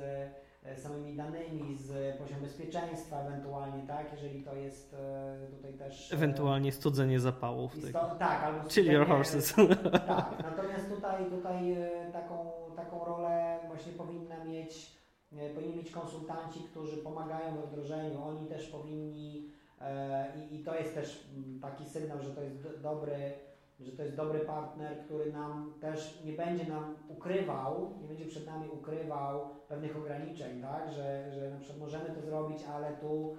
samymi 0.78 1.16
danymi, 1.16 1.78
z 1.78 2.18
poziom 2.18 2.39
bezpieczeństwa 2.41 3.22
ewentualnie, 3.22 3.88
tak, 3.88 4.12
jeżeli 4.12 4.43
to 4.43 4.55
jest 4.55 4.95
tutaj 5.51 5.74
też... 5.74 6.14
Ewentualnie 6.14 6.72
studzenie 6.72 7.20
zapałów. 7.20 7.78
Isto, 7.78 8.16
tak, 8.20 8.43
albo 8.43 8.70
Chill 8.70 8.91
your 8.91 9.07
horses. 9.07 9.55
Tak, 10.07 10.43
natomiast 10.43 10.89
tutaj, 10.89 11.26
tutaj 11.30 11.76
taką, 12.14 12.51
taką 12.76 13.05
rolę 13.05 13.60
właśnie 13.68 13.93
powinna 13.93 14.43
mieć, 14.45 14.97
powinni 15.55 15.76
mieć 15.76 15.91
konsultanci, 15.91 16.60
którzy 16.72 16.97
pomagają 16.97 17.55
we 17.55 17.68
wdrożeniu, 17.68 18.24
oni 18.24 18.47
też 18.47 18.68
powinni 18.68 19.49
i, 20.36 20.55
i 20.55 20.64
to 20.64 20.76
jest 20.76 20.95
też 20.95 21.30
mm, 21.36 21.60
taki 21.60 21.86
sygnał, 21.86 22.22
że 22.22 22.30
to 22.30 22.41
jest 22.41 22.80
dobry 22.82 23.34
że 23.86 23.91
to 23.91 24.03
jest 24.03 24.15
dobry 24.15 24.39
partner, 24.39 24.97
który 25.05 25.32
nam 25.32 25.73
też 25.82 26.21
nie 26.25 26.34
będzie 26.34 26.65
nam 26.65 26.95
ukrywał, 27.07 27.93
nie 28.01 28.07
będzie 28.07 28.25
przed 28.25 28.45
nami 28.45 28.69
ukrywał 28.69 29.49
pewnych 29.67 29.97
ograniczeń, 29.97 30.61
tak? 30.61 30.91
Że, 30.91 31.32
że 31.34 31.49
na 31.49 31.57
przykład 31.57 31.80
możemy 31.80 32.05
to 32.05 32.21
zrobić, 32.21 32.57
ale 32.73 32.93
tu 32.93 33.36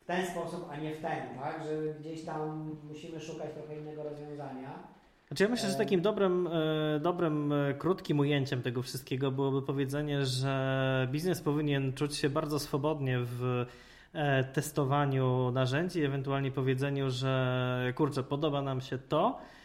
w 0.00 0.04
ten 0.04 0.26
sposób, 0.26 0.68
a 0.70 0.76
nie 0.76 0.94
w 0.94 1.00
ten, 1.00 1.38
tak? 1.38 1.62
Że 1.64 1.94
gdzieś 2.00 2.24
tam 2.24 2.70
musimy 2.88 3.20
szukać 3.20 3.50
trochę 3.52 3.80
innego 3.80 4.02
rozwiązania. 4.02 4.98
Znaczy 5.28 5.42
ja 5.42 5.48
myślę, 5.48 5.68
że 5.68 5.74
takim 5.74 6.00
dobrym, 6.00 6.46
e, 6.46 7.00
dobrym, 7.00 7.52
e, 7.52 7.74
krótkim 7.74 8.18
ujęciem 8.18 8.62
tego 8.62 8.82
wszystkiego 8.82 9.30
byłoby 9.30 9.62
powiedzenie, 9.62 10.24
że 10.24 11.08
biznes 11.12 11.42
powinien 11.42 11.92
czuć 11.92 12.16
się 12.16 12.30
bardzo 12.30 12.58
swobodnie 12.58 13.18
w 13.20 13.66
e, 14.12 14.44
testowaniu 14.44 15.50
narzędzi, 15.50 16.04
ewentualnie 16.04 16.50
powiedzeniu, 16.50 17.10
że 17.10 17.92
kurczę, 17.96 18.22
podoba 18.22 18.62
nam 18.62 18.80
się 18.80 18.98
to, 18.98 19.38
E, 19.38 19.57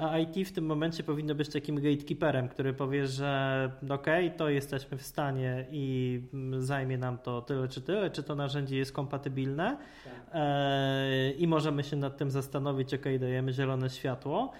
a 0.00 0.18
IT 0.18 0.48
w 0.48 0.52
tym 0.52 0.66
momencie 0.66 1.02
powinno 1.02 1.34
być 1.34 1.48
takim 1.48 1.76
gatekeeperem, 1.76 2.48
który 2.48 2.74
powie, 2.74 3.06
że 3.06 3.70
ok, 3.88 4.06
to 4.36 4.48
jesteśmy 4.48 4.98
w 4.98 5.02
stanie 5.02 5.66
i 5.70 6.20
zajmie 6.58 6.98
nam 6.98 7.18
to 7.18 7.42
tyle 7.42 7.68
czy 7.68 7.80
tyle, 7.80 8.10
czy 8.10 8.22
to 8.22 8.34
narzędzie 8.34 8.76
jest 8.76 8.92
kompatybilne 8.92 9.76
tak. 10.04 10.12
E, 10.32 11.30
i 11.30 11.46
możemy 11.46 11.84
się 11.84 11.96
nad 11.96 12.16
tym 12.16 12.30
zastanowić, 12.30 12.94
ok, 12.94 13.04
dajemy 13.20 13.52
zielone 13.52 13.90
światło. 13.90 14.52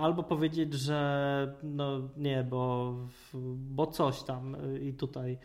Albo 0.00 0.22
powiedzieć, 0.22 0.74
że 0.74 1.54
no 1.62 2.00
nie, 2.16 2.44
bo, 2.44 2.94
bo 3.56 3.86
coś 3.86 4.22
tam 4.22 4.56
i 4.82 4.92
tutaj 4.92 5.38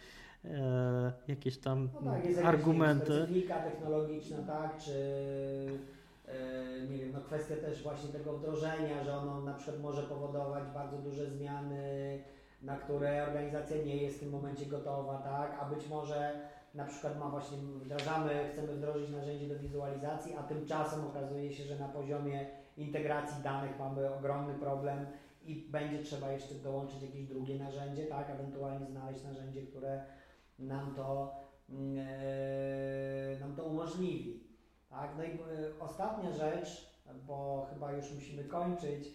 e, 0.45 1.11
jakieś 1.27 1.57
tam 1.57 1.89
no 2.01 2.11
tak, 2.11 2.25
jest 2.25 2.45
argumenty. 2.45 3.05
Specyfika 3.05 3.59
technologiczna, 3.59 4.37
tak, 4.37 4.77
czy 4.77 4.91
E, 5.71 6.00
nie 6.89 6.97
wiem, 6.97 7.11
no 7.11 7.21
kwestia 7.21 7.55
też 7.55 7.83
właśnie 7.83 8.09
tego 8.09 8.33
wdrożenia, 8.33 9.03
że 9.03 9.17
ono 9.17 9.41
na 9.41 9.53
przykład 9.53 9.79
może 9.79 10.03
powodować 10.03 10.63
bardzo 10.73 10.97
duże 10.97 11.29
zmiany, 11.29 12.23
na 12.61 12.75
które 12.75 13.23
organizacja 13.27 13.77
nie 13.77 13.97
jest 13.97 14.17
w 14.17 14.19
tym 14.19 14.29
momencie 14.29 14.65
gotowa, 14.65 15.17
tak, 15.17 15.57
a 15.61 15.65
być 15.65 15.87
może 15.87 16.49
na 16.75 16.85
przykład 16.85 17.19
ma 17.19 17.29
właśnie, 17.29 17.57
wdrażamy, 17.57 18.49
chcemy 18.51 18.67
wdrożyć 18.67 19.09
narzędzie 19.09 19.47
do 19.47 19.59
wizualizacji, 19.59 20.35
a 20.39 20.43
tymczasem 20.43 21.05
okazuje 21.05 21.53
się, 21.53 21.63
że 21.63 21.79
na 21.79 21.87
poziomie 21.87 22.45
integracji 22.77 23.43
danych 23.43 23.79
mamy 23.79 24.13
ogromny 24.13 24.53
problem 24.53 25.05
i 25.45 25.55
będzie 25.55 26.03
trzeba 26.03 26.31
jeszcze 26.31 26.55
dołączyć 26.55 27.01
jakieś 27.01 27.25
drugie 27.25 27.59
narzędzie, 27.59 28.05
tak, 28.05 28.29
ewentualnie 28.29 28.85
znaleźć 28.85 29.23
narzędzie, 29.23 29.61
które 29.61 30.03
nam 30.59 30.95
to, 30.95 31.35
yy, 31.69 33.39
nam 33.39 33.55
to 33.55 33.63
umożliwi. 33.63 34.50
Tak? 34.91 35.11
No 35.17 35.23
i 35.23 35.27
y, 35.27 35.79
ostatnia 35.79 36.31
rzecz, 36.31 36.91
bo 37.27 37.67
chyba 37.73 37.91
już 37.91 38.13
musimy 38.13 38.43
kończyć, 38.43 39.13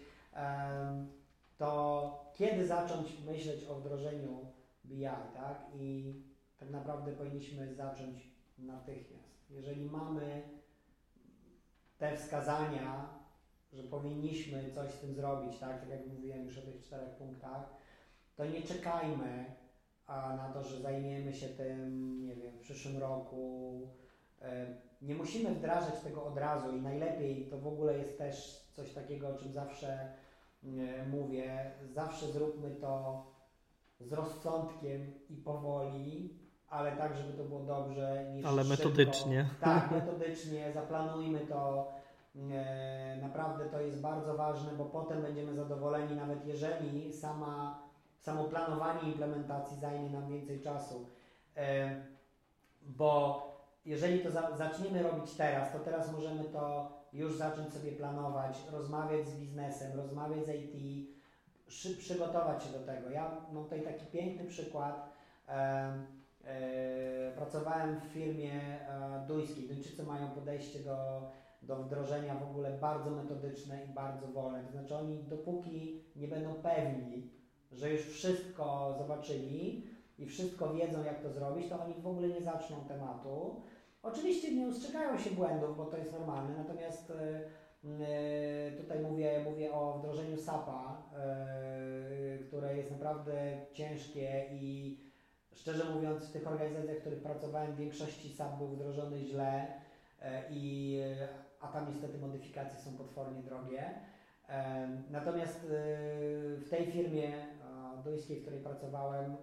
to 1.59 2.33
kiedy 2.35 2.67
zacząć 2.67 3.21
myśleć 3.27 3.65
o 3.65 3.75
wdrożeniu 3.75 4.47
BI, 4.85 5.05
tak? 5.35 5.67
I 5.75 6.15
tak 6.59 6.71
naprawdę 6.71 7.13
powinniśmy 7.13 7.75
zacząć 7.75 8.31
natychmiast. 8.59 9.51
Jeżeli 9.51 9.85
mamy 9.85 10.43
te 11.99 12.17
wskazania, 12.17 13.09
że 13.73 13.83
powinniśmy 13.83 14.71
coś 14.71 14.91
z 14.91 15.01
tym 15.01 15.15
zrobić, 15.15 15.59
tak, 15.59 15.81
tak 15.81 15.89
jak 15.89 16.07
mówiłem 16.07 16.45
już 16.45 16.59
o 16.59 16.63
tych 16.63 16.83
czterech 16.83 17.17
punktach, 17.17 17.71
to 18.37 18.47
nie 18.47 18.63
czekajmy 18.63 19.45
na 20.09 20.51
to, 20.55 20.65
że 20.65 20.81
zajmiemy 20.81 21.35
się 21.35 21.49
tym, 21.49 22.21
nie 22.27 22.35
wiem, 22.35 22.59
w 22.59 22.61
przyszłym 22.61 22.99
roku, 22.99 23.81
nie 25.03 25.15
musimy 25.15 25.55
wdrażać 25.55 26.01
tego 26.01 26.25
od 26.25 26.39
razu 26.39 26.77
i 26.77 26.81
najlepiej 26.81 27.47
to 27.47 27.59
w 27.59 27.67
ogóle 27.67 27.99
jest 27.99 28.19
też 28.19 28.67
coś 28.73 28.93
takiego, 28.93 29.29
o 29.29 29.39
czym 29.39 29.53
zawsze 29.53 30.09
mówię, 31.11 31.71
zawsze 31.95 32.27
zróbmy 32.27 32.71
to 32.71 33.23
z 34.01 34.13
rozsądkiem 34.13 35.13
i 35.31 35.37
powoli, 35.37 36.39
ale 36.69 36.93
tak, 36.93 37.17
żeby 37.17 37.33
to 37.33 37.45
było 37.45 37.61
dobrze. 37.61 38.31
Niż 38.35 38.47
ale 38.47 38.65
szybko. 38.65 38.89
metodycznie. 38.89 39.49
Tak, 39.61 39.91
metodycznie, 40.01 40.73
zaplanujmy 40.73 41.41
to. 41.41 41.93
Naprawdę 43.23 43.65
to 43.65 43.81
jest 43.81 44.01
bardzo 44.01 44.35
ważne, 44.35 44.73
bo 44.73 44.85
potem 44.85 45.23
będziemy 45.23 45.55
zadowoleni, 45.55 46.17
nawet 46.17 46.47
jeżeli 46.47 47.13
sama, 47.13 47.79
samo 48.19 48.45
planowanie 48.45 49.03
implementacji 49.03 49.79
zajmie 49.79 50.11
nam 50.11 50.29
więcej 50.29 50.61
czasu. 50.61 51.07
Bo 52.83 53.46
jeżeli 53.87 54.21
to 54.21 54.31
za, 54.31 54.57
zaczniemy 54.57 55.03
robić 55.03 55.35
teraz, 55.35 55.73
to 55.73 55.79
teraz 55.79 56.13
możemy 56.13 56.45
to 56.45 56.93
już 57.13 57.37
zacząć 57.37 57.75
sobie 57.75 57.93
planować, 57.93 58.59
rozmawiać 58.73 59.29
z 59.29 59.41
biznesem, 59.41 59.97
rozmawiać 59.97 60.47
z 60.47 60.49
IT, 60.49 61.17
przy, 61.67 61.97
przygotować 61.97 62.65
się 62.65 62.71
do 62.71 62.87
tego. 62.87 63.11
Ja 63.11 63.41
mam 63.53 63.65
tutaj 63.65 63.83
taki 63.83 64.07
piękny 64.07 64.45
przykład. 64.45 65.13
E, 65.49 65.53
e, 66.45 67.33
pracowałem 67.37 68.01
w 68.01 68.05
firmie 68.05 68.53
e, 68.53 69.27
duńskiej. 69.29 69.69
Duńczycy 69.69 70.03
mają 70.03 70.31
podejście 70.31 70.79
do, 70.79 71.31
do 71.63 71.77
wdrożenia 71.77 72.35
w 72.35 72.51
ogóle 72.51 72.71
bardzo 72.71 73.11
metodyczne 73.11 73.85
i 73.85 73.89
bardzo 73.89 74.27
wolne. 74.27 74.65
To 74.65 74.73
znaczy 74.73 74.97
oni 74.97 75.25
dopóki 75.25 76.03
nie 76.17 76.29
będą 76.29 76.55
pewni, 76.55 77.31
że 77.73 77.91
już 77.91 78.03
wszystko 78.03 78.95
zobaczyli 78.99 79.87
i 80.19 80.27
wszystko 80.27 80.75
wiedzą 80.75 81.05
jak 81.05 81.23
to 81.23 81.31
zrobić, 81.31 81.69
to 81.69 81.85
oni 81.85 81.95
w 81.95 82.07
ogóle 82.07 82.29
nie 82.29 82.43
zaczną 82.43 82.77
tematu. 82.89 83.63
Oczywiście 84.13 84.55
nie 84.55 84.67
ustrzegają 84.67 85.19
się 85.19 85.31
błędów, 85.31 85.77
bo 85.77 85.85
to 85.85 85.97
jest 85.97 86.13
normalne, 86.13 86.57
natomiast 86.57 87.11
e, 87.11 87.41
e, 87.85 88.73
tutaj 88.73 89.01
mówię, 89.01 89.41
mówię 89.51 89.73
o 89.73 89.99
wdrożeniu 89.99 90.37
SAP-a, 90.37 91.03
e, 91.17 92.39
które 92.39 92.77
jest 92.77 92.91
naprawdę 92.91 93.35
ciężkie 93.73 94.47
i 94.53 94.97
szczerze 95.55 95.95
mówiąc 95.95 96.29
w 96.29 96.33
tych 96.33 96.47
organizacjach, 96.47 96.97
w 96.97 97.01
których 97.01 97.23
pracowałem 97.23 97.73
w 97.73 97.77
większości 97.77 98.37
SAP 98.37 98.59
był 98.59 98.69
wdrożony 98.69 99.21
źle 99.21 99.81
i 100.51 100.99
a 101.61 101.69
tam 101.69 101.89
niestety 101.89 102.19
modyfikacje 102.19 102.79
są 102.79 102.97
potwornie 102.97 103.43
drogie. 103.43 104.01
Natomiast 105.11 105.67
w 105.67 106.67
tej 106.71 106.87
firmie 106.87 107.47
duńskiej, 108.05 108.39
w 108.39 108.43
której 108.43 108.61
pracowałem, 108.61 109.37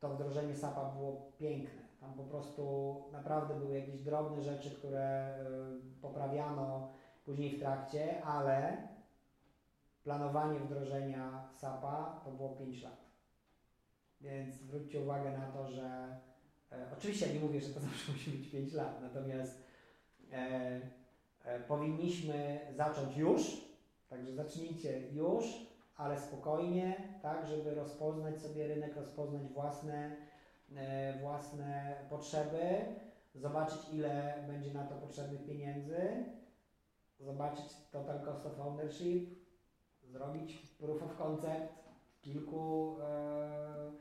to 0.00 0.08
wdrożenie 0.08 0.54
SAP-a 0.54 0.84
było 0.84 1.32
piękne 1.38 1.83
tam 2.04 2.14
po 2.14 2.24
prostu 2.24 2.94
naprawdę 3.12 3.54
były 3.54 3.78
jakieś 3.78 4.00
drobne 4.00 4.42
rzeczy, 4.42 4.70
które 4.70 5.36
y, 5.98 6.00
poprawiano 6.02 6.92
później 7.24 7.56
w 7.56 7.60
trakcie, 7.60 8.24
ale 8.24 8.88
planowanie 10.02 10.60
wdrożenia 10.60 11.48
SAP-a 11.54 12.20
to 12.24 12.30
było 12.30 12.48
5 12.48 12.82
lat. 12.82 13.04
Więc 14.20 14.54
zwróćcie 14.54 15.00
uwagę 15.00 15.38
na 15.38 15.46
to, 15.46 15.68
że 15.68 16.16
e, 16.72 16.86
oczywiście 16.98 17.34
nie 17.34 17.40
mówię, 17.40 17.60
że 17.60 17.68
to 17.74 17.80
zawsze 17.88 18.12
musi 18.12 18.30
być 18.30 18.50
5 18.50 18.72
lat, 18.72 19.02
natomiast 19.02 19.64
e, 20.32 20.80
e, 21.44 21.60
powinniśmy 21.60 22.60
zacząć 22.76 23.16
już, 23.16 23.42
także 24.08 24.32
zacznijcie 24.32 25.12
już, 25.12 25.44
ale 25.96 26.20
spokojnie, 26.20 27.08
tak, 27.22 27.46
żeby 27.46 27.74
rozpoznać 27.74 28.42
sobie 28.42 28.68
rynek, 28.68 28.96
rozpoznać 28.96 29.42
własne 29.42 30.16
własne 31.20 31.96
potrzeby, 32.10 32.84
zobaczyć 33.34 33.78
ile 33.92 34.44
będzie 34.46 34.72
na 34.74 34.84
to 34.84 34.94
potrzebnych 34.94 35.44
pieniędzy, 35.44 36.24
zobaczyć 37.20 37.64
total 37.90 38.20
cost 38.24 38.46
of 38.46 38.60
ownership, 38.60 39.44
zrobić 40.02 40.56
proof 40.78 41.02
of 41.02 41.16
concept 41.16 41.74
w 42.06 42.20
kilku 42.20 42.96
e, 43.00 43.92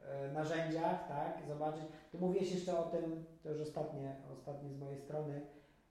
e, 0.00 0.32
narzędziach, 0.32 1.08
tak, 1.08 1.42
zobaczyć. 1.48 1.84
Tu 2.12 2.18
mówiłeś 2.18 2.52
jeszcze 2.52 2.78
o 2.78 2.82
tym, 2.82 3.24
to 3.42 3.50
już 3.50 3.60
ostatnie, 3.60 4.16
ostatnie 4.32 4.70
z 4.70 4.78
mojej 4.78 4.98
strony 4.98 5.40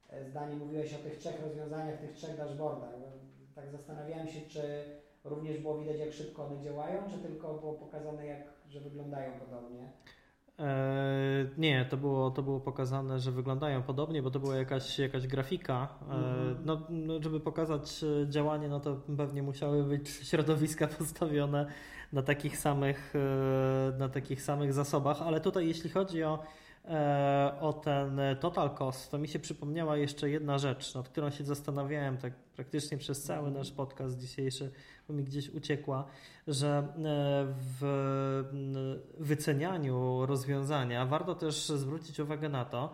e, 0.09 0.25
zdanie, 0.25 0.55
mówiłeś 0.55 0.93
o 0.93 0.97
tych 0.97 1.17
trzech 1.17 1.41
rozwiązaniach, 1.41 1.99
tych 1.99 2.13
trzech 2.13 2.37
dashboardach. 2.37 2.93
Tak 3.55 3.71
zastanawiałem 3.71 4.27
się, 4.27 4.41
czy 4.41 4.83
również 5.23 5.57
było 5.57 5.77
widać, 5.77 5.99
jak 5.99 6.13
szybko 6.13 6.45
one 6.45 6.61
działają, 6.61 7.09
czy 7.09 7.17
tylko 7.17 7.53
było 7.53 7.73
pokazane, 7.73 8.25
jak, 8.25 8.43
że 8.67 8.81
wyglądają 8.81 9.39
podobnie. 9.39 9.91
E, 10.59 11.49
nie, 11.57 11.85
to 11.85 11.97
było, 11.97 12.31
to 12.31 12.43
było 12.43 12.59
pokazane, 12.59 13.19
że 13.19 13.31
wyglądają 13.31 13.83
podobnie, 13.83 14.21
bo 14.21 14.31
to 14.31 14.39
była 14.39 14.55
jakaś, 14.55 14.99
jakaś 14.99 15.27
grafika. 15.27 15.87
Mm-hmm. 16.09 16.55
No, 16.65 16.81
no, 16.89 17.23
żeby 17.23 17.39
pokazać 17.39 18.03
e, 18.03 18.29
działanie, 18.29 18.69
no 18.69 18.79
to 18.79 18.95
pewnie 19.17 19.43
musiały 19.43 19.83
być 19.83 20.09
środowiska 20.29 20.87
postawione 20.87 21.65
na 22.13 22.21
takich 22.21 22.57
samych, 22.57 23.13
na 23.99 24.09
takich 24.09 24.41
samych 24.41 24.73
zasobach, 24.73 25.21
ale 25.21 25.41
tutaj 25.41 25.67
jeśli 25.67 25.89
chodzi 25.89 26.23
o 26.23 26.39
o 27.61 27.73
ten 27.73 28.21
total 28.39 28.75
cost, 28.75 29.11
to 29.11 29.17
mi 29.17 29.27
się 29.27 29.39
przypomniała 29.39 29.97
jeszcze 29.97 30.29
jedna 30.29 30.57
rzecz, 30.57 30.95
nad 30.95 31.09
którą 31.09 31.29
się 31.29 31.43
zastanawiałem 31.43 32.17
tak 32.17 32.33
praktycznie 32.55 32.97
przez 32.97 33.23
cały 33.23 33.51
nasz 33.51 33.71
podcast 33.71 34.19
dzisiejszy, 34.19 34.71
bo 35.07 35.13
mi 35.13 35.23
gdzieś 35.23 35.49
uciekła, 35.49 36.05
że 36.47 36.87
w 37.79 37.83
wycenianiu 39.29 40.25
rozwiązania 40.25 41.05
warto 41.05 41.35
też 41.35 41.67
zwrócić 41.67 42.19
uwagę 42.19 42.49
na 42.49 42.65
to, 42.65 42.93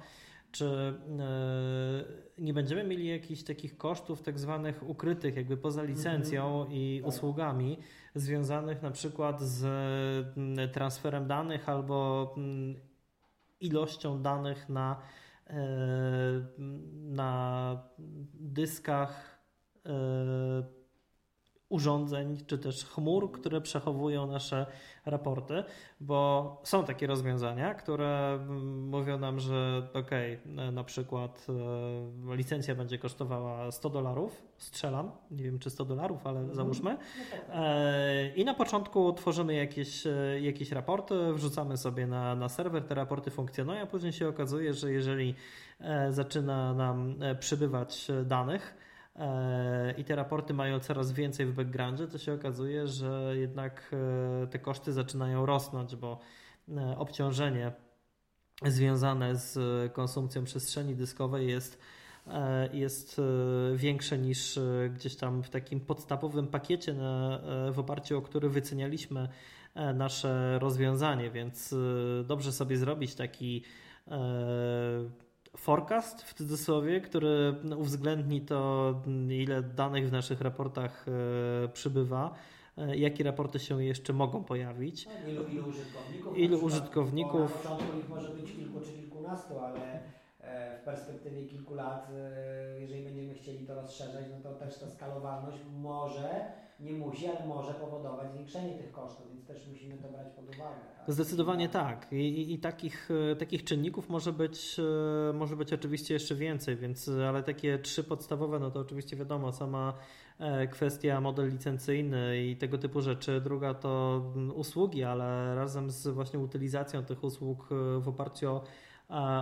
czy 0.52 0.66
e, 1.20 2.42
nie 2.42 2.54
będziemy 2.54 2.84
mieli 2.84 3.08
jakichś 3.08 3.44
takich 3.44 3.78
kosztów 3.78 4.22
tak 4.22 4.40
zwanych 4.40 4.90
ukrytych, 4.90 5.36
jakby 5.36 5.58
poza 5.58 5.82
mhm. 5.82 5.98
licencją 5.98 6.66
i 6.70 7.00
tak. 7.02 7.10
usługami, 7.10 7.78
związanych 8.16 8.82
na 8.82 8.92
przykład 8.92 9.42
z 9.42 9.64
mm, 10.38 10.70
transferem 10.70 11.28
danych 11.28 11.70
albo 11.70 12.34
mm, 12.38 12.76
ilością 13.60 14.22
danych 14.22 14.70
na, 14.70 15.02
e, 15.48 15.58
na 16.94 17.84
dyskach 18.34 19.40
e, 19.86 20.85
urządzeń 21.70 22.38
czy 22.48 22.58
też 22.58 22.86
chmur, 22.86 23.32
które 23.32 23.62
przechowują 23.62 24.28
nasze 24.28 24.66
raporty, 25.06 25.64
bo 26.00 26.62
są 26.64 26.84
takie 26.84 27.08
rozwiązania, 27.08 27.74
które 27.74 28.40
mówią 28.76 29.20
nam, 29.20 29.40
że 29.40 29.88
ok, 29.94 30.12
na 30.72 30.84
przykład 30.84 31.48
e, 32.30 32.36
licencja 32.36 32.76
będzie 32.76 32.98
kosztowała 32.98 33.72
100 33.72 33.90
dolarów, 33.90 34.44
strzelam, 34.58 35.12
nie 35.32 35.44
wiem 35.44 35.60
czy 35.60 35.70
100 35.70 35.86
dolarów, 35.86 36.28
ale 36.28 36.40
mhm. 36.40 36.56
załóżmy. 36.56 36.98
No 37.50 37.56
e, 37.56 38.30
I 38.36 38.46
na 38.46 38.54
początku 38.54 39.14
tworzymy 39.14 39.54
jakieś, 39.54 40.08
e, 40.08 40.42
jakieś 40.42 40.72
raporty, 40.72 41.34
wrzucamy 41.34 41.78
sobie 41.78 42.08
na, 42.08 42.36
na 42.36 42.50
serwer, 42.50 42.84
te 42.84 42.96
raporty 42.96 43.32
funkcjonują, 43.32 43.82
a 43.82 43.86
później 43.86 44.14
się 44.14 44.28
okazuje, 44.28 44.74
że 44.74 44.92
jeżeli 44.92 45.36
zaczyna 46.10 46.74
nam 46.74 47.16
przybywać 47.40 48.08
danych, 48.26 48.78
i 49.98 50.04
te 50.04 50.16
raporty 50.16 50.54
mają 50.54 50.80
coraz 50.80 51.12
więcej 51.12 51.46
w 51.46 51.54
backgroundzie, 51.54 52.08
to 52.08 52.18
się 52.18 52.34
okazuje, 52.34 52.88
że 52.88 53.34
jednak 53.38 53.96
e, 54.44 54.48
te 54.48 54.60
koszty 54.60 54.94
zaczynają 54.94 55.46
rosnąć, 55.46 55.96
bo 55.96 56.20
e, 56.70 56.98
obciążenie 56.98 57.72
związane 58.66 59.36
z 59.36 59.58
konsumpcją 59.94 60.44
przestrzeni 60.44 60.96
dyskowej 60.96 61.48
jest, 61.48 61.80
e, 62.28 62.70
jest 62.74 63.22
większe 63.76 64.18
niż 64.18 64.60
gdzieś 64.96 65.16
tam 65.16 65.44
w 65.44 65.50
takim 65.50 65.80
podstawowym 65.80 66.48
pakiecie, 66.48 66.94
na, 66.94 67.40
w 67.72 67.80
oparciu 67.80 68.18
o 68.18 68.22
który 68.22 68.50
wycenialiśmy 68.50 69.30
nasze 69.94 70.60
rozwiązanie, 70.60 71.32
więc 71.32 71.76
dobrze 72.26 72.52
sobie 72.52 72.78
zrobić 72.78 73.16
taki 73.16 73.64
forecast 75.58 76.22
w 76.24 76.34
cudzysłowie, 76.34 77.02
który 77.02 77.56
uwzględni 77.78 78.42
to, 78.42 78.94
ile 79.30 79.64
danych 79.64 80.10
w 80.10 80.12
naszych 80.12 80.42
raportach 80.42 81.06
e, 81.08 81.68
przybywa, 81.68 82.36
e, 82.78 82.98
jakie 82.98 83.24
raporty 83.24 83.60
się 83.60 83.84
jeszcze 83.84 84.14
mogą 84.14 84.44
pojawić. 84.44 85.06
No, 85.06 85.32
ilu, 85.32 85.44
ilu 85.48 85.70
użytkowników? 85.70 86.38
Ilu 86.38 86.58
użytkowników? 86.60 87.64
Na 87.64 87.70
początku 87.70 88.00
ich 88.00 88.10
może 88.10 88.30
być 88.30 88.52
kilku 88.52 88.80
czy 88.80 88.92
kilkunastu, 88.92 89.60
ale 89.60 90.00
w 90.82 90.86
perspektywie 90.86 91.46
kilku 91.46 91.74
lat, 91.74 92.12
jeżeli 92.80 93.04
będziemy 93.04 93.34
chcieli 93.34 93.68
to 93.68 93.76
rozszerzać, 93.76 94.26
no 94.32 94.50
to 94.50 94.60
też 94.60 94.80
ta 94.80 94.90
skalowalność 94.90 95.58
może 95.78 96.30
nie 96.80 96.94
musi, 96.94 97.28
ale 97.28 97.48
może 97.48 97.74
powodować 97.74 98.32
zwiększenie 98.32 98.74
tych 98.74 98.92
kosztów, 98.92 99.28
więc 99.30 99.46
też 99.46 99.68
musimy 99.68 99.98
to 99.98 100.10
brać 100.10 100.28
pod 100.36 100.56
uwagę. 100.56 100.76
Tak? 100.98 101.14
Zdecydowanie 101.14 101.70
tak. 101.70 102.08
I, 102.12 102.16
i, 102.16 102.54
i 102.54 102.60
takich, 102.60 103.10
e, 103.32 103.36
takich 103.36 103.64
czynników 103.64 104.10
może 104.10 104.34
być, 104.34 104.80
e, 105.30 105.34
może 105.34 105.56
być 105.56 105.74
oczywiście 105.74 106.14
jeszcze 106.14 106.36
więcej, 106.36 106.76
więc, 106.76 107.10
ale 107.28 107.44
takie 107.44 107.80
trzy 107.80 108.04
podstawowe, 108.04 108.60
no 108.60 108.72
to 108.72 108.80
oczywiście 108.80 109.18
wiadomo, 109.18 109.52
sama 109.52 109.94
e, 110.40 110.68
kwestia 110.68 111.22
model 111.22 111.50
licencyjny 111.50 112.46
i 112.46 112.58
tego 112.58 112.78
typu 112.78 113.02
rzeczy. 113.02 113.42
Druga 113.42 113.74
to 113.74 114.22
usługi, 114.56 115.04
ale 115.04 115.56
razem 115.56 115.92
z 115.92 116.08
właśnie 116.08 116.40
utylizacją 116.40 117.06
tych 117.06 117.24
usług 117.24 117.70
w 118.00 118.08
oparciu 118.08 118.50
o 118.50 118.64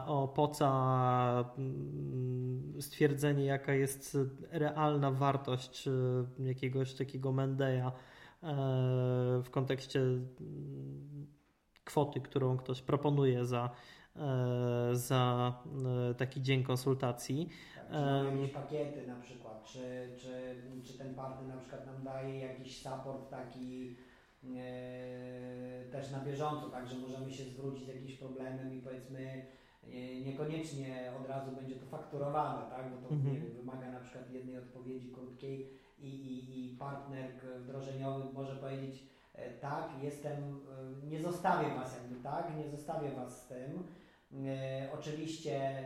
o 0.07 0.27
POCA 0.27 1.53
mm, 1.57 2.81
stwierdzenie, 2.81 3.45
jaka 3.45 3.73
jest 3.73 4.17
realna 4.51 5.11
wartość 5.11 5.87
e, 5.87 5.91
jakiegoś 6.43 6.93
takiego 6.93 7.31
Mendeya 7.31 7.87
e, 7.87 7.91
w 9.43 9.49
kontekście 9.51 9.99
mm, 9.99 11.27
kwoty, 11.83 12.21
którą 12.21 12.57
ktoś 12.57 12.81
proponuje 12.81 13.45
za, 13.45 13.69
e, 14.15 14.89
za 14.91 15.53
taki 16.17 16.41
dzień 16.41 16.63
konsultacji. 16.63 17.49
Tak, 17.75 17.87
czy 17.89 18.35
jakieś 18.35 18.53
pakiety 18.53 19.07
na 19.07 19.15
przykład, 19.15 19.63
czy, 19.63 20.09
czy, 20.17 20.55
czy 20.83 20.97
ten 20.97 21.15
partner 21.15 21.47
na 21.47 21.57
przykład 21.57 21.85
nam 21.85 22.03
daje 22.03 22.39
jakiś 22.39 22.81
support 22.81 23.29
taki 23.29 23.95
E, 23.95 24.12
też 25.91 26.11
na 26.11 26.19
bieżąco, 26.19 26.69
tak, 26.69 26.87
że 26.87 26.95
możemy 26.95 27.31
się 27.31 27.43
zwrócić 27.43 27.85
z 27.85 27.87
jakimś 27.87 28.13
problemem 28.13 28.73
i 28.73 28.81
powiedzmy 28.81 29.45
e, 29.83 30.21
niekoniecznie 30.21 31.11
od 31.21 31.29
razu 31.29 31.51
będzie 31.51 31.75
to 31.75 31.85
fakturowane, 31.85 32.69
tak, 32.69 32.91
bo 32.91 33.07
to 33.07 33.13
mhm. 33.13 33.35
wiem, 33.35 33.51
wymaga 33.51 33.91
na 33.91 33.99
przykład 33.99 34.31
jednej 34.31 34.57
odpowiedzi 34.57 35.11
krótkiej 35.11 35.69
i, 35.99 36.07
i, 36.07 36.73
i 36.73 36.77
partner 36.77 37.31
wdrożeniowy 37.59 38.33
może 38.33 38.55
powiedzieć 38.55 39.03
e, 39.33 39.51
tak, 39.51 39.89
jestem, 40.01 40.59
nie 41.03 41.21
zostawię 41.21 41.75
Was 41.75 41.95
jakby 42.01 42.23
tak, 42.23 42.57
nie 42.57 42.69
zostawię 42.69 43.11
Was 43.11 43.41
z 43.41 43.47
tym. 43.47 43.83
Oczywiście 44.93 45.85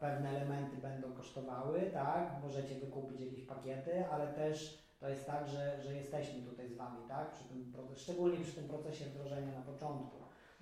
pewne 0.00 0.30
elementy 0.30 0.76
będą 0.76 1.12
kosztowały, 1.12 1.80
tak, 1.92 2.42
możecie 2.42 2.74
wykupić 2.74 3.20
jakieś 3.20 3.44
pakiety, 3.44 4.04
ale 4.10 4.26
też 4.26 4.84
to 5.00 5.08
jest 5.08 5.26
tak, 5.26 5.48
że, 5.48 5.82
że 5.82 5.94
jesteśmy 5.96 6.42
tutaj 6.42 6.68
z 6.68 6.76
Wami, 6.76 6.98
tak? 7.08 7.34
Przy 7.34 7.44
tym, 7.44 7.72
szczególnie 7.96 8.38
przy 8.38 8.52
tym 8.52 8.68
procesie 8.68 9.04
wdrożenia 9.04 9.58
na 9.58 9.62
początku. 9.62 10.16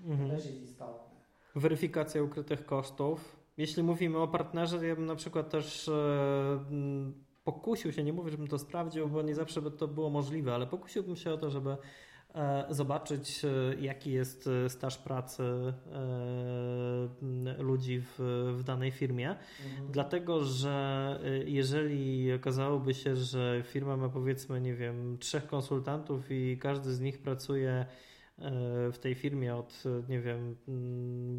Mhm. 0.04 0.30
To 0.30 0.36
też 0.36 0.46
jest 0.46 0.62
istotne. 0.62 1.18
Weryfikacja 1.54 2.22
ukrytych 2.22 2.66
kosztów. 2.66 3.36
Jeśli 3.56 3.82
mówimy 3.82 4.18
o 4.18 4.28
partnerze, 4.28 4.86
ja 4.86 4.96
bym 4.96 5.06
na 5.06 5.16
przykład 5.16 5.50
też 5.50 5.88
e, 5.88 5.92
pokusił 7.44 7.92
się, 7.92 8.04
nie 8.04 8.12
mówię, 8.12 8.30
żebym 8.30 8.48
to 8.48 8.58
sprawdził, 8.58 9.08
bo 9.08 9.22
nie 9.22 9.34
zawsze 9.34 9.62
by 9.62 9.70
to 9.70 9.88
było 9.88 10.10
możliwe, 10.10 10.54
ale 10.54 10.66
pokusiłbym 10.66 11.16
się 11.16 11.32
o 11.32 11.38
to, 11.38 11.50
żeby 11.50 11.76
zobaczyć, 12.70 13.44
e, 13.44 13.48
jaki 13.80 14.12
jest 14.12 14.46
e, 14.46 14.70
staż 14.70 14.98
pracy 14.98 15.42
ludzi 17.58 18.00
w, 18.00 18.14
w 18.56 18.62
danej 18.62 18.90
firmie. 18.90 19.30
Mhm. 19.30 19.92
Dlatego, 19.92 20.44
że 20.44 21.20
jeżeli 21.44 22.32
okazałoby 22.32 22.94
się, 22.94 23.16
że 23.16 23.62
firma 23.66 23.96
ma 23.96 24.08
powiedzmy, 24.08 24.60
nie 24.60 24.74
wiem, 24.74 25.18
trzech 25.18 25.46
konsultantów 25.46 26.30
i 26.30 26.58
każdy 26.60 26.94
z 26.94 27.00
nich 27.00 27.18
pracuje 27.18 27.86
w 28.92 28.96
tej 29.00 29.14
firmie 29.14 29.56
od, 29.56 29.82
nie 30.08 30.20
wiem, 30.20 30.56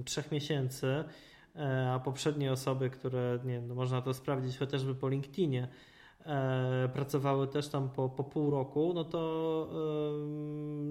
trzech 0.05 0.31
miesięcy, 0.31 1.03
a 1.89 1.99
poprzednie 2.05 2.51
osoby, 2.51 2.89
które, 2.89 3.39
nie 3.43 3.61
no 3.61 3.75
można 3.75 4.01
to 4.01 4.13
sprawdzić 4.13 4.57
chociażby 4.57 4.95
po 4.95 5.09
LinkedInie, 5.09 5.67
E, 5.67 5.67
pracowały 6.93 7.47
też 7.47 7.69
tam 7.69 7.89
po, 7.89 8.09
po 8.09 8.23
pół 8.23 8.51
roku, 8.51 8.91
no 8.95 9.03
to 9.03 9.69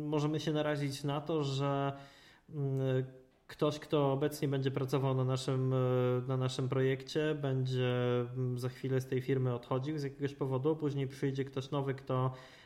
możemy 0.05 0.41
się 0.41 0.53
narazić 0.53 1.05
na 1.05 1.21
to, 1.21 1.43
że 1.43 1.93
mm, 2.55 3.05
ktoś, 3.47 3.79
kto 3.79 4.13
obecnie 4.13 4.49
będzie 4.49 4.71
pracował 4.71 5.15
na 5.15 5.25
naszym, 5.25 5.73
e, 5.73 5.77
na 6.29 6.37
naszym 6.37 6.69
projekcie, 6.69 7.35
będzie 7.35 8.21
mm, 8.21 8.59
za 8.59 8.69
chwilę 8.69 9.01
z 9.01 9.07
tej 9.07 9.23
firmy 9.23 9.55
odchodził 9.55 9.99
z 9.99 10.03
jakiegoś 10.03 10.35
powodu, 10.35 10.77
później 10.77 11.09
przyjdzie 11.09 11.45
ktoś 11.45 11.71
nowy, 11.71 11.95
kto 11.95 12.31
E, 12.31 12.58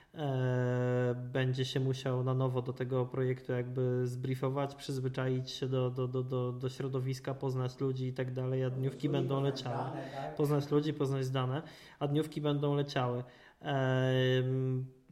będzie 1.15 1.65
się 1.65 1.81
musiał 1.81 2.25
na 2.25 2.35
nowo 2.35 2.63
do 2.63 2.73
tego 2.73 3.07
projektu 3.07 3.53
jakby 3.53 4.07
zbriefować, 4.07 4.75
przyzwyczaić 4.75 5.51
się 5.51 5.69
do, 5.69 5.91
do, 5.91 6.09
do, 6.09 6.23
do, 6.23 6.53
do 6.53 6.69
środowiska, 6.69 7.35
poznać 7.35 7.81
ludzi 7.81 8.07
i 8.07 8.13
tak 8.13 8.33
dalej, 8.33 8.65
a 8.65 8.71
dniówki 8.71 9.09
będą 9.09 9.43
leciały. 9.43 9.77
Tak? 10.15 10.35
Poznać 10.35 10.71
ludzi, 10.71 10.95
poznać 10.95 11.31
dane, 11.31 11.63
a 11.99 12.09
dniówki 12.09 12.41
będą 12.41 12.75
leciały. 12.75 13.25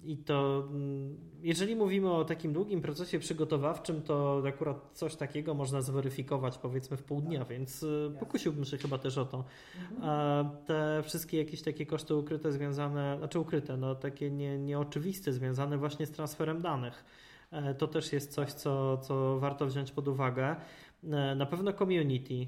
I 0.04 0.16
to, 0.16 0.68
mm, 0.70 1.16
jeżeli 1.42 1.76
mówimy 1.76 2.12
o 2.12 2.24
takim 2.24 2.52
długim 2.52 2.82
procesie 2.82 3.18
przygotowawczym, 3.18 4.02
to 4.02 4.42
akurat 4.48 4.90
coś 4.92 5.16
takiego 5.16 5.54
można 5.54 5.82
zweryfikować 5.82 6.58
powiedzmy 6.58 6.96
w 6.96 7.02
pół 7.02 7.20
dnia, 7.20 7.38
tak. 7.38 7.48
więc 7.48 7.82
y, 7.82 8.12
pokusiłbym 8.20 8.64
się 8.64 8.78
chyba 8.78 8.98
też 8.98 9.18
o 9.18 9.24
to. 9.24 9.44
Mhm. 9.80 10.10
A 10.10 10.44
te 10.66 11.02
wszystkie 11.02 11.38
jakieś 11.38 11.62
takie 11.62 11.86
koszty 11.86 12.14
ukryte 12.14 12.52
związane, 12.52 13.18
znaczy 13.18 13.38
ukryte, 13.40 13.76
no 13.76 13.94
takie 13.94 14.30
nie, 14.30 14.58
nieoczywiste, 14.58 15.32
związane 15.32 15.78
właśnie 15.78 16.06
z 16.06 16.10
transferem 16.10 16.62
danych. 16.62 17.04
E, 17.50 17.74
to 17.74 17.88
też 17.88 18.12
jest 18.12 18.32
coś, 18.32 18.52
co, 18.52 18.98
co 18.98 19.38
warto 19.38 19.66
wziąć 19.66 19.92
pod 19.92 20.08
uwagę. 20.08 20.56
E, 21.04 21.34
na 21.34 21.46
pewno 21.46 21.72
community. 21.72 22.46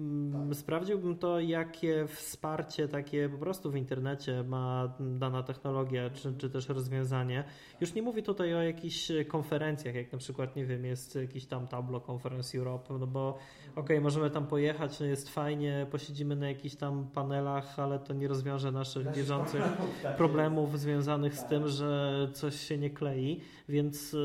Mm, 0.00 0.48
tak. 0.48 0.58
sprawdziłbym 0.58 1.18
to, 1.18 1.40
jakie 1.40 2.06
wsparcie 2.06 2.88
takie 2.88 3.28
po 3.28 3.38
prostu 3.38 3.70
w 3.70 3.76
internecie 3.76 4.42
ma 4.42 4.94
dana 5.00 5.42
technologia, 5.42 6.10
czy, 6.10 6.34
czy 6.38 6.50
też 6.50 6.68
rozwiązanie. 6.68 7.44
Już 7.80 7.94
nie 7.94 8.02
mówię 8.02 8.22
tutaj 8.22 8.54
o 8.54 8.62
jakichś 8.62 9.12
konferencjach, 9.28 9.94
jak 9.94 10.12
na 10.12 10.18
przykład, 10.18 10.56
nie 10.56 10.66
wiem, 10.66 10.84
jest 10.84 11.14
jakiś 11.14 11.46
tam 11.46 11.66
Tableau 11.66 12.02
Conference 12.10 12.58
Europe, 12.58 12.98
no 12.98 13.06
bo 13.06 13.28
okej, 13.28 13.82
okay, 13.82 14.00
możemy 14.00 14.30
tam 14.30 14.46
pojechać, 14.46 15.00
no 15.00 15.06
jest 15.06 15.28
fajnie, 15.28 15.86
posiedzimy 15.90 16.36
na 16.36 16.48
jakichś 16.48 16.74
tam 16.74 17.06
panelach, 17.14 17.78
ale 17.78 17.98
to 17.98 18.14
nie 18.14 18.28
rozwiąże 18.28 18.72
naszych 18.72 19.12
bieżących 19.12 19.62
tak 20.02 20.16
problemów 20.16 20.80
związanych 20.80 21.34
z 21.34 21.44
tym, 21.44 21.68
że 21.68 22.28
coś 22.32 22.60
się 22.60 22.78
nie 22.78 22.90
klei, 22.90 23.40
więc 23.68 24.12
yy, 24.12 24.20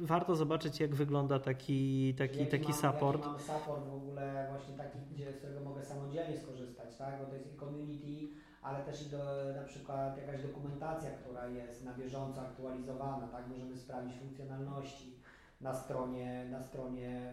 warto 0.00 0.36
zobaczyć, 0.36 0.80
jak 0.80 0.94
wygląda 0.94 1.38
taki, 1.38 2.14
taki, 2.14 2.46
taki 2.46 2.72
support. 2.72 3.28
Support 3.58 3.84
w 3.84 3.94
ogóle 3.94 4.46
właśnie 4.50 4.74
taki, 4.74 4.98
gdzie, 5.10 5.32
z 5.32 5.36
którego 5.36 5.60
mogę 5.60 5.84
samodzielnie 5.84 6.36
skorzystać, 6.36 6.96
tak? 6.96 7.18
Bo 7.18 7.26
to 7.26 7.34
jest 7.34 7.54
i 7.54 7.58
community, 7.58 8.34
ale 8.62 8.84
też 8.84 9.06
i 9.06 9.10
do, 9.10 9.18
na 9.56 9.62
przykład 9.62 10.18
jakaś 10.18 10.42
dokumentacja, 10.42 11.10
która 11.10 11.46
jest 11.46 11.84
na 11.84 11.94
bieżąco 11.94 12.40
aktualizowana, 12.40 13.28
tak? 13.28 13.48
Możemy 13.48 13.76
sprawdzić 13.76 14.18
funkcjonalności 14.18 15.18
na 15.60 15.74
stronie, 15.74 16.46
na 16.50 16.62
stronie 16.62 17.32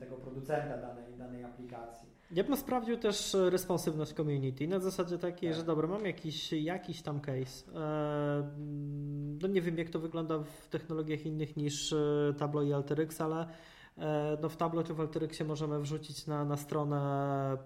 tego 0.00 0.16
producenta 0.16 0.76
danej, 0.76 1.16
danej 1.18 1.44
aplikacji. 1.44 2.10
Ja 2.30 2.44
bym 2.44 2.56
sprawdził 2.56 2.96
też 2.96 3.36
responsywność 3.50 4.12
community 4.12 4.68
na 4.68 4.78
zasadzie 4.78 5.18
takiej, 5.18 5.50
tak. 5.50 5.58
że 5.58 5.64
dobra, 5.64 5.88
mam 5.88 6.06
jakiś, 6.06 6.52
jakiś 6.52 7.02
tam 7.02 7.20
case. 7.20 7.72
E, 7.74 8.50
no 9.42 9.48
nie 9.48 9.62
wiem, 9.62 9.78
jak 9.78 9.88
to 9.88 9.98
wygląda 9.98 10.38
w 10.38 10.68
technologiach 10.68 11.26
innych 11.26 11.56
niż 11.56 11.92
e, 11.92 12.34
Tableau 12.38 12.66
i 12.66 12.72
Alteryx, 12.72 13.20
ale 13.20 13.42
e, 13.42 13.48
no 14.42 14.48
w 14.48 14.56
Tableau 14.56 14.86
czy 14.86 14.94
w 14.94 15.00
Alteryxie 15.00 15.46
możemy 15.46 15.80
wrzucić 15.80 16.26
na, 16.26 16.44
na 16.44 16.56
stronę, 16.56 16.98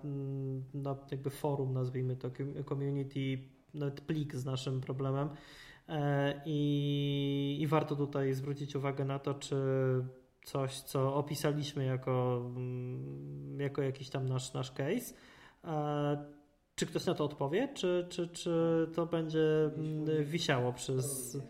mm, 0.04 0.64
na 0.74 0.96
jakby 1.10 1.30
forum, 1.30 1.72
nazwijmy 1.72 2.16
to 2.16 2.30
community, 2.68 3.38
nawet 3.74 4.00
plik 4.00 4.34
z 4.34 4.44
naszym 4.44 4.80
problemem. 4.80 5.28
I, 6.46 7.58
i 7.60 7.66
warto 7.66 7.96
tutaj 7.96 8.34
zwrócić 8.34 8.76
uwagę 8.76 9.04
na 9.04 9.18
to, 9.18 9.34
czy 9.34 9.56
coś, 10.44 10.80
co 10.80 11.14
opisaliśmy 11.14 11.84
jako, 11.84 12.42
mm, 12.56 13.60
jako 13.60 13.82
jakiś 13.82 14.10
tam 14.10 14.28
nasz, 14.28 14.52
nasz 14.52 14.72
case. 14.72 15.14
Czy 16.76 16.86
ktoś 16.86 17.06
na 17.06 17.14
to 17.14 17.24
odpowie, 17.24 17.68
czy, 17.74 18.06
czy, 18.10 18.28
czy 18.28 18.86
to 18.94 19.06
będzie 19.06 19.70
mm, 19.76 20.24
wisiało 20.24 20.72
przez 20.72 21.34
e, 21.34 21.40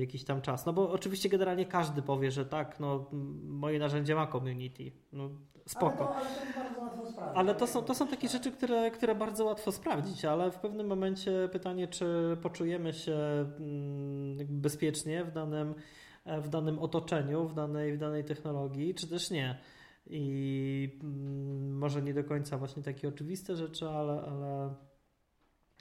jakiś 0.00 0.24
tam 0.24 0.40
czas? 0.40 0.66
No 0.66 0.72
bo 0.72 0.90
oczywiście 0.92 1.28
generalnie 1.28 1.66
każdy 1.66 2.02
powie, 2.02 2.30
że 2.30 2.46
tak, 2.46 2.80
no 2.80 3.06
moje 3.44 3.78
narzędzie 3.78 4.14
ma 4.14 4.26
community. 4.26 4.92
No, 5.12 5.30
spoko. 5.66 6.14
Ale 6.14 6.24
to, 6.24 6.60
ale 6.60 6.70
to 6.74 6.80
bardzo 6.80 6.80
łatwo 6.80 7.06
sprawdzić. 7.06 7.36
Ale 7.36 7.54
to 7.54 7.66
są, 7.66 7.82
to 7.82 7.94
są 7.94 8.08
takie 8.08 8.28
rzeczy, 8.28 8.52
które, 8.52 8.90
które 8.90 9.14
bardzo 9.14 9.44
łatwo 9.44 9.72
sprawdzić, 9.72 10.24
ale 10.24 10.50
w 10.50 10.58
pewnym 10.58 10.86
momencie 10.86 11.48
pytanie, 11.52 11.88
czy 11.88 12.36
poczujemy 12.42 12.92
się 12.92 13.16
mm, 13.58 14.36
bezpiecznie 14.48 15.24
w 15.24 15.32
danym 15.32 15.74
E, 16.28 16.40
w 16.40 16.48
danym 16.48 16.78
otoczeniu, 16.78 17.48
w 17.48 17.54
danej, 17.54 17.92
w 17.92 17.98
danej 17.98 18.24
technologii, 18.24 18.94
czy 18.94 19.08
też 19.08 19.30
nie. 19.30 19.58
I 20.06 20.98
mm, 21.02 21.78
może 21.78 22.02
nie 22.02 22.14
do 22.14 22.24
końca 22.24 22.58
właśnie 22.58 22.82
takie 22.82 23.08
oczywiste 23.08 23.56
rzeczy, 23.56 23.88
ale, 23.88 24.22
ale 24.22 24.74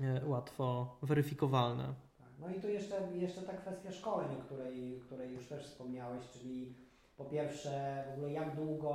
e, 0.02 0.26
łatwo 0.26 0.98
weryfikowalne. 1.02 1.94
No 2.40 2.50
i 2.50 2.62
tu 2.62 2.70
jeszcze, 2.70 2.96
jeszcze 3.14 3.42
ta 3.42 3.54
kwestia 3.54 3.92
szkoleń, 3.92 4.28
o 4.40 4.42
której, 4.46 5.00
której 5.06 5.34
już 5.34 5.48
też 5.48 5.66
wspomniałeś, 5.66 6.30
czyli 6.30 6.76
po 7.18 7.26
pierwsze 7.26 8.04
w 8.10 8.14
ogóle 8.14 8.32
jak 8.32 8.56
długo 8.56 8.94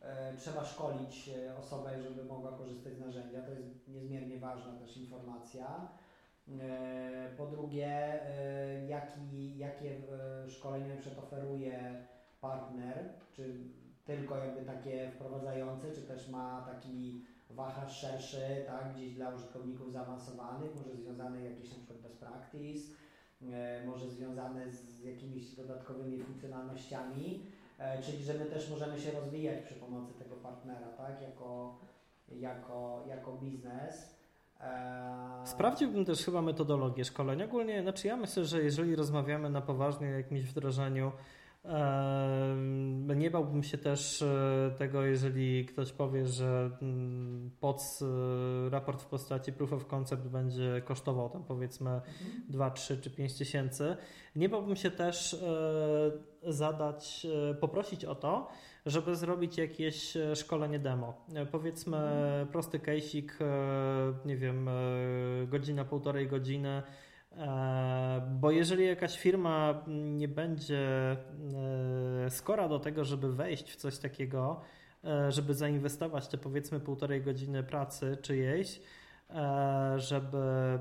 e, 0.00 0.36
trzeba 0.36 0.64
szkolić 0.64 1.30
osobę, 1.58 2.02
żeby 2.02 2.24
mogła 2.24 2.52
korzystać 2.52 2.94
z 2.94 3.00
narzędzia. 3.00 3.42
To 3.42 3.50
jest 3.50 3.88
niezmiernie 3.88 4.38
ważna 4.38 4.72
też 4.72 4.96
informacja. 4.96 5.88
E, 6.60 7.28
po 7.36 7.46
drugie, 7.46 7.88
e, 7.88 8.86
jaki, 8.86 9.58
jakie 9.58 9.90
e, 9.90 10.50
szkolenie 10.50 10.96
oferuje 11.18 12.06
partner, 12.40 13.08
czy 13.32 13.54
tylko 14.04 14.36
jakby 14.36 14.62
takie 14.62 15.10
wprowadzające, 15.10 15.92
czy 15.92 16.02
też 16.02 16.28
ma 16.28 16.66
taki 16.72 17.24
wachlarz 17.54 18.00
szerszy, 18.00 18.64
tak, 18.66 18.94
gdzieś 18.94 19.14
dla 19.14 19.34
użytkowników 19.34 19.92
zaawansowanych, 19.92 20.70
może 20.76 20.96
związane 20.96 21.42
jakieś 21.42 21.70
na 21.70 21.76
przykład 21.76 21.98
best 21.98 22.18
practice, 22.18 22.94
może 23.86 24.10
związane 24.10 24.72
z 24.72 25.00
jakimiś 25.00 25.54
dodatkowymi 25.54 26.18
funkcjonalnościami, 26.18 27.46
czyli 28.02 28.24
że 28.24 28.34
my 28.34 28.44
też 28.44 28.70
możemy 28.70 29.00
się 29.00 29.10
rozwijać 29.10 29.64
przy 29.64 29.74
pomocy 29.74 30.14
tego 30.18 30.36
partnera, 30.36 30.88
tak, 30.88 31.22
jako, 31.22 31.78
jako, 32.28 33.04
jako 33.08 33.32
biznes. 33.32 34.16
Eee, 34.60 35.46
Sprawdziłbym 35.46 36.04
też 36.04 36.24
chyba 36.24 36.42
metodologię 36.42 37.04
szkolenia. 37.04 37.44
Ogólnie, 37.44 37.82
znaczy 37.82 38.08
ja 38.08 38.16
myślę, 38.16 38.44
że 38.44 38.62
jeżeli 38.62 38.96
rozmawiamy 38.96 39.50
na 39.50 39.60
poważnie 39.60 40.06
o 40.06 40.10
jakimś 40.10 40.42
wdrożeniu, 40.42 41.12
nie 43.16 43.30
bałbym 43.30 43.62
się 43.62 43.78
też 43.78 44.22
e, 44.22 44.74
tego, 44.78 45.02
jeżeli 45.02 45.66
ktoś 45.66 45.92
powie, 45.92 46.26
że 46.26 46.70
mm, 46.82 47.50
POC 47.60 48.02
e, 48.02 48.70
raport 48.70 49.02
w 49.02 49.06
postaci 49.06 49.52
proof 49.52 49.72
of 49.72 49.86
concept 49.86 50.28
będzie 50.28 50.82
kosztował 50.84 51.30
tam 51.30 51.44
powiedzmy 51.44 51.90
mhm. 51.90 52.06
2, 52.48 52.70
3 52.70 53.00
czy 53.00 53.10
5 53.10 53.38
tysięcy. 53.38 53.96
Nie 54.36 54.48
bałbym 54.48 54.76
się 54.76 54.90
też 54.90 55.34
e, 55.34 56.52
zadać, 56.52 57.26
poprosić 57.60 58.04
o 58.04 58.14
to, 58.14 58.48
żeby 58.86 59.16
zrobić 59.16 59.58
jakieś 59.58 60.14
szkolenie 60.34 60.78
demo. 60.78 61.26
Powiedzmy 61.52 61.96
mhm. 61.96 62.48
prosty 62.48 62.78
case'ik, 62.78 63.28
nie 64.24 64.36
wiem, 64.36 64.70
godzina, 65.48 65.84
półtorej 65.84 66.28
godziny, 66.28 66.82
bo 68.30 68.50
jeżeli 68.50 68.86
jakaś 68.86 69.18
firma 69.18 69.82
nie 69.86 70.28
będzie 70.28 71.16
skora 72.28 72.68
do 72.68 72.78
tego, 72.78 73.04
żeby 73.04 73.32
wejść 73.32 73.70
w 73.72 73.76
coś 73.76 73.98
takiego, 73.98 74.60
żeby 75.28 75.54
zainwestować 75.54 76.28
te 76.28 76.38
powiedzmy 76.38 76.80
półtorej 76.80 77.22
godziny 77.22 77.62
pracy 77.62 78.18
czyjejś, 78.22 78.80
żeby 79.96 80.78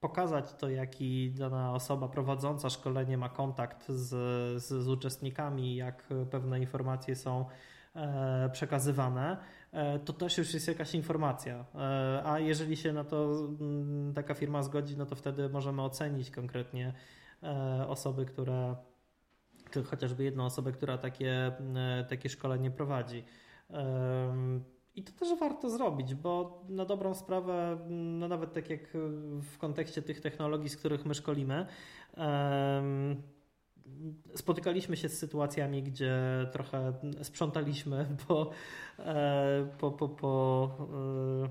pokazać 0.00 0.52
to, 0.52 0.70
jaki 0.70 1.30
dana 1.30 1.72
osoba 1.72 2.08
prowadząca 2.08 2.70
szkolenie 2.70 3.18
ma 3.18 3.28
kontakt 3.28 3.88
z, 3.88 4.08
z, 4.62 4.84
z 4.84 4.88
uczestnikami, 4.88 5.76
jak 5.76 6.04
pewne 6.30 6.60
informacje 6.60 7.16
są 7.16 7.44
przekazywane, 8.52 9.36
to 10.04 10.12
też 10.12 10.38
już 10.38 10.54
jest 10.54 10.68
jakaś 10.68 10.94
informacja. 10.94 11.64
E, 11.74 12.22
a 12.24 12.40
jeżeli 12.40 12.76
się 12.76 12.92
na 12.92 13.04
to 13.04 13.48
mm, 13.60 14.14
taka 14.14 14.34
firma 14.34 14.62
zgodzi, 14.62 14.96
no 14.96 15.06
to 15.06 15.16
wtedy 15.16 15.48
możemy 15.48 15.82
ocenić 15.82 16.30
konkretnie 16.30 16.92
e, 17.42 17.84
osoby, 17.88 18.26
które, 18.26 18.76
czy 19.70 19.82
chociażby 19.84 20.24
jedną 20.24 20.44
osobę, 20.44 20.72
która 20.72 20.98
takie, 20.98 21.52
e, 21.76 22.04
takie 22.08 22.28
szkolenie 22.28 22.70
prowadzi. 22.70 23.24
I 24.94 25.04
to 25.04 25.12
też 25.12 25.38
warto 25.38 25.70
zrobić, 25.70 26.14
bo 26.14 26.62
na 26.68 26.84
dobrą 26.84 27.14
sprawę, 27.14 27.78
no 27.90 28.28
nawet 28.28 28.52
tak 28.52 28.70
jak 28.70 28.80
w 29.42 29.58
kontekście 29.58 30.02
tych 30.02 30.20
technologii, 30.20 30.68
z 30.68 30.76
których 30.76 31.06
my 31.06 31.14
szkolimy, 31.14 31.66
spotykaliśmy 34.34 34.96
się 34.96 35.08
z 35.08 35.18
sytuacjami, 35.18 35.82
gdzie 35.82 36.16
trochę 36.52 36.92
sprzątaliśmy 37.22 38.06
po, 38.28 38.50
e, 38.98 39.68
po, 39.78 39.90
po, 39.90 40.08
po 40.08 40.70
e, 40.80 41.48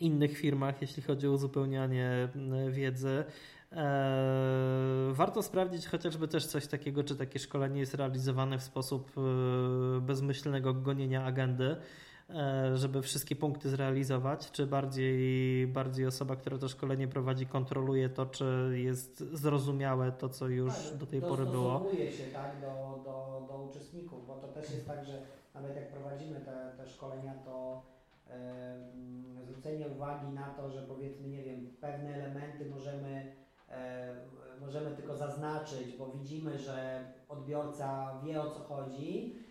innych 0.00 0.38
firmach, 0.38 0.80
jeśli 0.80 1.02
chodzi 1.02 1.28
o 1.28 1.32
uzupełnianie 1.32 2.28
wiedzy. 2.70 3.24
E, 3.72 5.10
warto 5.12 5.42
sprawdzić 5.42 5.86
chociażby 5.86 6.28
też 6.28 6.46
coś 6.46 6.66
takiego, 6.66 7.04
czy 7.04 7.16
takie 7.16 7.38
szkolenie 7.38 7.80
jest 7.80 7.94
realizowane 7.94 8.58
w 8.58 8.62
sposób 8.62 9.12
bezmyślnego 10.00 10.74
gonienia 10.74 11.24
agendy 11.24 11.76
żeby 12.74 13.02
wszystkie 13.02 13.36
punkty 13.36 13.68
zrealizować, 13.70 14.50
czy 14.50 14.66
bardziej, 14.66 15.66
bardziej 15.66 16.06
osoba, 16.06 16.36
która 16.36 16.58
to 16.58 16.68
szkolenie 16.68 17.08
prowadzi, 17.08 17.46
kontroluje 17.46 18.08
to, 18.08 18.26
czy 18.26 18.70
jest 18.74 19.18
zrozumiałe 19.18 20.12
to, 20.12 20.28
co 20.28 20.48
już 20.48 20.74
tak, 20.90 20.98
do 20.98 21.06
tej 21.06 21.20
pory 21.20 21.46
było. 21.46 21.86
Się 21.92 22.24
tak, 22.32 22.60
do, 22.60 23.00
do, 23.04 23.46
do 23.48 23.62
uczestników, 23.70 24.26
bo 24.26 24.36
to 24.36 24.48
też 24.48 24.70
jest 24.70 24.86
tak, 24.86 25.04
że 25.04 25.22
nawet 25.54 25.76
jak 25.76 25.92
prowadzimy 25.92 26.40
te, 26.40 26.72
te 26.76 26.86
szkolenia, 26.86 27.34
to 27.44 27.82
e, 28.30 28.76
zwrócenie 29.42 29.88
uwagi 29.88 30.26
na 30.26 30.48
to, 30.48 30.70
że 30.70 30.82
powiedzmy, 30.82 31.28
nie 31.28 31.42
wiem, 31.42 31.70
pewne 31.80 32.14
elementy 32.14 32.70
możemy, 32.70 33.32
e, 33.68 34.14
możemy 34.60 34.96
tylko 34.96 35.16
zaznaczyć, 35.16 35.96
bo 35.98 36.06
widzimy, 36.06 36.58
że 36.58 37.04
odbiorca 37.28 38.20
wie 38.24 38.42
o 38.42 38.50
co 38.50 38.60
chodzi, 38.60 39.36
E, 39.36 39.47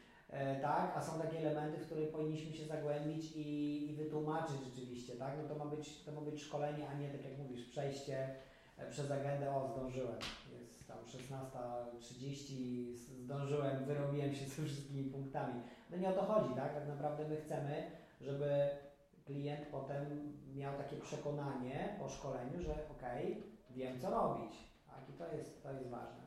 tak, 0.61 0.97
a 0.97 1.01
są 1.01 1.19
takie 1.21 1.39
elementy, 1.39 1.77
w 1.77 1.85
które 1.85 2.07
powinniśmy 2.07 2.53
się 2.53 2.65
zagłębić 2.65 3.31
i, 3.35 3.91
i 3.91 3.95
wytłumaczyć 3.95 4.55
rzeczywiście, 4.65 5.13
tak, 5.13 5.33
no 5.41 5.55
to 5.55 5.65
ma, 5.65 5.71
być, 5.71 6.03
to 6.03 6.11
ma 6.11 6.21
być 6.21 6.41
szkolenie, 6.41 6.89
a 6.89 6.93
nie 6.93 7.09
tak 7.09 7.23
jak 7.23 7.37
mówisz, 7.37 7.69
przejście 7.69 8.35
e, 8.77 8.89
przez 8.89 9.11
agendę, 9.11 9.55
o 9.55 9.67
zdążyłem, 9.67 10.19
jest 10.53 10.77
jest 10.77 10.87
tam 10.87 10.97
16.30, 10.97 12.95
zdążyłem, 12.95 13.85
wyrobiłem 13.85 14.35
się 14.35 14.45
ze 14.49 14.63
wszystkimi 14.63 15.03
punktami. 15.11 15.61
No 15.89 15.97
nie 15.97 16.09
o 16.09 16.13
to 16.13 16.21
chodzi, 16.21 16.55
tak? 16.55 16.73
Tak 16.73 16.87
naprawdę 16.87 17.27
my 17.27 17.37
chcemy, 17.37 17.91
żeby 18.21 18.69
klient 19.25 19.67
potem 19.71 20.33
miał 20.55 20.77
takie 20.77 20.97
przekonanie 20.97 21.95
po 21.99 22.09
szkoleniu, 22.09 22.61
że 22.61 22.71
ok, 22.71 23.03
wiem 23.69 23.99
co 23.99 24.09
robić. 24.09 24.51
Tak? 24.87 25.09
I 25.09 25.13
to 25.13 25.35
jest, 25.37 25.63
to 25.63 25.71
jest 25.71 25.89
ważne. 25.89 26.26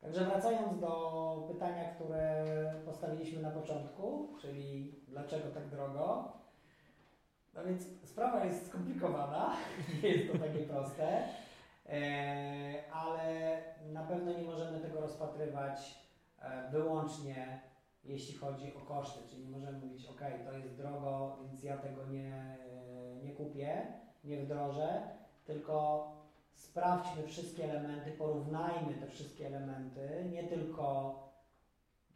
Także 0.00 0.24
wracając 0.24 0.80
do 0.80 1.44
pytania, 1.52 1.94
które 1.94 2.44
postawiliśmy 2.84 3.42
na 3.42 3.50
początku, 3.50 4.28
czyli 4.40 4.94
dlaczego 5.08 5.50
tak 5.50 5.68
drogo, 5.68 6.32
no 7.54 7.64
więc 7.64 7.86
sprawa 8.04 8.44
jest 8.44 8.66
skomplikowana, 8.66 9.56
nie 10.02 10.08
jest 10.08 10.32
to 10.32 10.38
takie 10.38 10.58
proste, 10.58 11.22
e, 11.86 12.92
ale 12.92 13.58
na 13.92 14.02
pewno 14.02 14.32
nie 14.32 14.42
możemy 14.42 14.80
tego 14.80 15.00
rozpatrywać 15.00 15.98
e, 16.40 16.70
wyłącznie 16.70 17.60
jeśli 18.04 18.38
chodzi 18.38 18.74
o 18.74 18.80
koszty, 18.80 19.28
czyli 19.28 19.44
nie 19.44 19.50
możemy 19.50 19.78
mówić, 19.78 20.06
ok, 20.06 20.20
to 20.44 20.52
jest 20.52 20.76
drogo, 20.76 21.38
więc 21.42 21.62
ja 21.62 21.76
tego 21.76 22.06
nie, 22.06 22.34
e, 22.34 23.16
nie 23.22 23.32
kupię, 23.32 23.86
nie 24.24 24.36
wdrożę, 24.36 25.02
tylko 25.44 26.02
sprawdźmy 26.58 27.26
wszystkie 27.26 27.64
elementy, 27.64 28.12
porównajmy 28.12 28.94
te 28.94 29.06
wszystkie 29.06 29.46
elementy, 29.46 30.24
nie 30.30 30.44
tylko, 30.44 31.14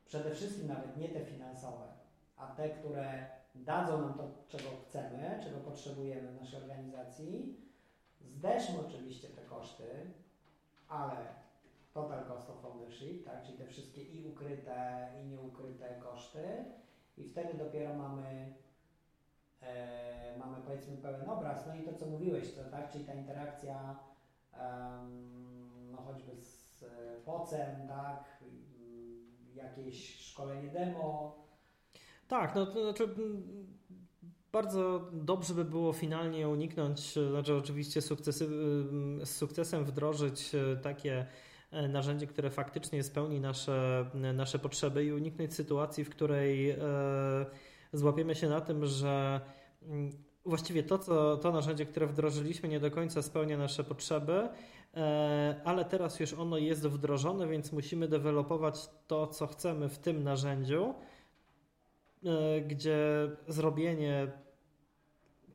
przede 0.05 0.30
wszystkim 0.30 0.68
nawet 0.68 0.97
nie 0.97 1.09
te 1.09 1.24
finansowe, 1.24 1.86
a 2.36 2.47
te, 2.47 2.70
które 2.70 3.26
dadzą 3.55 4.01
nam 4.01 4.14
to, 4.14 4.28
czego 4.49 4.68
chcemy, 4.88 5.40
czego 5.45 5.59
potrzebujemy 5.59 6.32
w 6.32 6.40
naszej 6.40 6.62
organizacji. 6.62 7.61
Zderzmy 8.20 8.78
oczywiście 8.88 9.28
te 9.28 9.43
koszty, 9.43 9.84
ale 10.88 11.16
total 11.93 12.24
cost 12.24 12.51
of 12.51 12.64
ownership, 12.64 13.24
tak, 13.24 13.43
czyli 13.43 13.59
te 13.59 13.66
wszystkie 13.66 14.03
i 14.03 14.26
ukryte, 14.28 15.09
i 15.22 15.26
nieukryte 15.26 16.01
koszty. 16.01 16.64
I 17.16 17.24
wtedy 17.24 17.55
dopiero 17.55 17.95
mamy 17.95 18.55
e, 19.62 20.38
mamy 20.38 20.57
powiedzmy 20.64 20.97
pełen 20.97 21.30
obraz, 21.30 21.66
no 21.66 21.74
i 21.74 21.82
to 21.82 21.93
co 21.95 22.07
mówiłeś, 22.07 22.55
to, 22.55 22.64
tak, 22.64 22.93
czyli 22.93 23.05
ta 23.05 23.14
interakcja 23.14 23.99
no 25.90 26.03
choćby 26.03 26.36
z 26.36 26.82
e, 26.82 27.20
pocem, 27.24 27.88
tak, 27.88 28.42
jakieś 29.55 30.18
szkolenie 30.18 30.68
demo. 30.68 31.36
Tak, 32.28 32.55
no 32.55 32.66
to 32.66 32.82
znaczy 32.82 33.09
bardzo 34.53 35.11
dobrze 35.12 35.55
by 35.55 35.64
było 35.64 35.92
finalnie 35.92 36.48
uniknąć, 36.48 37.00
znaczy 37.30 37.55
oczywiście 37.55 38.03
sukcesy, 38.03 38.46
z 39.24 39.28
sukcesem 39.28 39.84
wdrożyć 39.84 40.55
e, 40.55 40.76
takie 40.76 41.26
e, 41.70 41.88
narzędzie, 41.88 42.26
które 42.26 42.50
faktycznie 42.50 43.03
spełni 43.03 43.40
nasze, 43.40 44.07
nasze 44.34 44.59
potrzeby 44.59 45.05
i 45.05 45.12
uniknąć 45.12 45.55
sytuacji, 45.55 46.05
w 46.05 46.11
której 46.11 46.76
złapiemy 47.92 48.34
się 48.34 48.48
na 48.48 48.61
tym, 48.61 48.86
że 48.86 49.40
właściwie 50.45 50.82
to, 50.82 50.99
co, 50.99 51.36
to 51.36 51.53
narzędzie, 51.53 51.86
które 51.86 52.07
wdrożyliśmy, 52.07 52.68
nie 52.68 52.80
do 52.80 52.90
końca 52.90 53.22
spełnia 53.22 53.59
nasze 53.59 53.84
potrzeby, 53.84 54.49
e, 54.95 55.61
ale 55.64 55.84
teraz 55.84 56.20
już 56.20 56.34
ono 56.34 56.59
jest 56.59 56.86
wdrożone, 56.86 57.49
więc 57.49 57.72
musimy 57.72 58.09
dewelopować 58.09 58.88
to, 59.07 59.26
co 59.26 59.47
chcemy 59.47 59.88
w 59.88 59.99
tym 59.99 60.22
narzędziu, 60.22 60.95
e, 62.24 62.61
gdzie 62.61 62.99
zrobienie 63.49 64.32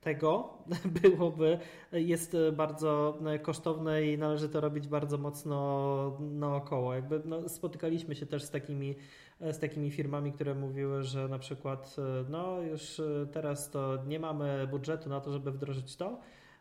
tego 0.07 0.49
byłoby, 1.01 1.59
jest 1.91 2.37
bardzo 2.53 3.17
kosztowne 3.41 4.03
i 4.03 4.17
należy 4.17 4.49
to 4.49 4.61
robić 4.61 4.87
bardzo 4.87 5.17
mocno 5.17 6.17
naokoło. 6.19 6.93
Jakby 6.93 7.21
no, 7.25 7.49
spotykaliśmy 7.49 8.15
się 8.15 8.25
też 8.25 8.43
z 8.43 8.51
takimi 8.51 8.95
z 9.39 9.59
takimi 9.59 9.91
firmami, 9.91 10.31
które 10.33 10.55
mówiły, 10.55 11.03
że 11.03 11.27
na 11.27 11.39
przykład 11.39 11.95
no 12.29 12.61
już 12.61 13.01
teraz 13.31 13.69
to 13.69 13.97
nie 14.07 14.19
mamy 14.19 14.67
budżetu 14.71 15.09
na 15.09 15.21
to, 15.21 15.31
żeby 15.31 15.51
wdrożyć 15.51 15.95
to, 15.95 16.19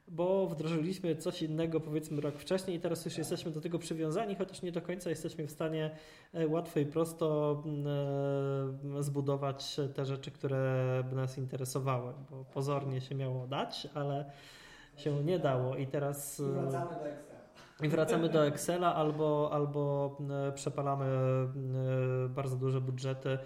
bo 0.08 0.46
wdrożyliśmy 0.46 1.16
coś 1.16 1.42
innego 1.42 1.80
powiedzmy 1.80 2.20
rok 2.20 2.38
wcześniej 2.38 2.76
i 2.76 2.80
teraz 2.80 3.04
już 3.04 3.18
jesteśmy 3.18 3.50
do 3.50 3.60
tego 3.60 3.78
przywiązani, 3.78 4.34
chociaż 4.34 4.62
nie 4.62 4.72
do 4.72 4.82
końca 4.82 5.10
jesteśmy 5.10 5.46
w 5.46 5.50
stanie 5.50 5.90
łatwo 6.48 6.80
i 6.80 6.86
prosto 6.86 7.62
zbudować 9.00 9.76
te 9.94 10.04
rzeczy, 10.04 10.30
które 10.30 11.04
by 11.10 11.16
nas 11.16 11.38
interesowały, 11.38 12.12
bo 12.30 12.44
pozornie 12.44 13.00
się 13.00 13.14
miało 13.14 13.46
dać, 13.46 13.88
ale 13.94 14.30
się 14.96 15.24
nie 15.24 15.38
dało 15.38 15.76
i 15.76 15.86
teraz... 15.86 16.40
Wracamy 16.40 16.96
do 16.96 17.06
Excel. 17.06 17.36
I 17.82 17.88
wracamy 17.88 18.28
do 18.28 18.46
Excela 18.46 18.94
albo, 18.94 19.50
albo 19.52 20.16
e, 20.48 20.52
przepalamy 20.52 21.04
e, 21.04 22.28
bardzo 22.28 22.56
duże 22.56 22.80
budżety 22.80 23.38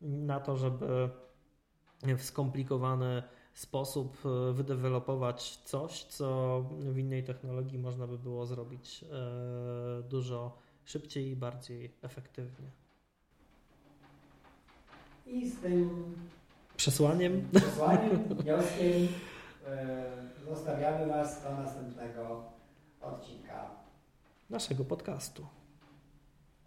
na 0.00 0.40
to, 0.40 0.56
żeby 0.56 1.08
w 2.02 2.22
skomplikowany 2.22 3.22
sposób 3.54 4.16
e, 4.26 4.52
wydevelopować 4.52 5.56
coś, 5.56 6.04
co 6.04 6.60
w 6.80 6.98
innej 6.98 7.24
technologii 7.24 7.78
można 7.78 8.06
by 8.06 8.18
było 8.18 8.46
zrobić 8.46 9.04
dużo 10.08 10.58
szybciej 10.84 11.30
i 11.30 11.36
bardziej 11.36 11.94
efektywnie. 12.02 12.70
I 15.26 15.50
z 15.50 15.60
tym 15.60 16.14
przesłaniem, 16.76 17.48
przesłaniem 17.54 18.24
wnioskiem 18.40 19.08
zostawiamy 20.48 21.06
Was 21.06 21.42
do 21.42 21.50
następnego 21.50 22.44
odcinka 23.00 23.70
naszego 24.50 24.84
podcastu. 24.84 25.46